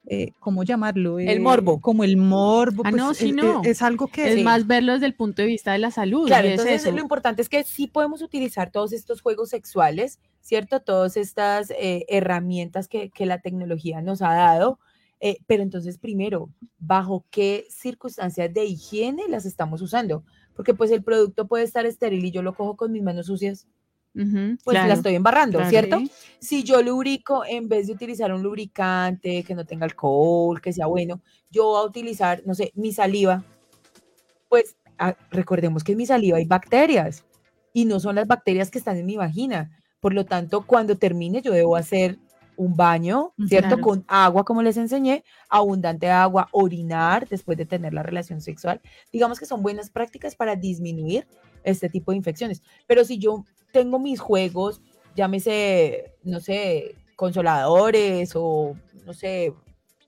eh, 0.07 0.31
¿cómo 0.39 0.63
llamarlo? 0.63 1.19
El 1.19 1.39
morbo. 1.39 1.79
Como 1.79 2.03
el 2.03 2.17
morbo. 2.17 2.81
Ah, 2.83 2.89
pues, 2.89 2.95
no, 2.95 3.13
sí, 3.13 3.29
es, 3.29 3.35
no. 3.35 3.61
Es, 3.61 3.69
es, 3.69 3.81
algo 3.83 4.07
que... 4.07 4.27
Es 4.27 4.35
Sí. 4.37 4.43
más 4.43 4.65
verlo 4.65 4.93
desde 4.93 5.05
el 5.05 5.13
punto 5.13 5.43
de 5.43 5.47
vista 5.47 5.73
de 5.73 5.77
la 5.77 5.91
salud. 5.91 6.25
Claro, 6.25 6.47
y 6.47 6.53
es 6.53 6.59
entonces 6.59 6.81
eso. 6.81 6.91
lo 6.91 6.99
importante 6.99 7.43
es 7.43 7.49
que 7.49 7.63
sí 7.63 7.85
podemos 7.85 8.23
utilizar 8.23 8.71
todos 8.71 8.91
estos 8.91 9.21
juegos 9.21 9.49
sexuales, 9.49 10.19
¿cierto? 10.41 10.81
Todas 10.81 11.17
estas 11.17 11.71
eh, 11.71 12.05
herramientas 12.09 12.87
que, 12.87 13.09
que, 13.09 13.25
la 13.25 13.39
tecnología 13.39 14.01
nos 14.01 14.21
ha 14.21 14.33
dado. 14.33 14.79
Eh, 15.19 15.37
pero 15.45 15.61
entonces, 15.63 15.97
primero, 15.97 16.49
¿bajo 16.79 17.25
qué 17.29 17.65
circunstancias 17.69 18.51
de 18.53 18.65
higiene 18.65 19.23
las 19.29 19.45
estamos 19.45 19.81
usando? 19.81 20.23
Porque 20.55 20.73
pues 20.73 20.91
el 20.91 21.03
producto 21.03 21.47
puede 21.47 21.63
estar 21.63 21.85
estéril 21.85 22.25
y 22.25 22.31
yo 22.31 22.41
lo 22.41 22.55
cojo 22.55 22.75
con 22.75 22.91
mis 22.91 23.03
manos 23.03 23.27
sucias, 23.27 23.67
Uh 24.13 24.19
-huh, 24.19 24.57
pues 24.63 24.75
claro, 24.75 24.89
la 24.89 24.93
estoy 24.95 25.15
embarrando, 25.15 25.57
claro. 25.57 25.69
¿cierto? 25.69 25.97
Si 26.39 26.63
yo 26.63 26.81
lubrico, 26.81 27.43
en 27.47 27.69
vez 27.69 27.87
de 27.87 27.93
utilizar 27.93 28.33
un 28.33 28.43
lubricante 28.43 29.43
que 29.43 29.55
no 29.55 29.65
tenga 29.65 29.85
alcohol, 29.85 30.59
que 30.59 30.73
sea 30.73 30.87
bueno, 30.87 31.21
yo 31.49 31.65
voy 31.65 31.81
a 31.81 31.85
utilizar, 31.85 32.43
no 32.45 32.53
sé, 32.53 32.73
mi 32.75 32.91
saliva, 32.91 33.45
pues 34.49 34.75
ah, 34.97 35.15
recordemos 35.29 35.83
que 35.83 35.93
en 35.93 35.99
mi 35.99 36.05
saliva 36.05 36.37
hay 36.37 36.45
bacterias 36.45 37.23
y 37.73 37.85
no 37.85 38.01
son 38.01 38.15
las 38.15 38.27
bacterias 38.27 38.69
que 38.69 38.79
están 38.79 38.97
en 38.97 39.05
mi 39.05 39.15
vagina. 39.15 39.71
Por 40.01 40.13
lo 40.13 40.25
tanto, 40.25 40.65
cuando 40.67 40.97
termine, 40.97 41.41
yo 41.41 41.53
debo 41.53 41.77
hacer 41.77 42.19
un 42.57 42.75
baño, 42.75 43.33
¿cierto? 43.47 43.69
Claro. 43.69 43.81
Con 43.81 44.05
agua, 44.07 44.43
como 44.43 44.61
les 44.61 44.77
enseñé, 44.77 45.23
abundante 45.49 46.09
agua, 46.09 46.49
orinar 46.51 47.27
después 47.29 47.57
de 47.57 47.65
tener 47.65 47.93
la 47.93 48.03
relación 48.03 48.41
sexual. 48.41 48.81
Digamos 49.11 49.39
que 49.39 49.45
son 49.45 49.63
buenas 49.63 49.89
prácticas 49.89 50.35
para 50.35 50.55
disminuir 50.55 51.25
este 51.63 51.87
tipo 51.87 52.11
de 52.11 52.17
infecciones. 52.17 52.61
Pero 52.87 53.05
si 53.05 53.17
yo 53.19 53.45
tengo 53.71 53.99
mis 53.99 54.19
juegos, 54.19 54.81
llámese, 55.15 56.13
no 56.23 56.39
sé, 56.39 56.95
consoladores 57.15 58.33
o, 58.35 58.75
no 59.05 59.13
sé, 59.13 59.53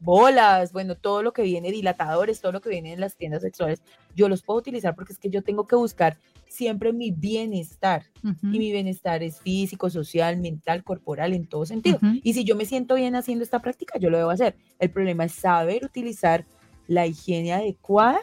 bolas, 0.03 0.71
bueno, 0.73 0.95
todo 0.95 1.23
lo 1.23 1.33
que 1.33 1.41
viene, 1.41 1.71
dilatadores, 1.71 2.41
todo 2.41 2.51
lo 2.51 2.61
que 2.61 2.69
viene 2.69 2.93
en 2.93 2.99
las 2.99 3.15
tiendas 3.15 3.41
sexuales, 3.41 3.81
yo 4.15 4.29
los 4.29 4.43
puedo 4.43 4.59
utilizar 4.59 4.95
porque 4.95 5.13
es 5.13 5.19
que 5.19 5.29
yo 5.29 5.41
tengo 5.41 5.65
que 5.65 5.75
buscar 5.75 6.17
siempre 6.47 6.93
mi 6.93 7.11
bienestar. 7.11 8.03
Uh 8.23 8.29
-huh. 8.29 8.55
Y 8.55 8.59
mi 8.59 8.71
bienestar 8.71 9.23
es 9.23 9.39
físico, 9.39 9.89
social, 9.89 10.37
mental, 10.37 10.83
corporal, 10.83 11.33
en 11.33 11.47
todo 11.47 11.65
sentido. 11.65 11.97
Uh 12.01 12.05
-huh. 12.05 12.21
Y 12.23 12.33
si 12.33 12.43
yo 12.43 12.55
me 12.55 12.65
siento 12.65 12.95
bien 12.95 13.15
haciendo 13.15 13.43
esta 13.43 13.59
práctica, 13.59 13.97
yo 13.97 14.09
lo 14.09 14.17
debo 14.17 14.29
hacer. 14.29 14.55
El 14.79 14.91
problema 14.91 15.25
es 15.25 15.31
saber 15.33 15.83
utilizar 15.83 16.45
la 16.87 17.07
higiene 17.07 17.53
adecuada 17.53 18.19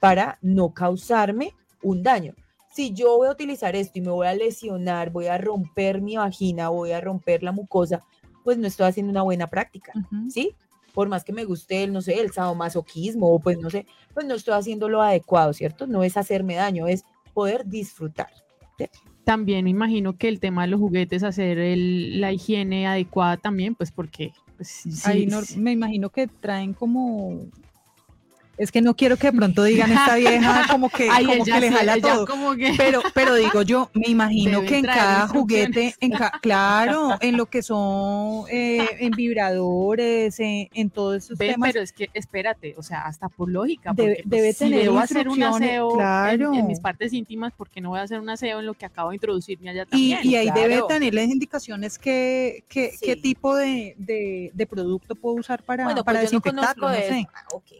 para 0.00 0.38
no 0.42 0.72
causarme 0.72 1.54
un 1.82 2.02
daño. 2.02 2.34
Si 2.72 2.92
yo 2.92 3.16
voy 3.16 3.28
a 3.28 3.32
utilizar 3.32 3.74
esto 3.74 3.98
y 3.98 4.02
me 4.02 4.10
voy 4.10 4.26
a 4.26 4.34
lesionar, 4.34 5.10
voy 5.10 5.26
a 5.26 5.38
romper 5.38 6.02
mi 6.02 6.16
vagina, 6.16 6.68
voy 6.68 6.92
a 6.92 7.00
romper 7.00 7.42
la 7.42 7.52
mucosa, 7.52 8.04
pues 8.44 8.58
no 8.58 8.66
estoy 8.66 8.86
haciendo 8.86 9.10
una 9.10 9.22
buena 9.22 9.46
práctica, 9.46 9.92
uh 9.94 10.00
-huh. 10.00 10.30
¿sí? 10.30 10.54
Por 10.96 11.10
más 11.10 11.24
que 11.24 11.34
me 11.34 11.44
guste 11.44 11.84
el, 11.84 11.92
no 11.92 12.00
sé, 12.00 12.18
el 12.18 12.32
sadomasoquismo, 12.32 13.30
o 13.30 13.38
pues 13.38 13.58
no 13.58 13.68
sé, 13.68 13.84
pues 14.14 14.24
no 14.24 14.34
estoy 14.34 14.54
haciendo 14.54 14.88
lo 14.88 15.02
adecuado, 15.02 15.52
¿cierto? 15.52 15.86
No 15.86 16.02
es 16.02 16.16
hacerme 16.16 16.54
daño, 16.54 16.86
es 16.86 17.04
poder 17.34 17.66
disfrutar. 17.66 18.30
¿sí? 18.78 18.86
También 19.22 19.64
me 19.64 19.70
imagino 19.70 20.16
que 20.16 20.28
el 20.28 20.40
tema 20.40 20.62
de 20.62 20.68
los 20.68 20.80
juguetes, 20.80 21.22
hacer 21.22 21.58
el, 21.58 22.18
la 22.18 22.32
higiene 22.32 22.86
adecuada 22.86 23.36
también, 23.36 23.74
pues 23.74 23.92
porque... 23.92 24.32
Pues, 24.56 24.68
sí, 24.68 24.90
Ahí 25.04 25.26
no, 25.26 25.42
me 25.58 25.72
imagino 25.72 26.08
que 26.08 26.28
traen 26.28 26.72
como 26.72 27.40
es 28.58 28.72
que 28.72 28.80
no 28.80 28.94
quiero 28.94 29.16
que 29.16 29.30
de 29.30 29.36
pronto 29.36 29.62
digan 29.64 29.92
esta 29.92 30.14
vieja 30.16 30.66
como 30.70 30.88
que, 30.88 31.08
Ay, 31.10 31.26
como 31.26 31.44
que 31.44 31.60
le 31.60 31.70
jala 31.70 32.00
todo. 32.00 32.26
Que... 32.56 32.74
Pero, 32.76 33.02
pero 33.14 33.34
digo 33.34 33.62
yo, 33.62 33.90
me 33.94 34.08
imagino 34.08 34.60
Deben 34.60 34.66
que 34.68 34.78
en 34.78 34.84
cada 34.84 35.28
juguete, 35.28 35.94
en 36.00 36.10
ca 36.12 36.38
claro, 36.40 37.16
en 37.20 37.36
lo 37.36 37.46
que 37.46 37.62
son 37.62 38.44
eh, 38.50 38.86
en 39.00 39.10
vibradores, 39.16 40.38
en, 40.40 40.68
en 40.72 40.90
todos 40.90 41.24
esos 41.24 41.38
Ve, 41.38 41.52
temas. 41.52 41.72
Pero 41.72 41.82
es 41.82 41.92
que 41.92 42.10
espérate, 42.14 42.74
o 42.76 42.82
sea, 42.82 43.02
hasta 43.02 43.28
por 43.28 43.50
lógica. 43.50 43.92
Debe, 43.94 44.16
porque, 44.16 44.22
debe 44.26 44.48
pues, 44.48 44.58
tener 44.58 44.80
si 44.80 44.84
debo 44.84 44.98
hacer 44.98 45.28
un 45.28 45.42
aseo 45.42 45.94
claro. 45.94 46.52
en, 46.52 46.60
en, 46.60 46.66
mis 46.66 46.80
partes 46.80 47.12
íntimas, 47.12 47.52
porque 47.56 47.80
no 47.80 47.90
voy 47.90 48.00
a 48.00 48.02
hacer 48.02 48.20
un 48.20 48.28
aseo 48.28 48.60
en 48.60 48.66
lo 48.66 48.74
que 48.74 48.86
acabo 48.86 49.10
de 49.10 49.16
introducirme 49.16 49.70
allá 49.70 49.86
también. 49.86 50.20
Y, 50.22 50.28
y 50.28 50.36
ahí 50.36 50.46
claro. 50.46 50.60
debe 50.60 50.82
tener 50.88 51.14
las 51.14 51.24
indicaciones 51.24 51.98
que, 51.98 52.64
que 52.68 52.92
sí. 52.92 52.98
qué 53.02 53.16
tipo 53.16 53.56
de, 53.56 53.94
de, 53.98 54.50
de, 54.54 54.66
producto 54.66 55.14
puedo 55.14 55.36
usar 55.36 55.62
para, 55.62 55.84
bueno, 55.84 56.04
para 56.04 56.20
pues 56.20 56.30
desinfectarlo, 56.30 56.88
no, 56.88 56.94
no 56.94 57.00
sé. 57.00 57.26
Ah, 57.32 57.44
okay. 57.52 57.78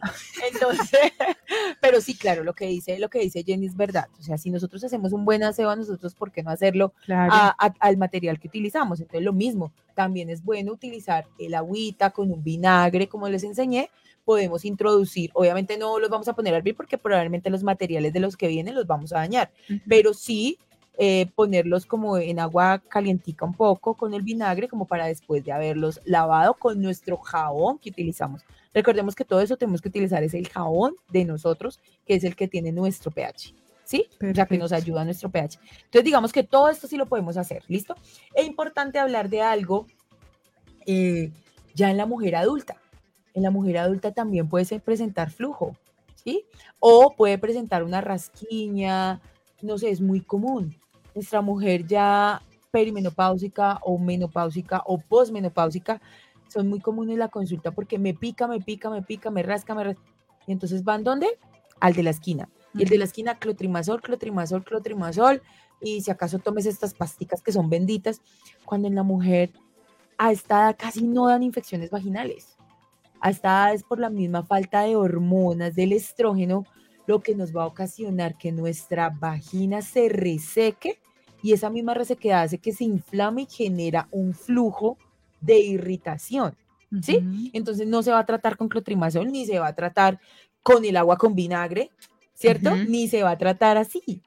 Entonces, 0.51 0.66
pero 1.81 2.01
sí, 2.01 2.15
claro, 2.15 2.43
lo 2.43 2.53
que 2.53 2.65
dice, 2.67 2.99
lo 2.99 3.09
que 3.09 3.19
dice 3.19 3.43
Jenny 3.43 3.67
es 3.67 3.75
verdad. 3.75 4.07
O 4.19 4.23
sea, 4.23 4.37
si 4.37 4.49
nosotros 4.49 4.83
hacemos 4.83 5.13
un 5.13 5.25
buen 5.25 5.43
aseo 5.43 5.69
a 5.69 5.75
nosotros, 5.75 6.15
¿por 6.15 6.31
qué 6.31 6.43
no 6.43 6.49
hacerlo 6.49 6.93
claro. 7.05 7.31
a, 7.33 7.55
a, 7.57 7.73
al 7.79 7.97
material 7.97 8.39
que 8.39 8.47
utilizamos? 8.47 8.99
Entonces, 8.99 9.23
lo 9.23 9.33
mismo, 9.33 9.71
también 9.95 10.29
es 10.29 10.43
bueno 10.43 10.71
utilizar 10.71 11.27
el 11.39 11.55
agüita 11.55 12.11
con 12.11 12.31
un 12.31 12.43
vinagre, 12.43 13.07
como 13.07 13.27
les 13.29 13.43
enseñé, 13.43 13.89
podemos 14.27 14.65
introducir, 14.65 15.31
obviamente 15.33 15.77
no 15.77 15.99
los 15.99 16.09
vamos 16.09 16.27
a 16.27 16.33
poner 16.33 16.53
a 16.53 16.57
hervir 16.57 16.75
porque 16.75 16.97
probablemente 16.97 17.49
los 17.49 17.63
materiales 17.63 18.11
de 18.11 18.19
los 18.19 18.35
que 18.35 18.49
vienen 18.49 18.75
los 18.75 18.85
vamos 18.85 19.13
a 19.13 19.19
dañar, 19.19 19.51
uh 19.69 19.73
-huh. 19.73 19.81
pero 19.87 20.13
sí 20.13 20.59
eh, 20.99 21.27
ponerlos 21.35 21.85
como 21.85 22.17
en 22.17 22.39
agua 22.39 22.79
calientica 22.79 23.45
un 23.45 23.53
poco 23.53 23.93
con 23.93 24.15
el 24.15 24.23
vinagre, 24.23 24.67
como 24.67 24.85
para 24.87 25.05
después 25.05 25.45
de 25.45 25.51
haberlos 25.51 26.01
lavado 26.05 26.55
con 26.55 26.81
nuestro 26.81 27.17
jabón 27.17 27.77
que 27.77 27.91
utilizamos. 27.91 28.43
Recordemos 28.73 29.13
que 29.13 29.23
todo 29.23 29.41
eso 29.41 29.57
tenemos 29.57 29.79
que 29.79 29.89
utilizar 29.89 30.23
es 30.23 30.33
el 30.33 30.49
jabón 30.49 30.95
de 31.09 31.23
nosotros, 31.23 31.79
que 32.05 32.15
es 32.15 32.23
el 32.23 32.35
que 32.35 32.47
tiene 32.47 32.71
nuestro 32.71 33.11
pH. 33.11 33.53
¿Sí? 33.83 34.07
Perfecto. 34.17 34.31
O 34.31 34.35
sea, 34.35 34.45
que 34.47 34.57
nos 34.57 34.71
ayuda 34.73 35.01
a 35.01 35.05
nuestro 35.05 35.29
pH. 35.29 35.59
Entonces, 35.85 36.03
digamos 36.03 36.33
que 36.33 36.43
todo 36.43 36.67
esto 36.67 36.87
sí 36.87 36.97
lo 36.97 37.05
podemos 37.05 37.37
hacer, 37.37 37.63
¿listo? 37.67 37.95
Es 38.33 38.45
importante 38.45 38.99
hablar 38.99 39.29
de 39.29 39.41
algo 39.41 39.85
eh, 40.87 41.31
ya 41.75 41.91
en 41.91 41.97
la 41.97 42.07
mujer 42.07 42.35
adulta. 42.35 42.81
En 43.35 43.43
la 43.43 43.51
mujer 43.51 43.77
adulta 43.77 44.11
también 44.13 44.49
puede 44.49 44.79
presentar 44.79 45.29
flujo, 45.29 45.77
¿sí? 46.15 46.43
O 46.79 47.13
puede 47.15 47.37
presentar 47.37 47.83
una 47.83 48.01
rasquiña, 48.01 49.21
no 49.61 49.77
sé, 49.77 49.91
es 49.91 50.01
muy 50.01 50.21
común. 50.21 50.75
Nuestra 51.17 51.41
mujer 51.41 51.87
ya 51.87 52.43
perimenopáusica 52.69 53.79
o 53.81 53.97
menopáusica 53.97 54.83
o 54.85 54.99
posmenopáusica 54.99 55.99
son 56.47 56.67
muy 56.69 56.79
comunes 56.79 57.17
la 57.17 57.27
consulta 57.27 57.71
porque 57.71 57.97
me 57.97 58.13
pica, 58.13 58.47
me 58.47 58.61
pica, 58.61 58.91
me 58.91 59.01
pica, 59.01 59.31
me 59.31 59.41
rasca, 59.41 59.73
me 59.73 59.83
rasca. 59.83 60.03
Y 60.45 60.51
entonces 60.51 60.83
van 60.83 61.03
¿dónde? 61.03 61.39
Al 61.79 61.95
de 61.95 62.03
la 62.03 62.11
esquina. 62.11 62.49
Y 62.75 62.83
el 62.83 62.89
de 62.89 62.99
la 62.99 63.05
esquina, 63.05 63.39
clotrimazol, 63.39 63.99
clotrimazol, 63.99 64.63
clotrimazol. 64.63 65.41
Y 65.81 66.01
si 66.01 66.11
acaso 66.11 66.37
tomes 66.37 66.67
estas 66.67 66.93
pasticas 66.93 67.41
que 67.41 67.51
son 67.51 67.67
benditas, 67.67 68.21
cuando 68.63 68.87
en 68.87 68.93
la 68.93 69.01
mujer 69.01 69.53
a 70.19 70.31
esta 70.31 70.65
edad 70.65 70.75
casi 70.77 71.03
no 71.07 71.29
dan 71.29 71.41
infecciones 71.41 71.89
vaginales. 71.89 72.57
A 73.21 73.31
esta 73.31 73.47
edad 73.47 73.73
es 73.73 73.81
por 73.81 73.97
la 73.99 74.11
misma 74.11 74.43
falta 74.43 74.81
de 74.81 74.95
hormonas, 74.95 75.73
del 75.73 75.93
estrógeno, 75.93 76.63
lo 77.07 77.21
que 77.21 77.35
nos 77.35 77.55
va 77.55 77.63
a 77.63 77.67
ocasionar 77.67 78.37
que 78.37 78.51
nuestra 78.51 79.09
vagina 79.09 79.81
se 79.81 80.09
reseque 80.09 80.99
y 81.41 81.53
esa 81.53 81.69
misma 81.69 81.93
resequedad 81.93 82.43
hace 82.43 82.57
que 82.57 82.73
se 82.73 82.83
inflame 82.83 83.43
y 83.43 83.47
genera 83.47 84.07
un 84.11 84.33
flujo 84.33 84.97
de 85.41 85.59
irritación. 85.59 86.55
¿sí? 87.01 87.51
Entonces 87.53 87.87
no 87.87 88.03
se 88.03 88.11
va 88.11 88.19
a 88.19 88.25
tratar 88.25 88.57
con 88.57 88.69
clotrimazol, 88.69 89.31
ni 89.31 89.45
se 89.45 89.59
va 89.59 89.67
a 89.67 89.75
tratar 89.75 90.19
con 90.63 90.83
el 90.83 90.97
agua 90.97 91.17
con 91.17 91.35
vinagre, 91.35 91.91
¿cierto? 92.33 92.75
Ni 92.75 93.07
se 93.07 93.23
va 93.23 93.31
a 93.31 93.37
tratar 93.37 93.77
así. 93.77 94.21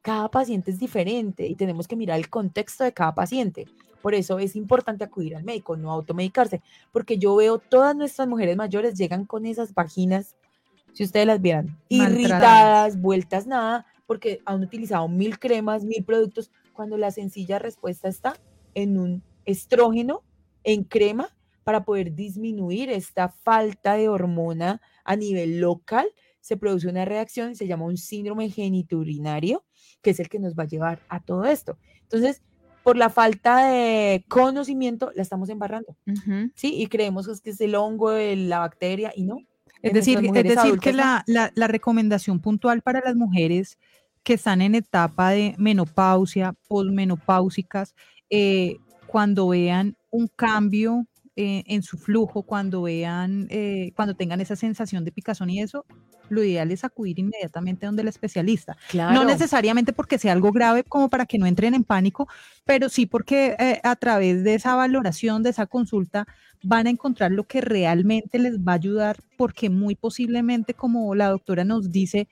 Cada 0.00 0.28
paciente 0.30 0.70
es 0.70 0.78
diferente 0.78 1.46
y 1.46 1.54
tenemos 1.54 1.86
que 1.86 1.96
mirar 1.96 2.18
el 2.18 2.28
contexto 2.28 2.84
de 2.84 2.92
cada 2.92 3.14
paciente. 3.14 3.66
Por 4.00 4.14
eso 4.14 4.38
es 4.38 4.56
importante 4.56 5.04
acudir 5.04 5.36
al 5.36 5.44
médico, 5.44 5.76
no 5.76 5.92
automedicarse, 5.92 6.60
porque 6.90 7.18
yo 7.18 7.36
veo 7.36 7.58
todas 7.58 7.94
nuestras 7.94 8.26
mujeres 8.26 8.56
mayores 8.56 8.94
llegan 8.94 9.24
con 9.24 9.46
esas 9.46 9.74
vaginas, 9.74 10.34
si 10.92 11.04
ustedes 11.04 11.26
las 11.26 11.40
vieran, 11.40 11.78
irritadas, 11.88 13.00
vueltas 13.00 13.46
nada, 13.46 13.86
porque 14.06 14.40
han 14.44 14.62
utilizado 14.62 15.08
mil 15.08 15.38
cremas, 15.38 15.84
mil 15.84 16.04
productos, 16.04 16.50
cuando 16.72 16.96
la 16.96 17.10
sencilla 17.10 17.58
respuesta 17.58 18.08
está 18.08 18.34
en 18.74 18.98
un 18.98 19.22
estrógeno 19.44 20.22
en 20.64 20.84
crema 20.84 21.28
para 21.64 21.84
poder 21.84 22.14
disminuir 22.14 22.90
esta 22.90 23.28
falta 23.28 23.94
de 23.94 24.08
hormona 24.08 24.80
a 25.04 25.16
nivel 25.16 25.60
local, 25.60 26.06
se 26.40 26.56
produce 26.56 26.88
una 26.88 27.04
reacción, 27.04 27.54
se 27.54 27.66
llama 27.66 27.84
un 27.84 27.96
síndrome 27.96 28.50
geniturinario, 28.50 29.64
que 30.02 30.10
es 30.10 30.20
el 30.20 30.28
que 30.28 30.40
nos 30.40 30.54
va 30.54 30.64
a 30.64 30.66
llevar 30.66 31.00
a 31.08 31.20
todo 31.20 31.44
esto. 31.44 31.78
Entonces, 32.02 32.42
por 32.82 32.96
la 32.96 33.10
falta 33.10 33.68
de 33.68 34.24
conocimiento, 34.28 35.12
la 35.14 35.22
estamos 35.22 35.48
embarrando, 35.48 35.96
¿sí? 36.56 36.74
Y 36.74 36.88
creemos 36.88 37.40
que 37.40 37.50
es 37.50 37.60
el 37.60 37.76
hongo, 37.76 38.12
la 38.12 38.58
bacteria, 38.58 39.12
y 39.14 39.22
no. 39.22 39.38
Es 39.82 39.92
decir, 39.92 40.18
es 40.22 40.44
decir 40.44 40.78
que 40.78 40.92
la, 40.92 41.24
la, 41.26 41.66
recomendación 41.66 42.40
puntual 42.40 42.82
para 42.82 43.00
las 43.04 43.16
mujeres 43.16 43.78
que 44.22 44.34
están 44.34 44.62
en 44.62 44.74
etapa 44.74 45.30
de 45.30 45.54
menopausia, 45.58 46.54
posmenopáusicas, 46.68 47.94
eh, 48.30 48.76
cuando 49.06 49.48
vean 49.48 49.96
un 50.10 50.28
cambio 50.28 51.06
eh, 51.34 51.64
en 51.66 51.82
su 51.82 51.98
flujo, 51.98 52.44
cuando 52.44 52.82
vean, 52.82 53.46
eh, 53.50 53.92
cuando 53.96 54.14
tengan 54.14 54.40
esa 54.40 54.54
sensación 54.54 55.04
de 55.04 55.12
picazón 55.12 55.50
y 55.50 55.60
eso, 55.60 55.84
lo 56.32 56.42
ideal 56.42 56.70
es 56.70 56.84
acudir 56.84 57.18
inmediatamente 57.18 57.86
donde 57.86 58.02
el 58.02 58.08
especialista. 58.08 58.76
No 58.92 59.24
necesariamente 59.24 59.92
porque 59.92 60.18
sea 60.18 60.32
algo 60.32 60.52
grave 60.52 60.84
como 60.84 61.08
para 61.08 61.26
que 61.26 61.38
no 61.38 61.46
entren 61.46 61.74
en 61.74 61.84
pánico, 61.84 62.28
pero 62.64 62.88
sí 62.88 63.06
porque 63.06 63.56
eh, 63.58 63.80
a 63.82 63.96
través 63.96 64.44
de 64.44 64.54
esa 64.54 64.74
valoración, 64.74 65.42
de 65.42 65.50
esa 65.50 65.66
consulta, 65.66 66.26
van 66.62 66.86
a 66.86 66.90
encontrar 66.90 67.32
lo 67.32 67.44
que 67.44 67.60
realmente 67.60 68.38
les 68.38 68.58
va 68.58 68.72
a 68.72 68.76
ayudar, 68.76 69.16
porque 69.36 69.68
muy 69.68 69.96
posiblemente, 69.96 70.74
como 70.74 71.14
la 71.14 71.28
doctora 71.28 71.64
nos 71.64 71.90
dice, 71.90 72.28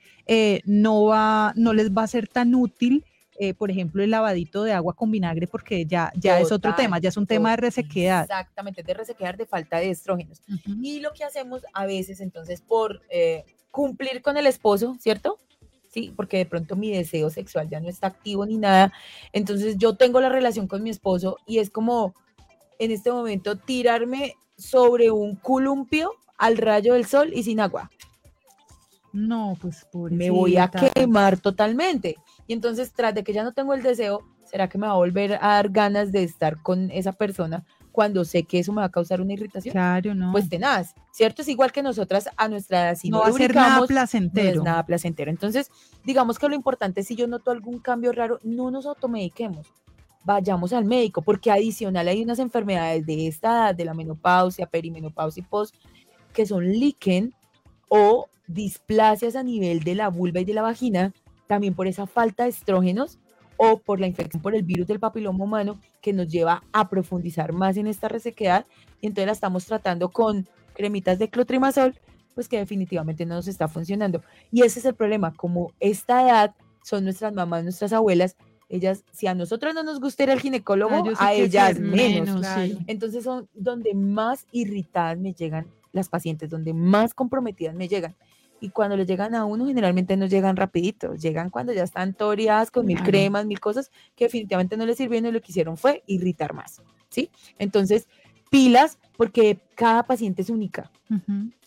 no, 0.65 1.05
va, 1.05 1.53
no 1.55 1.73
les 1.73 1.91
va 1.91 2.03
a 2.03 2.07
ser 2.07 2.27
tan 2.27 2.55
útil 2.55 3.03
eh, 3.43 3.55
por 3.55 3.71
ejemplo, 3.71 4.03
el 4.03 4.11
lavadito 4.11 4.63
de 4.63 4.71
agua 4.71 4.93
con 4.93 5.09
vinagre, 5.09 5.47
porque 5.47 5.87
ya, 5.87 6.11
ya 6.15 6.39
es 6.39 6.51
otro 6.51 6.75
tema, 6.75 6.99
ya 6.99 7.09
es 7.09 7.17
un 7.17 7.25
tema 7.25 7.49
de 7.49 7.57
resequedad. 7.57 8.21
Exactamente, 8.25 8.83
de 8.83 8.93
resequedad, 8.93 9.33
de 9.33 9.47
falta 9.47 9.77
de 9.77 9.89
estrógenos. 9.89 10.43
Y 10.79 10.99
lo 10.99 11.11
que 11.11 11.23
hacemos 11.23 11.63
a 11.73 11.87
veces, 11.87 12.21
entonces, 12.21 12.61
por 12.61 13.01
eh, 13.09 13.43
cumplir 13.71 14.21
con 14.21 14.37
el 14.37 14.47
esposo, 14.47 14.95
¿cierto? 14.99 15.37
Sí, 15.89 16.13
porque 16.15 16.37
de 16.37 16.45
pronto 16.45 16.75
mi 16.75 16.91
deseo 16.91 17.29
sexual 17.29 17.69
ya 17.69 17.79
no 17.79 17.89
está 17.89 18.07
activo 18.07 18.45
ni 18.45 18.57
nada. 18.57 18.93
Entonces 19.33 19.77
yo 19.77 19.95
tengo 19.95 20.21
la 20.21 20.29
relación 20.29 20.67
con 20.67 20.83
mi 20.83 20.89
esposo 20.89 21.37
y 21.45 21.59
es 21.59 21.69
como 21.69 22.13
en 22.79 22.91
este 22.91 23.11
momento 23.11 23.57
tirarme 23.57 24.35
sobre 24.57 25.11
un 25.11 25.35
columpio 25.35 26.13
al 26.37 26.57
rayo 26.57 26.93
del 26.93 27.05
sol 27.05 27.31
y 27.33 27.43
sin 27.43 27.59
agua. 27.59 27.89
No, 29.13 29.57
pues 29.59 29.85
Me 29.93 30.29
voy 30.29 30.55
a 30.55 30.69
quemar 30.69 31.37
totalmente. 31.37 32.15
Y 32.47 32.53
entonces, 32.53 32.93
tras 32.93 33.13
de 33.13 33.23
que 33.23 33.33
ya 33.33 33.43
no 33.43 33.51
tengo 33.51 33.73
el 33.73 33.83
deseo, 33.83 34.21
¿será 34.49 34.69
que 34.69 34.77
me 34.77 34.87
va 34.87 34.93
a 34.93 34.97
volver 34.97 35.33
a 35.33 35.55
dar 35.55 35.69
ganas 35.69 36.11
de 36.13 36.23
estar 36.23 36.61
con 36.61 36.89
esa 36.91 37.11
persona 37.11 37.65
cuando 37.91 38.23
sé 38.25 38.43
que 38.43 38.59
eso 38.59 38.71
me 38.71 38.81
va 38.81 38.85
a 38.85 38.91
causar 38.91 39.21
una 39.21 39.33
irritación? 39.33 39.73
Claro, 39.73 40.15
no. 40.15 40.31
Pues 40.31 40.49
tenaz, 40.49 40.95
¿cierto? 41.11 41.41
Es 41.41 41.47
igual 41.47 41.71
que 41.71 41.83
nosotras 41.83 42.29
a 42.37 42.47
nuestra 42.47 42.81
edad. 42.81 42.95
Si 42.95 43.09
no, 43.09 43.19
va 43.19 43.27
a 43.27 43.31
ser 43.31 43.53
nada 43.53 43.85
placentero. 43.85 44.55
No 44.55 44.61
es 44.61 44.63
nada 44.63 44.85
placentero. 44.85 45.29
Entonces, 45.29 45.69
digamos 46.03 46.39
que 46.39 46.47
lo 46.47 46.55
importante 46.55 47.01
es 47.01 47.07
si 47.07 47.15
yo 47.15 47.27
noto 47.27 47.51
algún 47.51 47.79
cambio 47.79 48.11
raro, 48.11 48.39
no 48.43 48.71
nos 48.71 48.85
automediquemos. 48.85 49.67
Vayamos 50.23 50.71
al 50.73 50.85
médico, 50.85 51.21
porque 51.21 51.51
adicional 51.51 52.07
hay 52.07 52.23
unas 52.23 52.39
enfermedades 52.39 53.05
de 53.05 53.27
esta 53.27 53.49
edad, 53.49 53.75
de 53.75 53.85
la 53.85 53.93
menopausia, 53.93 54.67
perimenopausia 54.67 55.41
y 55.41 55.45
post, 55.45 55.75
que 56.33 56.45
son 56.45 56.63
líquen 56.71 57.33
o 57.89 58.27
displasias 58.47 59.35
a 59.35 59.43
nivel 59.43 59.83
de 59.83 59.95
la 59.95 60.09
vulva 60.09 60.39
y 60.39 60.45
de 60.45 60.53
la 60.53 60.61
vagina, 60.61 61.13
también 61.47 61.73
por 61.73 61.87
esa 61.87 62.05
falta 62.05 62.43
de 62.43 62.49
estrógenos 62.49 63.17
o 63.63 63.77
por 63.77 63.99
la 63.99 64.07
infección 64.07 64.41
por 64.41 64.55
el 64.55 64.63
virus 64.63 64.87
del 64.87 64.99
papiloma 64.99 65.43
humano 65.43 65.79
que 66.01 66.13
nos 66.13 66.27
lleva 66.27 66.63
a 66.73 66.89
profundizar 66.89 67.53
más 67.53 67.77
en 67.77 67.85
esta 67.85 68.07
resequedad 68.07 68.65
y 69.01 69.05
entonces 69.05 69.27
la 69.27 69.33
estamos 69.33 69.67
tratando 69.67 70.09
con 70.09 70.47
cremitas 70.73 71.19
de 71.19 71.29
clotrimazol, 71.29 71.93
pues 72.33 72.47
que 72.47 72.57
definitivamente 72.57 73.23
no 73.23 73.35
nos 73.35 73.47
está 73.47 73.67
funcionando. 73.67 74.23
Y 74.51 74.63
ese 74.63 74.79
es 74.79 74.85
el 74.85 74.95
problema, 74.95 75.35
como 75.35 75.73
esta 75.79 76.23
edad 76.23 76.55
son 76.83 77.03
nuestras 77.03 77.33
mamás, 77.33 77.63
nuestras 77.63 77.93
abuelas, 77.93 78.35
ellas, 78.67 79.03
si 79.11 79.27
a 79.27 79.35
nosotros 79.35 79.75
no 79.75 79.83
nos 79.83 79.99
gusta 79.99 80.23
ir 80.23 80.31
al 80.31 80.39
ginecólogo, 80.39 81.03
a 81.19 81.33
ellas 81.33 81.79
menos. 81.79 82.43
Entonces 82.87 83.23
son 83.23 83.47
donde 83.53 83.93
más 83.93 84.47
irritadas 84.51 85.19
me 85.19 85.33
llegan 85.33 85.67
las 85.91 86.09
pacientes, 86.09 86.49
donde 86.49 86.73
más 86.73 87.13
comprometidas 87.13 87.75
me 87.75 87.87
llegan 87.87 88.15
y 88.61 88.69
cuando 88.69 88.95
le 88.95 89.05
llegan 89.05 89.35
a 89.35 89.43
uno 89.43 89.65
generalmente 89.65 90.15
no 90.15 90.27
llegan 90.27 90.55
rapidito, 90.55 91.15
llegan 91.15 91.49
cuando 91.49 91.73
ya 91.73 91.83
están 91.83 92.13
toreadas 92.13 92.69
con 92.69 92.85
mil 92.85 93.01
cremas, 93.01 93.45
mil 93.45 93.59
cosas 93.59 93.91
que 94.15 94.25
definitivamente 94.25 94.77
no 94.77 94.85
les 94.85 94.97
sirvieron 94.97 95.29
y 95.29 95.31
lo 95.33 95.41
que 95.41 95.51
hicieron 95.51 95.75
fue 95.75 96.03
irritar 96.05 96.53
más, 96.53 96.81
¿sí? 97.09 97.31
Entonces, 97.57 98.07
pilas 98.51 98.99
porque 99.17 99.59
cada 99.75 100.03
paciente 100.03 100.43
es 100.43 100.49
única. 100.49 100.91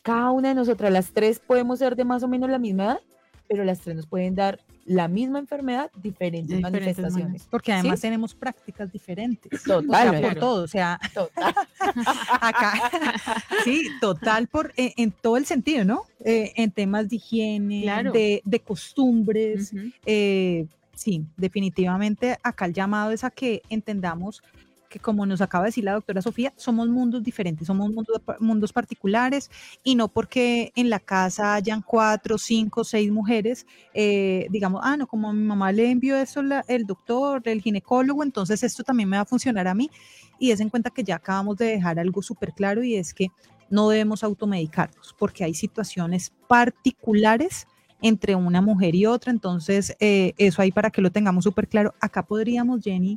Cada 0.03 0.31
una 0.31 0.49
de 0.51 0.55
nosotras, 0.55 0.93
las 0.93 1.11
tres 1.11 1.41
podemos 1.41 1.81
ser 1.81 1.97
de 1.97 2.05
más 2.05 2.23
o 2.23 2.29
menos 2.29 2.49
la 2.49 2.59
misma 2.59 2.85
edad, 2.85 3.01
pero 3.49 3.65
las 3.65 3.81
tres 3.81 3.97
nos 3.97 4.07
pueden 4.07 4.35
dar 4.35 4.61
la 4.87 5.09
misma 5.09 5.39
enfermedad, 5.39 5.91
diferentes, 6.03 6.61
manifestaciones. 6.61 7.47
Porque 7.51 7.73
además 7.73 8.01
tenemos 8.01 8.35
prácticas 8.35 8.93
diferentes. 8.93 9.63
Total. 9.63 10.21
por 10.21 10.35
todo, 10.37 10.65
o 10.65 10.69
sea, 10.69 10.99
total. 11.13 11.55
acá, 12.41 12.91
sí, 13.65 13.89
total, 14.01 14.47
por, 14.49 14.73
eh, 14.77 14.93
en, 14.97 15.11
todo 15.11 15.37
el 15.37 15.47
sentido, 15.47 15.85
¿no? 15.85 16.03
Eh, 16.25 16.53
en 16.57 16.71
temas 16.71 17.09
de 17.09 17.17
higiene, 17.17 17.85
de, 18.45 18.61
costumbres. 18.61 19.73
Eh, 20.07 20.67
sí, 20.95 21.25
definitivamente 21.37 22.39
acá 22.43 22.67
el 22.67 22.73
llamado 22.73 23.11
es 23.11 23.25
a 23.25 23.31
que 23.31 23.63
entendamos 23.69 24.43
que 24.95 25.01
como 25.01 25.27
nos 25.27 25.41
acaba 25.41 25.65
de 25.65 25.71
decir 25.71 25.83
la 25.83 25.95
doctora 25.95 26.23
Sofía, 26.23 26.53
somos 26.57 26.89
mundos 26.89 27.25
diferentes, 27.25 27.67
somos 27.67 27.91
mundos, 27.91 28.23
mundos 28.39 28.73
particulares 28.73 29.51
y 29.83 29.97
no 29.97 30.07
porque 30.07 30.73
en 30.77 30.89
la 30.89 31.01
casa 31.01 31.55
hayan 31.55 31.83
cuatro, 31.83 32.39
cinco, 32.39 32.85
seis 32.85 33.11
mujeres, 33.11 33.67
eh, 33.93 34.47
digamos, 34.51 34.83
ah, 34.85 34.97
no, 34.97 35.09
como 35.09 35.33
mi 35.33 35.43
mamá 35.43 35.73
le 35.73 35.91
envió 35.91 36.17
eso 36.17 36.43
el 36.69 36.87
doctor, 36.87 37.43
el 37.47 37.61
ginecólogo, 37.61 38.23
entonces 38.23 38.63
esto 38.63 38.85
también 38.85 39.09
me 39.09 39.17
va 39.17 39.23
a 39.23 39.27
funcionar 39.27 39.67
a 39.67 39.75
mí. 39.75 39.91
Y 40.39 40.53
es 40.53 40.61
en 40.61 40.69
cuenta 40.69 40.91
que 40.91 41.03
ya 41.03 41.17
acabamos 41.17 41.57
de 41.57 41.67
dejar 41.67 41.99
algo 41.99 42.23
súper 42.23 42.53
claro 42.53 42.85
y 42.85 42.95
es 42.95 43.13
que 43.13 43.33
no 43.71 43.89
debemos 43.89 44.23
automedicarnos 44.23 45.13
porque 45.19 45.43
hay 45.43 45.55
situaciones 45.55 46.33
particulares 46.47 47.67
entre 48.05 48.35
una 48.35 48.61
mujer 48.61 48.95
y 48.95 49.07
otra. 49.07 49.33
Entonces, 49.33 49.97
eh, 49.99 50.35
eso 50.37 50.61
ahí 50.61 50.71
para 50.71 50.91
que 50.91 51.01
lo 51.01 51.11
tengamos 51.11 51.45
súper 51.45 51.67
claro. 51.67 51.95
Acá 52.01 52.23
podríamos, 52.23 52.83
Jenny, 52.85 53.17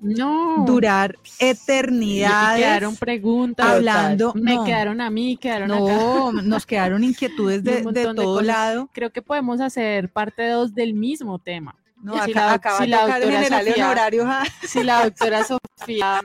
durar 0.65 1.17
eternidades. 1.39 2.59
Me 2.59 2.65
quedaron 2.65 2.95
preguntas. 2.95 3.65
Hablando. 3.67 4.33
Me 4.33 4.57
quedaron 4.63 5.01
a 5.01 5.09
mí, 5.09 5.35
quedaron 5.35 5.67
No, 5.67 6.31
nos 6.41 6.65
quedaron 6.65 7.03
inquietudes 7.03 7.63
de, 7.63 7.83
todo 8.15 8.41
lado. 8.41 8.89
Creo 8.93 9.11
que 9.11 9.21
podemos 9.21 9.59
hacer 9.59 10.09
parte 10.09 10.47
dos 10.47 10.73
del 10.73 10.93
mismo 10.93 11.37
tema. 11.37 11.75
No, 12.01 12.15
acá, 12.15 12.59
si 12.77 12.87
la, 12.87 13.07
doctora 13.07 13.43
Sofía, 13.43 14.43
si 14.61 14.83
la 14.83 15.03
doctora 15.03 15.43
Sofía 15.43 16.21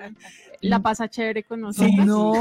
la 0.62 0.80
pasa 0.80 1.08
chévere 1.08 1.42
con 1.42 1.60
nosotros. 1.60 2.06
no, 2.06 2.32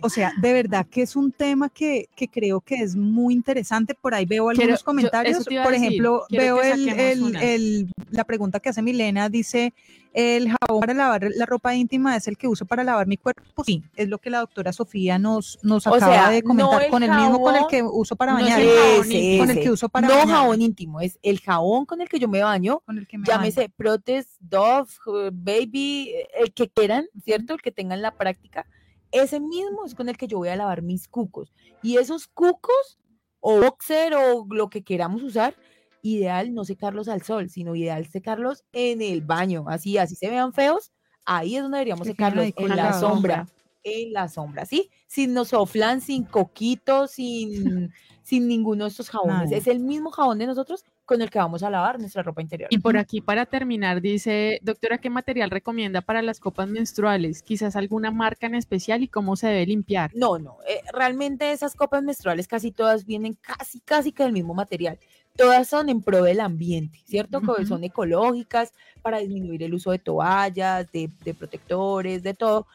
o 0.00 0.08
sea, 0.08 0.32
de 0.40 0.52
verdad 0.52 0.86
que 0.90 1.02
es 1.02 1.14
un 1.14 1.30
tema 1.30 1.68
que, 1.68 2.08
que, 2.16 2.28
creo 2.28 2.60
que 2.60 2.76
es 2.76 2.96
muy 2.96 3.34
interesante. 3.34 3.94
Por 3.94 4.14
ahí 4.14 4.24
veo 4.24 4.48
algunos 4.48 4.82
comentarios. 4.82 5.44
Por 5.44 5.74
ejemplo, 5.74 6.24
veo 6.30 6.62
el, 6.62 7.36
el, 7.36 7.92
la 8.10 8.24
pregunta 8.24 8.60
que 8.60 8.70
hace 8.70 8.82
Milena, 8.82 9.28
dice, 9.28 9.72
el 10.12 10.48
jabón 10.48 10.80
para 10.80 10.94
lavar 10.94 11.28
la 11.34 11.46
ropa 11.46 11.74
íntima 11.74 12.16
es 12.16 12.26
el 12.26 12.36
que 12.36 12.48
uso 12.48 12.64
para 12.66 12.82
lavar 12.82 13.06
mi 13.06 13.16
cuerpo. 13.16 13.42
Sí, 13.64 13.84
es 13.94 14.08
lo 14.08 14.18
que 14.18 14.30
la 14.30 14.40
doctora 14.40 14.72
Sofía 14.72 15.18
nos, 15.18 15.58
nos 15.62 15.86
acaba 15.86 16.30
de 16.30 16.42
comentar 16.42 16.88
con 16.90 17.02
el 17.02 17.10
mismo 17.10 17.40
con 17.40 17.56
el 17.56 17.66
que 17.68 17.82
uso 17.82 18.16
para 18.16 18.32
bañar. 18.32 18.60
con 18.98 19.50
el 19.50 19.60
que 19.60 19.70
uso 19.70 19.88
para 19.88 20.08
no 20.08 20.26
jabón 20.26 20.62
íntimo, 20.62 21.00
es 21.00 21.18
el 21.22 21.40
jabón 21.40 21.86
con 21.86 22.00
el 22.00 22.08
que 22.08 22.18
yo 22.18 22.28
me 22.28 22.42
baño. 22.42 22.80
Con 22.80 22.98
el 22.98 23.06
que 23.06 23.18
me 23.18 23.26
llámese 23.26 23.60
baño. 23.60 23.74
Protest, 23.76 24.30
Dove, 24.40 24.90
Baby, 25.32 26.12
el 26.38 26.52
que 26.52 26.68
quieran, 26.68 27.06
¿cierto? 27.24 27.54
El 27.54 27.62
que 27.62 27.70
tengan 27.70 28.02
la 28.02 28.16
práctica. 28.16 28.66
Ese 29.12 29.40
mismo 29.40 29.84
es 29.84 29.94
con 29.94 30.08
el 30.08 30.16
que 30.16 30.28
yo 30.28 30.38
voy 30.38 30.48
a 30.48 30.56
lavar 30.56 30.82
mis 30.82 31.08
cucos. 31.08 31.52
Y 31.82 31.96
esos 31.96 32.26
cucos 32.28 32.98
o 33.40 33.60
boxer 33.60 34.14
o 34.14 34.46
lo 34.50 34.68
que 34.68 34.82
queramos 34.82 35.22
usar, 35.22 35.54
ideal 36.02 36.54
no 36.54 36.64
secarlos 36.64 37.08
al 37.08 37.22
sol, 37.22 37.50
sino 37.50 37.74
ideal 37.74 38.06
secarlos 38.06 38.64
en 38.72 39.02
el 39.02 39.22
baño, 39.22 39.64
así, 39.68 39.98
así 39.98 40.14
se 40.16 40.30
vean 40.30 40.52
feos, 40.52 40.92
ahí 41.24 41.56
es 41.56 41.62
donde 41.62 41.78
deberíamos 41.78 42.06
secarlos, 42.06 42.46
en 42.56 42.68
la 42.76 42.92
sombra, 42.98 43.46
en 43.82 44.12
la 44.12 44.28
sombra, 44.28 44.66
¿sí? 44.66 44.90
sin 45.06 45.34
nosoflan, 45.34 46.00
sin 46.00 46.24
coquito, 46.24 47.06
sin, 47.06 47.92
sin 48.22 48.46
ninguno 48.46 48.84
de 48.84 48.90
estos 48.90 49.10
jabones. 49.10 49.50
Nada. 49.50 49.56
Es 49.56 49.66
el 49.66 49.80
mismo 49.80 50.10
jabón 50.10 50.38
de 50.38 50.46
nosotros 50.46 50.84
con 51.04 51.20
el 51.22 51.30
que 51.30 51.40
vamos 51.40 51.64
a 51.64 51.70
lavar 51.70 51.98
nuestra 51.98 52.22
ropa 52.22 52.40
interior. 52.40 52.68
Y 52.70 52.78
por 52.78 52.96
aquí, 52.96 53.20
para 53.20 53.44
terminar, 53.44 54.00
dice, 54.00 54.60
doctora, 54.62 54.98
¿qué 54.98 55.10
material 55.10 55.50
recomienda 55.50 56.02
para 56.02 56.22
las 56.22 56.38
copas 56.38 56.68
menstruales? 56.68 57.42
Quizás 57.42 57.74
alguna 57.74 58.12
marca 58.12 58.46
en 58.46 58.54
especial 58.54 59.02
y 59.02 59.08
cómo 59.08 59.34
se 59.34 59.48
debe 59.48 59.66
limpiar. 59.66 60.12
No, 60.14 60.38
no, 60.38 60.58
eh, 60.68 60.80
realmente 60.92 61.50
esas 61.50 61.74
copas 61.74 62.04
menstruales 62.04 62.46
casi 62.46 62.70
todas 62.70 63.06
vienen 63.06 63.34
casi, 63.34 63.80
casi 63.80 64.12
que 64.12 64.22
del 64.22 64.32
mismo 64.32 64.54
material. 64.54 65.00
Todas 65.40 65.68
son 65.68 65.88
en 65.88 66.02
pro 66.02 66.22
del 66.22 66.40
ambiente, 66.40 66.98
¿cierto? 67.06 67.40
Que 67.40 67.50
Ujú. 67.50 67.66
Son 67.66 67.82
ecológicas 67.82 68.74
para 69.00 69.20
disminuir 69.20 69.62
el 69.62 69.72
uso 69.72 69.90
de 69.90 69.98
toallas, 69.98 70.92
de, 70.92 71.10
de 71.24 71.32
protectores, 71.32 72.22
de 72.22 72.34
todo. 72.34 72.66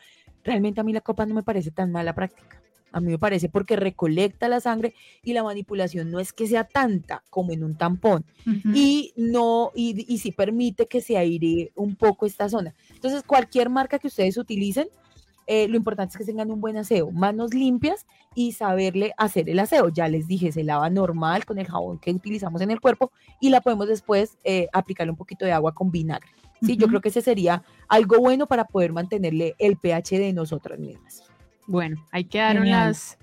Realmente 0.44 0.82
a 0.82 0.84
mí 0.84 0.92
la 0.92 1.02
copa 1.02 1.28
no 1.28 1.36
me 1.36 1.44
parece 1.44 1.70
tan 1.70 1.92
mala 1.92 2.16
práctica. 2.16 2.60
A 2.92 3.02
mí 3.02 3.12
me 3.12 3.20
parece 3.20 3.50
porque 3.50 3.76
recolecta 3.76 4.48
la 4.48 4.62
sangre 4.62 4.96
y 5.22 5.34
la 5.34 5.44
manipulación 5.44 6.10
no 6.10 6.20
es 6.20 6.34
que 6.34 6.48
sea 6.48 6.64
tanta 6.64 7.24
como 7.30 7.52
en 7.52 7.64
un 7.64 7.78
tampón 7.78 8.26
Ujú. 8.48 8.70
y 8.74 9.14
no, 9.16 9.72
y, 9.76 10.12
y 10.12 10.18
sí 10.18 10.32
permite 10.32 10.88
que 10.88 11.02
se 11.02 11.18
aire 11.18 11.72
un 11.76 11.96
poco 11.96 12.26
esta 12.26 12.50
zona. 12.50 12.74
Entonces, 12.90 13.22
cualquier 13.22 13.70
marca 13.70 14.00
que 14.00 14.08
ustedes 14.08 14.38
utilicen, 14.38 14.88
eh, 15.48 15.68
lo 15.68 15.78
importante 15.78 16.14
es 16.14 16.18
que 16.18 16.26
tengan 16.26 16.50
un 16.52 16.60
buen 16.60 16.78
aseo, 16.78 17.12
manos 17.12 17.54
limpias 17.54 18.06
y 18.34 18.54
saberle 18.54 19.14
hacer 19.18 19.50
el 19.50 19.60
aseo. 19.60 19.90
Ya 19.90 20.08
les 20.08 20.28
dije, 20.28 20.52
se 20.52 20.64
lava 20.64 20.90
normal 20.90 21.46
con 21.46 21.60
el 21.60 21.68
jabón 21.68 22.00
que 22.00 22.12
utilizamos 22.12 22.62
en 22.62 22.72
el 22.72 22.82
cuerpo 22.82 23.12
y 23.40 23.50
la 23.50 23.62
podemos 23.62 23.88
después 23.88 24.38
eh, 24.44 24.68
aplicarle 24.74 25.12
un 25.12 25.18
poquito 25.18 25.46
de 25.46 25.52
agua 25.52 25.74
con 25.74 25.92
vinagre. 25.92 26.30
Sí, 26.62 26.78
yo 26.78 26.88
creo 26.88 27.02
que 27.02 27.10
ese 27.10 27.22
sería 27.22 27.64
algo 27.88 28.18
bueno 28.20 28.48
para 28.48 28.66
poder 28.66 28.92
mantenerle 28.92 29.56
el 29.60 29.78
pH 29.78 30.18
de 30.18 30.34
nosotras 30.34 30.80
mismas. 30.80 31.24
Bueno, 31.68 32.04
ahí 32.12 32.24
quedaron 32.26 32.64
Genial. 32.64 32.88
las... 32.88 33.18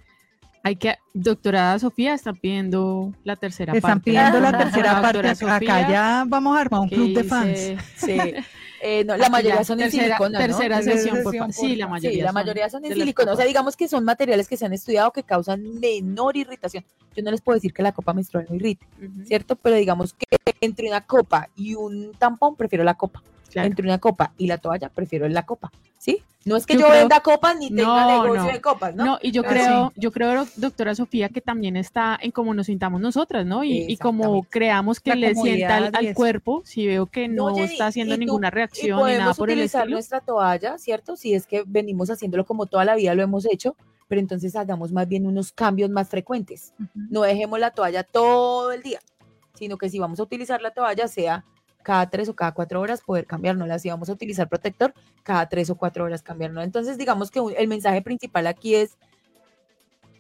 Hay 0.64 0.76
que, 0.76 0.96
doctora 1.12 1.76
Sofía 1.80 2.14
está 2.14 2.32
pidiendo 2.32 3.12
la 3.24 3.34
tercera 3.34 3.72
Están 3.72 3.94
parte. 3.98 4.04
pidiendo 4.12 4.38
la 4.38 4.56
tercera 4.58 5.02
parte. 5.02 5.34
Sofía, 5.34 5.56
Acá 5.56 5.90
ya 5.90 6.24
vamos 6.28 6.56
a 6.56 6.60
armar 6.60 6.80
un 6.82 6.88
club 6.88 7.14
de 7.14 7.24
fans. 7.24 7.58
Sí. 7.96 8.16
Eh, 8.84 9.04
no, 9.04 9.16
la 9.16 9.26
Aquí 9.26 9.32
mayoría 9.32 9.62
son 9.62 9.80
en 9.80 9.84
tercera, 9.84 10.16
silicona, 10.16 10.40
¿no? 10.40 10.44
Tercera 10.44 10.82
sesión, 10.82 11.22
por. 11.22 11.52
Sí, 11.52 11.76
la 11.76 11.86
mayoría. 11.86 12.16
Sí, 12.16 12.20
la 12.20 12.28
son 12.28 12.34
mayoría 12.34 12.68
son 12.68 12.84
en 12.84 12.92
silicona. 12.92 13.32
O 13.32 13.36
sea, 13.36 13.44
digamos 13.44 13.76
que 13.76 13.86
son 13.86 14.04
materiales 14.04 14.48
que 14.48 14.56
se 14.56 14.66
han 14.66 14.72
estudiado 14.72 15.12
que 15.12 15.22
causan 15.22 15.78
menor 15.78 16.36
irritación. 16.36 16.84
Yo 17.14 17.22
no 17.22 17.30
les 17.30 17.40
puedo 17.40 17.54
decir 17.54 17.72
que 17.72 17.84
la 17.84 17.92
copa 17.92 18.12
menstrual 18.12 18.46
no 18.48 18.56
irrite, 18.56 18.84
¿cierto? 19.24 19.54
Pero 19.54 19.76
digamos 19.76 20.14
que 20.14 20.26
entre 20.60 20.88
una 20.88 21.06
copa 21.06 21.48
y 21.54 21.74
un 21.74 22.12
tampón, 22.18 22.56
prefiero 22.56 22.82
la 22.82 22.94
copa. 22.94 23.22
Claro. 23.52 23.68
Entre 23.68 23.86
una 23.86 23.98
copa 23.98 24.32
y 24.38 24.46
la 24.46 24.58
toalla, 24.58 24.88
prefiero 24.88 25.28
la 25.28 25.44
copa, 25.44 25.70
¿sí? 25.98 26.22
No 26.44 26.56
es 26.56 26.66
que 26.66 26.74
Yo 26.74 26.80
yo, 26.80 26.86
creo- 26.88 26.98
venda 27.00 27.20
copas 27.20 27.56
ni 27.56 27.68
tenga 27.68 27.82
No, 27.84 28.22
negocio 28.24 28.42
no. 28.46 28.52
de 28.52 28.60
copas, 28.60 28.94
¿no? 28.96 29.04
No, 29.04 29.18
y 29.22 29.30
yo 29.30 29.42
Pero 29.42 29.54
creo, 29.54 29.92
yo 29.94 30.10
creo, 30.10 30.34
doc- 30.44 30.52
doctora 30.56 30.94
Sofía, 30.96 31.28
que 31.28 31.40
también 31.40 31.76
está 31.76 32.18
en 32.20 32.32
cómo 32.32 32.52
nos 32.52 32.66
sintamos 32.66 33.00
nosotras, 33.00 33.46
¿no? 33.46 33.62
Y, 33.62 33.84
y 33.88 33.96
como 33.96 34.42
creamos 34.42 34.98
que 34.98 35.10
La 35.10 35.16
le 35.16 35.34
sienta 35.36 35.76
al, 35.76 35.90
al 35.94 36.14
cuerpo, 36.14 36.62
si 36.64 36.84
veo 36.88 37.06
que 37.06 37.28
no, 37.28 37.54
Jenny, 37.54 37.72
está 37.74 37.86
haciendo 37.86 38.14
y 38.14 38.16
tú- 38.18 38.24
ninguna 38.24 38.48
Y 38.48 38.50
reacción 38.50 39.06
ni 39.06 39.18
nada 39.18 39.34
por 39.34 39.50
el 39.50 39.58
utilizar 39.58 39.82
estilo. 39.82 39.94
nuestra 39.94 40.20
toalla, 40.20 40.78
¿cierto? 40.78 41.14
Si 41.14 41.32
es 41.32 41.46
que 41.46 41.62
venimos 41.64 42.10
haciéndolo 42.10 42.44
como 42.44 42.66
toda 42.66 42.84
la 42.84 42.96
vida 42.96 43.14
lo 43.14 43.22
hemos 43.22 43.46
hecho, 43.46 43.76
pero 44.08 44.20
entonces 44.20 44.56
hagamos 44.56 44.90
más 44.90 45.06
bien 45.06 45.26
unos 45.28 45.52
cambios 45.52 45.90
más 45.90 46.08
frecuentes. 46.08 46.74
Ujú. 46.80 46.88
no 47.08 47.22
dejemos 47.22 47.60
la 47.60 47.70
toalla 47.70 48.02
todo 48.02 48.72
el 48.72 48.82
día, 48.82 48.98
sino 49.54 49.78
que 49.78 49.88
si 49.88 50.00
vamos 50.00 50.18
a 50.18 50.24
utilizar 50.24 50.60
la 50.60 50.72
toalla, 50.72 51.06
sea 51.06 51.44
cada 51.82 52.08
tres 52.08 52.28
o 52.28 52.34
cada 52.34 52.52
cuatro 52.52 52.80
horas 52.80 53.02
poder 53.02 53.26
cambiárnosla. 53.26 53.78
Si 53.78 53.88
vamos 53.88 54.08
a 54.08 54.12
utilizar 54.12 54.48
protector, 54.48 54.94
cada 55.22 55.48
tres 55.48 55.70
o 55.70 55.76
cuatro 55.76 56.04
horas 56.04 56.22
cambiarnos. 56.22 56.64
Entonces, 56.64 56.98
digamos 56.98 57.30
que 57.30 57.40
el 57.56 57.68
mensaje 57.68 58.02
principal 58.02 58.46
aquí 58.46 58.74
es 58.74 58.96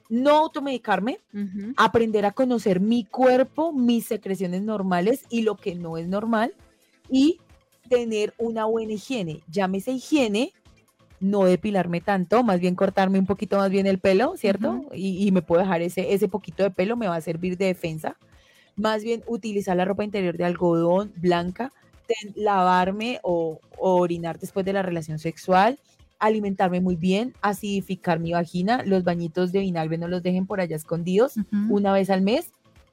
no 0.08 0.30
automedicarme, 0.36 1.20
Ujú. 1.32 1.72
aprender 1.76 2.26
a 2.26 2.32
conocer 2.32 2.80
mi 2.80 3.04
cuerpo, 3.04 3.72
mis 3.72 4.06
secreciones 4.06 4.62
normales 4.62 5.24
y 5.30 5.42
lo 5.42 5.56
que 5.56 5.74
no 5.74 5.96
es 5.96 6.06
normal 6.06 6.54
y 7.08 7.40
tener 7.88 8.34
una 8.36 8.66
buena 8.66 8.92
higiene. 8.92 9.40
Llámese 9.48 9.92
higiene, 9.92 10.52
no 11.18 11.44
depilarme 11.44 12.00
tanto, 12.00 12.42
más 12.42 12.60
bien 12.60 12.74
cortarme 12.74 13.18
un 13.18 13.26
poquito 13.26 13.56
más 13.56 13.70
bien 13.70 13.86
el 13.86 13.98
pelo, 13.98 14.36
¿cierto? 14.36 14.84
Y, 14.92 15.26
y 15.26 15.30
me 15.30 15.40
puedo 15.40 15.62
dejar 15.62 15.80
ese, 15.80 16.12
ese 16.12 16.28
poquito 16.28 16.62
de 16.62 16.70
pelo, 16.70 16.96
me 16.96 17.08
va 17.08 17.16
a 17.16 17.20
servir 17.20 17.56
de 17.56 17.66
defensa. 17.66 18.16
Más 18.76 19.02
bien 19.04 19.22
utilizar 19.26 19.76
la 19.76 19.84
ropa 19.84 20.04
interior 20.04 20.36
de 20.36 20.44
algodón 20.44 21.12
blanca, 21.16 21.72
ten- 22.06 22.32
lavarme 22.36 23.20
o, 23.22 23.60
o 23.78 23.96
orinar 23.96 24.38
después 24.38 24.64
de 24.64 24.72
la 24.72 24.82
relación 24.82 25.18
sexual, 25.18 25.78
alimentarme 26.18 26.80
muy 26.80 26.96
bien, 26.96 27.34
acidificar 27.42 28.20
mi 28.20 28.32
vagina, 28.32 28.82
los 28.84 29.02
bañitos 29.04 29.50
de 29.52 29.60
vinagre 29.60 29.98
no 29.98 30.08
los 30.08 30.22
dejen 30.22 30.46
por 30.46 30.60
allá 30.60 30.76
escondidos 30.76 31.34
una 31.70 31.92
vez 31.92 32.10
al 32.10 32.22
mes. 32.22 32.50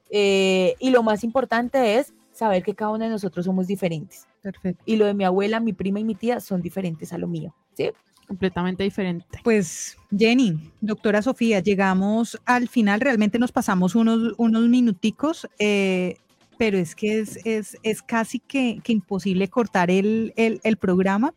eh, 0.09 0.75
y 0.79 0.89
lo 0.89 1.03
más 1.03 1.23
importante 1.23 1.97
es 1.99 2.13
saber 2.33 2.63
que 2.63 2.73
cada 2.73 2.91
uno 2.91 3.03
de 3.03 3.11
nosotros 3.11 3.45
somos 3.45 3.67
diferentes. 3.67 4.25
Perfecto. 4.41 4.81
Y 4.85 4.95
lo 4.95 5.05
de 5.05 5.13
mi 5.13 5.23
abuela, 5.25 5.59
mi 5.59 5.73
prima 5.73 5.99
y 5.99 6.03
mi 6.03 6.15
tía 6.15 6.39
son 6.39 6.61
diferentes 6.61 7.11
a 7.13 7.17
lo 7.17 7.27
mío. 7.27 7.53
¿sí? 7.75 7.91
Completamente 8.29 8.83
diferente. 8.83 9.25
Pues 9.43 9.97
Jenny, 10.15 10.71
doctora 10.81 11.23
Sofía, 11.23 11.61
llegamos 11.61 12.39
al 12.45 12.67
final, 12.69 13.01
realmente 13.01 13.39
nos 13.39 13.51
pasamos 13.51 13.95
unos, 13.95 14.35
unos 14.37 14.69
minuticos, 14.69 15.49
eh, 15.57 16.17
pero 16.59 16.77
es 16.77 16.93
que 16.93 17.21
es, 17.21 17.39
es, 17.43 17.75
es 17.81 18.03
casi 18.03 18.37
que, 18.37 18.81
que 18.83 18.91
imposible 18.93 19.47
cortar 19.47 19.89
el, 19.89 20.31
el- 20.35 20.61
el 20.63 20.77
programa. 20.77 21.33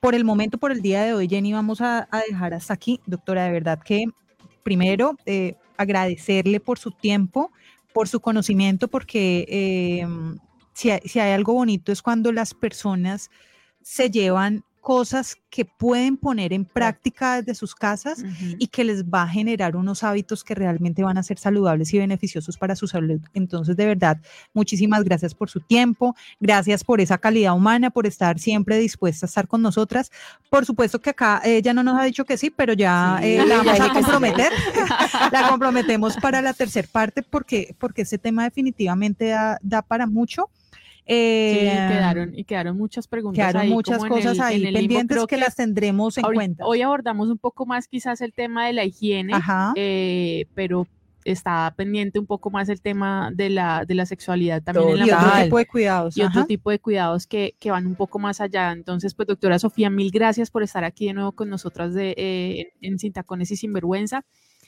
Por 0.00 0.14
el 0.14 0.24
momento, 0.24 0.56
por 0.56 0.72
el 0.72 0.80
día 0.80 1.02
de 1.04 1.12
hoy, 1.12 1.28
Jenny, 1.28 1.52
vamos 1.52 1.82
a, 1.82 2.08
a 2.10 2.20
dejar 2.26 2.54
hasta 2.54 2.72
aquí. 2.72 3.00
Doctora, 3.04 3.44
de 3.44 3.52
verdad 3.52 3.80
que 3.84 4.06
primero 4.62 5.18
eh, 5.26 5.56
agradecerle 5.76 6.58
por 6.58 6.78
su 6.78 6.90
tiempo, 6.90 7.52
por 7.92 8.08
su 8.08 8.20
conocimiento, 8.20 8.88
porque 8.88 9.44
eh, 9.46 10.06
si, 10.72 10.90
si 11.04 11.20
hay 11.20 11.32
algo 11.32 11.52
bonito 11.52 11.92
es 11.92 12.00
cuando 12.00 12.32
las 12.32 12.54
personas 12.54 13.30
se 13.82 14.08
llevan 14.10 14.64
cosas 14.84 15.38
que 15.48 15.64
pueden 15.64 16.18
poner 16.18 16.52
en 16.52 16.66
práctica 16.66 17.40
desde 17.40 17.54
sus 17.54 17.74
casas 17.74 18.18
Ujú. 18.18 18.56
y 18.58 18.66
que 18.66 18.84
les 18.84 19.02
va 19.02 19.22
a 19.22 19.28
generar 19.28 19.76
unos 19.76 20.04
hábitos 20.04 20.44
que 20.44 20.54
realmente 20.54 21.02
van 21.02 21.16
a 21.16 21.22
ser 21.22 21.38
saludables 21.38 21.94
y 21.94 21.98
beneficiosos 21.98 22.58
para 22.58 22.76
su 22.76 22.86
salud. 22.86 23.18
Entonces, 23.32 23.78
de 23.78 23.86
verdad, 23.86 24.20
muchísimas 24.52 25.02
gracias 25.02 25.34
por 25.34 25.48
su 25.48 25.60
tiempo, 25.60 26.14
gracias 26.38 26.84
por 26.84 27.00
esa 27.00 27.16
calidad 27.16 27.54
humana, 27.54 27.88
por 27.88 28.06
estar 28.06 28.38
siempre 28.38 28.76
dispuesta 28.76 29.24
a 29.24 29.28
estar 29.28 29.48
con 29.48 29.62
nosotras. 29.62 30.12
Por 30.50 30.66
supuesto 30.66 31.00
que 31.00 31.10
acá 31.10 31.40
ella 31.46 31.72
no 31.72 31.82
nos 31.82 31.98
ha 31.98 32.04
dicho 32.04 32.26
que 32.26 32.36
sí, 32.36 32.50
pero 32.50 32.74
ya 32.74 33.18
Sí, 33.22 33.28
eh, 33.28 33.46
la 33.46 33.56
vamos 33.62 33.80
a 33.80 33.90
comprometer, 33.90 34.52
la 35.32 35.48
comprometemos 35.48 36.18
para 36.18 36.42
la 36.42 36.52
tercera 36.52 36.86
parte 36.92 37.22
porque, 37.22 37.74
porque 37.78 38.02
ese 38.02 38.18
tema 38.18 38.44
definitivamente 38.44 39.28
da, 39.28 39.58
da 39.62 39.80
para 39.80 40.06
mucho. 40.06 40.50
Sí, 41.06 41.12
Eh, 41.14 41.88
quedaron, 41.92 42.38
y 42.38 42.44
quedaron 42.44 42.78
muchas 42.78 43.06
preguntas 43.08 43.36
quedaron 43.38 43.62
ahí, 43.62 43.70
muchas 43.70 44.02
en 44.02 44.08
cosas 44.08 44.36
el- 44.36 44.40
ahí 44.42 44.64
en 44.64 44.72
pendientes 44.74 45.14
Creo 45.16 45.26
que, 45.26 45.36
las 45.36 45.54
tendremos 45.54 46.16
en 46.16 46.24
cuenta. 46.34 46.64
Hoy 46.66 46.80
abordamos 46.80 47.28
un 47.28 47.36
poco 47.38 47.66
más 47.66 47.88
quizás 47.88 48.20
el 48.22 48.32
tema 48.32 48.66
de 48.66 48.72
la 48.72 48.84
higiene, 48.84 49.34
eh, 49.76 50.46
pero 50.54 50.86
está 51.24 51.72
pendiente 51.76 52.18
un 52.18 52.26
poco 52.26 52.50
más 52.50 52.68
el 52.68 52.80
tema 52.82 53.30
de 53.34 53.48
la, 53.50 53.84
de 53.86 53.94
la 53.94 54.04
sexualidad 54.06 54.62
también 54.62 54.88
en 54.90 54.98
la 54.98 55.06
y 55.06 55.10
otro 55.10 55.42
tipo 55.44 55.58
de 55.58 55.66
cuidados. 55.66 56.16
y 56.16 56.22
otro 56.22 56.44
tipo 56.46 56.70
de 56.70 56.78
cuidados 56.78 57.26
que, 57.26 57.54
que 57.58 57.70
van 57.70 57.86
un 57.86 57.94
poco 57.96 58.18
más 58.18 58.40
allá. 58.42 58.72
Entonces, 58.72 59.14
pues 59.14 59.28
doctora 59.28 59.58
Sofía, 59.58 59.90
mil 59.90 60.10
gracias 60.10 60.50
por 60.50 60.62
estar 60.62 60.84
aquí 60.84 61.06
de 61.06 61.14
nuevo 61.14 61.32
con 61.32 61.48
nosotras 61.50 61.92
de, 61.94 62.14
eh, 62.16 62.72
en 62.80 62.98
Sin 62.98 63.12
Tacones 63.12 63.50
y 63.50 63.56
Sinvergüenza. 63.56 64.24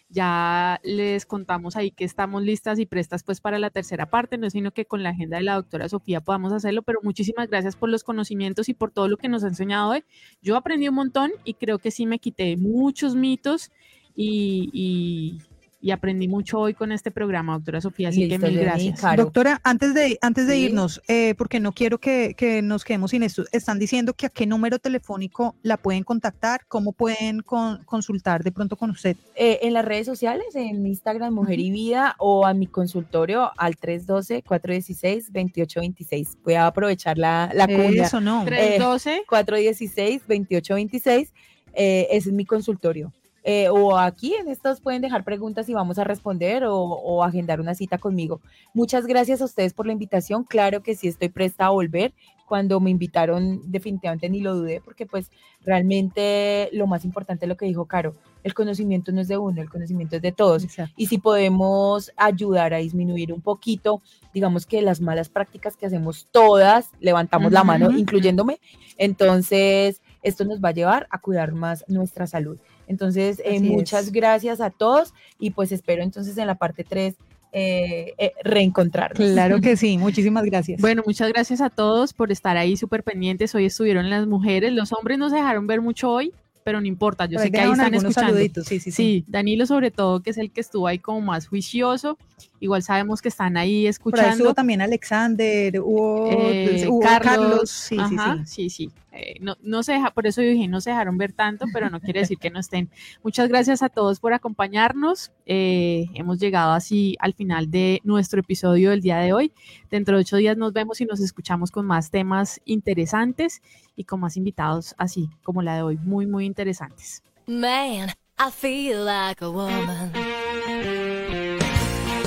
Ya 0.09 0.81
les 0.85 1.27
contamos 1.27 1.75
ahí 1.75 1.91
que 1.91 2.05
estamos 2.05 2.43
listas 2.43 2.79
y 2.79 2.87
prestas 2.87 3.25
pues 3.25 3.41
para 3.41 3.59
la 3.59 3.71
tercera 3.71 4.07
parte, 4.09 4.39
no 4.39 4.49
sino 4.51 4.71
que 4.71 4.85
con 4.85 5.03
la 5.03 5.11
agenda 5.11 5.37
de 5.39 5.43
la 5.43 5.55
doctora 5.57 5.89
Sofía 5.89 6.21
podamos 6.21 6.53
hacerlo, 6.53 6.83
pero 6.83 7.01
muchísimas 7.03 7.49
gracias 7.49 7.75
por 7.75 7.89
los 7.89 8.05
conocimientos 8.05 8.69
y 8.69 8.75
por 8.75 8.93
todo 8.93 9.09
lo 9.09 9.17
que 9.17 9.29
nos 9.29 9.43
ha 9.43 9.49
enseñado 9.49 9.91
hoy. 9.91 10.05
Yo 10.43 10.57
aprendí 10.57 10.89
un 10.89 10.95
montón 10.95 11.33
y 11.45 11.55
creo 11.55 11.79
que 11.79 11.91
sí 11.91 12.07
me 12.07 12.21
quité 12.21 12.57
muchos 12.57 13.17
mitos 13.17 13.73
y, 14.15 14.71
y- 14.73 15.39
y 15.81 15.91
aprendí 15.91 16.27
mucho 16.27 16.59
hoy 16.59 16.75
con 16.75 16.91
este 16.91 17.11
programa, 17.11 17.53
doctora 17.55 17.81
Sofía, 17.81 18.09
así 18.09 18.29
que 18.29 18.39
mil 18.39 18.59
gracias. 18.59 19.01
Doctora, 19.17 19.61
antes 19.63 19.95
de, 19.95 20.19
antes 20.23 20.47
de 20.47 20.55
Sí. 20.55 20.61
irnos, 20.63 21.03
eh, 21.07 21.35
porque 21.37 21.61
no 21.61 21.73
quiero 21.73 21.99
que, 21.99 22.35
que 22.37 22.63
nos 22.63 22.85
quedemos 22.85 23.11
sin 23.11 23.23
esto, 23.23 23.45
están 23.53 23.79
diciendo 23.79 24.15
que 24.15 24.27
a 24.27 24.31
qué 24.31 24.47
número 24.47 24.79
telefónico 24.79 25.55
la 25.63 25.77
pueden 25.77 26.03
contactar, 26.03 26.63
cómo 26.67 26.93
pueden 26.93 27.41
con- 27.43 27.85
consultar 27.85 28.43
de 28.43 28.53
pronto 28.53 28.77
con 28.77 28.91
usted. 28.91 29.17
Eh, 29.37 29.59
en 29.63 29.75
las 29.75 29.85
redes 29.85 30.07
sociales, 30.07 30.47
en 30.55 30.87
Instagram 30.87 31.35
Mujer 31.35 31.61
y 31.61 31.71
Vida 31.71 32.15
o 32.19 32.47
a 32.47 32.55
mi 32.55 32.67
consultorio 32.67 33.51
al 33.59 33.77
312-416-2826. 33.77 36.37
Voy 36.45 36.55
a 36.55 36.67
aprovechar 36.67 37.19
la, 37.19 37.51
la 37.55 37.67
cuña. 37.67 38.05
Eso 38.05 38.21
no. 38.21 38.45
312 38.45 39.23
416-2826. 39.29 41.29
Eh, 41.75 42.07
ese 42.11 42.29
es 42.31 42.35
mi 42.35 42.45
consultorio. 42.47 43.13
Eh, 43.49 43.69
o 43.69 43.97
aquí 43.97 44.35
en 44.35 44.49
estos 44.49 44.81
pueden 44.81 45.03
dejar 45.03 45.23
preguntas 45.23 45.69
y 45.69 45.73
vamos 45.73 46.01
a 46.01 46.05
responder 46.05 46.65
o, 46.65 46.77
o 46.77 47.23
agendar 47.23 47.61
una 47.61 47.77
cita 47.77 47.97
conmigo. 47.97 48.41
Muchas 48.75 49.07
gracias 49.07 49.41
a 49.41 49.45
ustedes 49.45 49.73
por 49.73 49.87
la 49.87 49.93
invitación. 49.93 50.43
Claro 50.43 50.83
que 50.83 50.97
sí 50.97 51.07
estoy 51.07 51.29
presta 51.29 51.67
a 51.67 51.71
volver 51.71 52.13
cuando 52.45 52.81
me 52.81 52.91
invitaron 52.91 53.61
definitivamente 53.71 54.29
ni 54.31 54.41
lo 54.41 54.57
dudé 54.57 54.81
porque 54.81 55.05
pues 55.05 55.31
realmente 55.63 56.71
lo 56.73 56.87
más 56.87 57.05
importante 57.05 57.45
es 57.45 57.49
lo 57.49 57.57
que 57.57 57.67
dijo 57.67 57.85
Caro, 57.87 58.15
el 58.45 58.55
conocimiento 58.55 59.13
no 59.13 59.21
es 59.21 59.29
de 59.29 59.37
uno, 59.37 59.61
el 59.61 59.69
conocimiento 59.69 60.17
es 60.17 60.23
de 60.23 60.33
todos. 60.33 60.67
Y 60.97 61.07
si 61.07 61.19
podemos 61.19 62.13
ayudar 62.17 62.73
a 62.73 62.79
disminuir 62.79 63.33
un 63.33 63.43
poquito, 63.43 64.01
digamos 64.33 64.67
que 64.67 64.81
las 64.83 65.01
malas 65.01 65.29
prácticas 65.29 65.77
que 65.77 65.87
hacemos 65.87 66.29
todas, 66.31 66.91
levantamos 67.01 67.53
la 67.53 67.65
mano, 67.65 67.91
incluyéndome, 67.91 68.61
entonces 68.97 70.01
esto 70.23 70.45
nos 70.45 70.61
va 70.61 70.71
a 70.71 70.73
llevar 70.73 71.07
a 71.11 71.21
cuidar 71.21 71.53
más 71.53 71.85
nuestra 71.89 72.27
salud. 72.27 72.59
Entonces, 72.87 73.41
eh, 73.45 73.61
muchas 73.61 74.13
gracias 74.13 74.61
a 74.61 74.71
todos 74.71 75.13
y 75.39 75.51
pues 75.51 75.73
espero 75.73 76.03
entonces 76.03 76.39
en 76.39 76.47
la 76.47 76.55
parte 76.55 76.85
3 76.85 77.15
eh, 77.53 78.13
eh, 78.19 78.33
reencontrarnos. 78.45 79.33
Claro 79.33 79.61
que 79.61 79.77
sí, 79.79 79.97
muchísimas 79.99 80.45
gracias. 80.45 80.81
Bueno, 80.81 81.03
muchas 81.07 81.29
gracias 81.29 81.61
a 81.61 81.71
todos 81.71 82.13
por 82.13 82.31
estar 82.31 82.57
ahí 82.57 82.77
súper 82.77 83.03
pendientes. 83.03 83.55
Hoy 83.55 83.65
estuvieron 83.65 84.11
las 84.11 84.27
mujeres, 84.27 84.73
los 84.73 84.93
hombres 84.93 85.19
no 85.19 85.31
se 85.31 85.37
dejaron 85.37 85.67
ver 85.67 85.81
mucho 85.81 86.11
hoy, 86.11 86.33
pero 86.65 86.81
no 86.81 86.87
importa, 86.87 87.27
yo 87.27 87.39
sé 87.39 87.51
que 87.51 87.61
ahí 87.61 87.71
están 87.71 87.95
escuchando. 87.95 88.39
Sí, 88.65 88.81
sí, 88.81 88.91
sí, 88.91 89.25
Danilo 89.29 89.67
sobre 89.67 89.91
todo, 89.91 90.21
que 90.21 90.31
es 90.31 90.39
el 90.39 90.51
que 90.51 90.61
estuvo 90.61 90.87
ahí 90.87 90.99
como 90.99 91.21
más 91.21 91.47
juicioso, 91.47 92.19
igual 92.67 92.83
sabemos 92.83 93.23
que 93.23 93.29
están 93.29 93.57
ahí 93.57 93.87
escuchando. 93.87 94.45
Por 94.45 94.55
también 94.55 94.81
Alexander, 94.81 95.81
hubo, 95.81 96.29
eh, 96.31 96.89
Carlos, 97.01 97.71
sí, 97.71 97.97
sí, 98.45 98.71
sí, 98.71 98.91
eh, 99.13 99.37
no, 99.41 99.57
no 99.63 99.83
se 99.83 99.93
deja, 99.93 100.11
por 100.11 100.27
eso 100.27 100.43
yo 100.43 100.51
dije, 100.51 100.69
no 100.69 100.81
se 100.81 100.91
dejaron 100.91 101.17
ver 101.17 101.33
tanto, 101.33 101.65
pero 101.73 101.89
no 101.89 102.01
quiere 102.01 102.21
decir 102.21 102.39
que 102.39 102.51
no 102.51 102.61
estén. 102.61 102.91
Muchas 103.23 103.49
gracias 103.49 103.83
a 103.83 103.89
todos 103.89 104.21
por 104.21 104.35
acompañarnos. 104.35 105.33
Eh, 105.47 106.07
hemos 106.15 106.39
llegado 106.39 106.73
así 106.73 107.17
al 107.21 107.33
final 107.33 107.71
de 107.71 108.01
nuestro 108.05 108.41
episodio 108.41 108.91
del 108.91 109.01
día 109.01 109.19
de 109.19 109.33
hoy. 109.33 109.53
Dentro 109.91 110.17
de 110.17 110.23
ocho 110.23 110.37
días 110.37 110.57
nos 110.57 110.73
vemos 110.73 111.01
y 111.01 111.07
nos 111.07 111.21
escuchamos 111.21 111.71
con 111.71 111.87
más 111.87 112.11
temas 112.11 112.61
interesantes 112.65 113.63
y 113.97 114.05
con 114.05 114.21
más 114.21 114.37
invitados 114.37 114.95
así 114.99 115.31
como 115.43 115.63
la 115.63 115.77
de 115.77 115.83
hoy, 115.83 115.99
muy, 116.03 116.27
muy 116.27 116.45
interesantes. 116.45 117.23
Man, 117.47 118.11
I 118.39 118.51
feel 118.51 119.05
like 119.05 119.43
a 119.43 119.49
woman. 119.49 121.06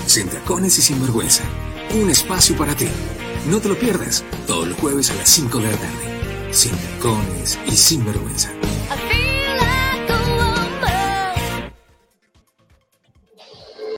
Sin 0.10 0.28
tacones 0.28 0.76
y 0.80 0.82
sin 0.82 0.99
vergüenza. 0.99 1.43
Un 1.93 2.10
espacio 2.10 2.57
para 2.57 2.74
ti. 2.74 2.88
No 3.47 3.60
te 3.60 3.70
lo 3.70 3.78
pierdas, 3.78 4.24
todos 4.47 4.68
los 4.68 4.80
jueves 4.80 5.12
a 5.12 5.14
las 5.14 5.30
5 5.30 5.60
de 5.60 5.72
la 5.72 5.78
tarde. 5.78 6.51
Sin 6.51 6.72
tacones 6.72 7.60
y 7.68 7.76
sin 7.76 8.03
vergüenza. 8.03 8.51